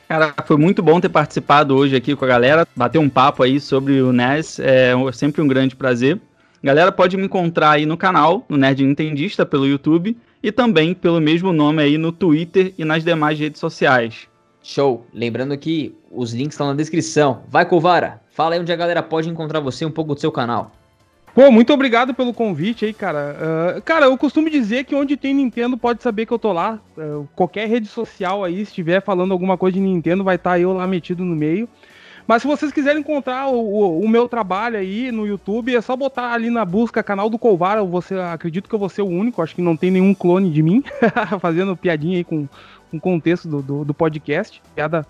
Cara, 0.08 0.34
foi 0.46 0.56
muito 0.56 0.82
bom 0.82 1.00
ter 1.00 1.08
participado 1.10 1.76
hoje 1.76 1.96
aqui 1.96 2.16
com 2.16 2.24
a 2.24 2.28
galera, 2.28 2.66
bater 2.74 2.98
um 2.98 3.08
papo 3.08 3.42
aí 3.42 3.60
sobre 3.60 4.00
o 4.00 4.12
NES, 4.12 4.58
é 4.60 4.94
sempre 5.12 5.42
um 5.42 5.48
grande 5.48 5.76
prazer. 5.76 6.18
Galera, 6.62 6.90
pode 6.90 7.16
me 7.16 7.24
encontrar 7.24 7.72
aí 7.72 7.84
no 7.84 7.96
canal, 7.96 8.46
no 8.48 8.56
Nerd 8.56 8.84
Nintendista, 8.84 9.44
pelo 9.44 9.66
YouTube, 9.66 10.16
e 10.46 10.52
também 10.52 10.94
pelo 10.94 11.20
mesmo 11.20 11.52
nome 11.52 11.82
aí 11.82 11.98
no 11.98 12.12
Twitter 12.12 12.72
e 12.78 12.84
nas 12.84 13.02
demais 13.02 13.36
redes 13.36 13.58
sociais. 13.58 14.28
Show! 14.62 15.04
Lembrando 15.12 15.58
que 15.58 15.92
os 16.08 16.32
links 16.32 16.54
estão 16.54 16.68
na 16.68 16.74
descrição. 16.74 17.42
Vai, 17.48 17.66
Covara! 17.66 18.22
Fala 18.30 18.54
aí 18.54 18.60
onde 18.60 18.72
a 18.72 18.76
galera 18.76 19.02
pode 19.02 19.28
encontrar 19.28 19.58
você 19.58 19.84
um 19.84 19.90
pouco 19.90 20.14
do 20.14 20.20
seu 20.20 20.30
canal. 20.30 20.70
Pô, 21.34 21.50
muito 21.50 21.72
obrigado 21.72 22.14
pelo 22.14 22.32
convite 22.32 22.84
aí, 22.84 22.94
cara. 22.94 23.36
Uh, 23.76 23.82
cara, 23.82 24.06
eu 24.06 24.16
costumo 24.16 24.48
dizer 24.48 24.84
que 24.84 24.94
onde 24.94 25.16
tem 25.16 25.34
Nintendo 25.34 25.76
pode 25.76 26.00
saber 26.00 26.26
que 26.26 26.32
eu 26.32 26.38
tô 26.38 26.52
lá. 26.52 26.78
Uh, 26.96 27.26
qualquer 27.34 27.68
rede 27.68 27.88
social 27.88 28.44
aí, 28.44 28.58
se 28.58 28.70
estiver 28.70 29.02
falando 29.02 29.32
alguma 29.32 29.58
coisa 29.58 29.74
de 29.74 29.80
Nintendo, 29.80 30.22
vai 30.22 30.36
estar 30.36 30.50
tá 30.50 30.60
eu 30.60 30.72
lá 30.72 30.86
metido 30.86 31.24
no 31.24 31.34
meio. 31.34 31.68
Mas 32.26 32.42
se 32.42 32.48
vocês 32.48 32.72
quiserem 32.72 33.00
encontrar 33.00 33.48
o, 33.48 33.54
o, 33.54 34.00
o, 34.00 34.08
meu 34.08 34.28
trabalho 34.28 34.76
aí 34.76 35.12
no 35.12 35.26
YouTube, 35.26 35.74
é 35.74 35.80
só 35.80 35.94
botar 35.94 36.32
ali 36.32 36.50
na 36.50 36.64
busca 36.64 37.02
canal 37.02 37.30
do 37.30 37.38
Colvar. 37.38 37.78
Eu 37.78 37.86
vou 37.86 38.02
ser, 38.02 38.18
acredito 38.20 38.68
que 38.68 38.74
eu 38.74 38.78
vou 38.78 38.88
ser 38.88 39.02
o 39.02 39.06
único, 39.06 39.40
acho 39.40 39.54
que 39.54 39.62
não 39.62 39.76
tem 39.76 39.90
nenhum 39.90 40.12
clone 40.12 40.50
de 40.50 40.62
mim, 40.62 40.82
fazendo 41.40 41.76
piadinha 41.76 42.18
aí 42.18 42.24
com 42.24 42.48
o 42.92 43.00
contexto 43.00 43.48
do, 43.48 43.62
do, 43.62 43.84
do, 43.84 43.94
podcast. 43.94 44.60
Piada 44.74 45.06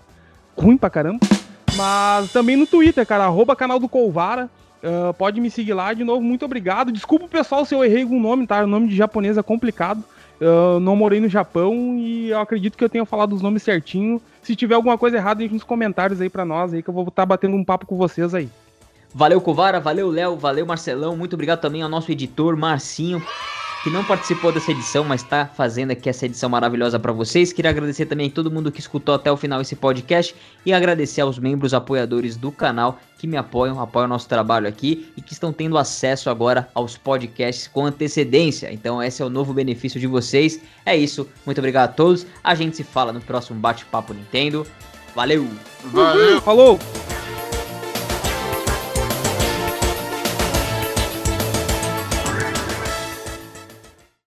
ruim 0.55 0.77
pra 0.77 0.89
caramba. 0.89 1.19
Mas 1.75 2.31
também 2.31 2.55
no 2.55 2.67
Twitter, 2.67 3.05
cara, 3.05 3.25
arroba 3.25 3.55
canal 3.55 3.79
do 3.79 3.89
Colvara. 3.89 4.49
Uh, 4.77 5.11
pode 5.15 5.41
me 5.41 5.49
seguir 5.49 5.73
lá 5.73 5.91
de 5.93 6.03
novo, 6.03 6.21
muito 6.21 6.45
obrigado. 6.45 6.91
Desculpa 6.91 7.27
pessoal 7.27 7.65
se 7.65 7.73
eu 7.73 7.83
errei 7.83 8.03
algum 8.03 8.21
nome, 8.21 8.45
tá? 8.45 8.63
O 8.63 8.67
nome 8.67 8.87
de 8.87 8.95
japonês 8.95 9.37
é 9.37 9.41
complicado. 9.41 10.03
Eu 10.39 10.79
não 10.79 10.95
morei 10.95 11.19
no 11.19 11.27
Japão 11.27 11.97
e 11.97 12.29
eu 12.29 12.39
acredito 12.39 12.77
que 12.77 12.83
eu 12.83 12.89
tenha 12.89 13.05
falado 13.05 13.33
os 13.33 13.41
nomes 13.41 13.63
certinho. 13.63 14.21
Se 14.41 14.55
tiver 14.55 14.75
alguma 14.75 14.97
coisa 14.97 15.17
errada, 15.17 15.39
deixe 15.39 15.53
nos 15.53 15.63
comentários 15.63 16.21
aí 16.21 16.29
para 16.29 16.45
nós 16.45 16.73
aí 16.73 16.83
que 16.83 16.89
eu 16.89 16.93
vou 16.93 17.03
estar 17.03 17.23
tá 17.23 17.25
batendo 17.25 17.55
um 17.55 17.63
papo 17.63 17.85
com 17.85 17.97
vocês 17.97 18.33
aí. 18.33 18.49
Valeu, 19.13 19.41
Covara, 19.41 19.79
valeu, 19.79 20.09
Léo, 20.09 20.37
valeu, 20.37 20.65
Marcelão. 20.65 21.17
Muito 21.17 21.33
obrigado 21.33 21.59
também 21.59 21.81
ao 21.81 21.89
nosso 21.89 22.11
editor, 22.11 22.55
Marcinho 22.55 23.21
que 23.87 23.93
não 23.93 24.03
participou 24.03 24.51
dessa 24.51 24.71
edição, 24.71 25.05
mas 25.05 25.21
está 25.21 25.45
fazendo 25.45 25.91
aqui 25.91 26.09
essa 26.09 26.25
edição 26.25 26.49
maravilhosa 26.49 26.99
para 26.99 27.13
vocês. 27.13 27.53
Queria 27.53 27.71
agradecer 27.71 28.05
também 28.05 28.27
a 28.27 28.31
todo 28.31 28.51
mundo 28.51 28.69
que 28.69 28.81
escutou 28.81 29.15
até 29.15 29.31
o 29.31 29.37
final 29.37 29.61
esse 29.61 29.77
podcast 29.77 30.35
e 30.65 30.73
agradecer 30.73 31.21
aos 31.21 31.39
membros 31.39 31.73
apoiadores 31.73 32.35
do 32.35 32.51
canal 32.51 32.99
que 33.17 33.27
me 33.27 33.35
apoiam, 33.35 33.81
apoiam 33.81 34.05
o 34.05 34.09
nosso 34.09 34.27
trabalho 34.29 34.67
aqui 34.67 35.11
e 35.17 35.21
que 35.21 35.33
estão 35.33 35.51
tendo 35.51 35.77
acesso 35.77 36.29
agora 36.29 36.69
aos 36.73 36.97
podcasts 36.97 37.67
com 37.67 37.85
antecedência. 37.85 38.71
Então, 38.71 39.01
esse 39.01 39.21
é 39.21 39.25
o 39.25 39.29
novo 39.29 39.53
benefício 39.53 39.99
de 39.99 40.07
vocês. 40.07 40.61
É 40.85 40.95
isso, 40.95 41.27
muito 41.45 41.57
obrigado 41.57 41.89
a 41.89 41.93
todos. 41.93 42.25
A 42.43 42.53
gente 42.53 42.77
se 42.77 42.83
fala 42.83 43.11
no 43.11 43.21
próximo 43.21 43.59
Bate-Papo 43.59 44.13
Nintendo. 44.13 44.65
Valeu! 45.15 45.47
Valeu! 45.91 46.41
Falou! 46.41 46.79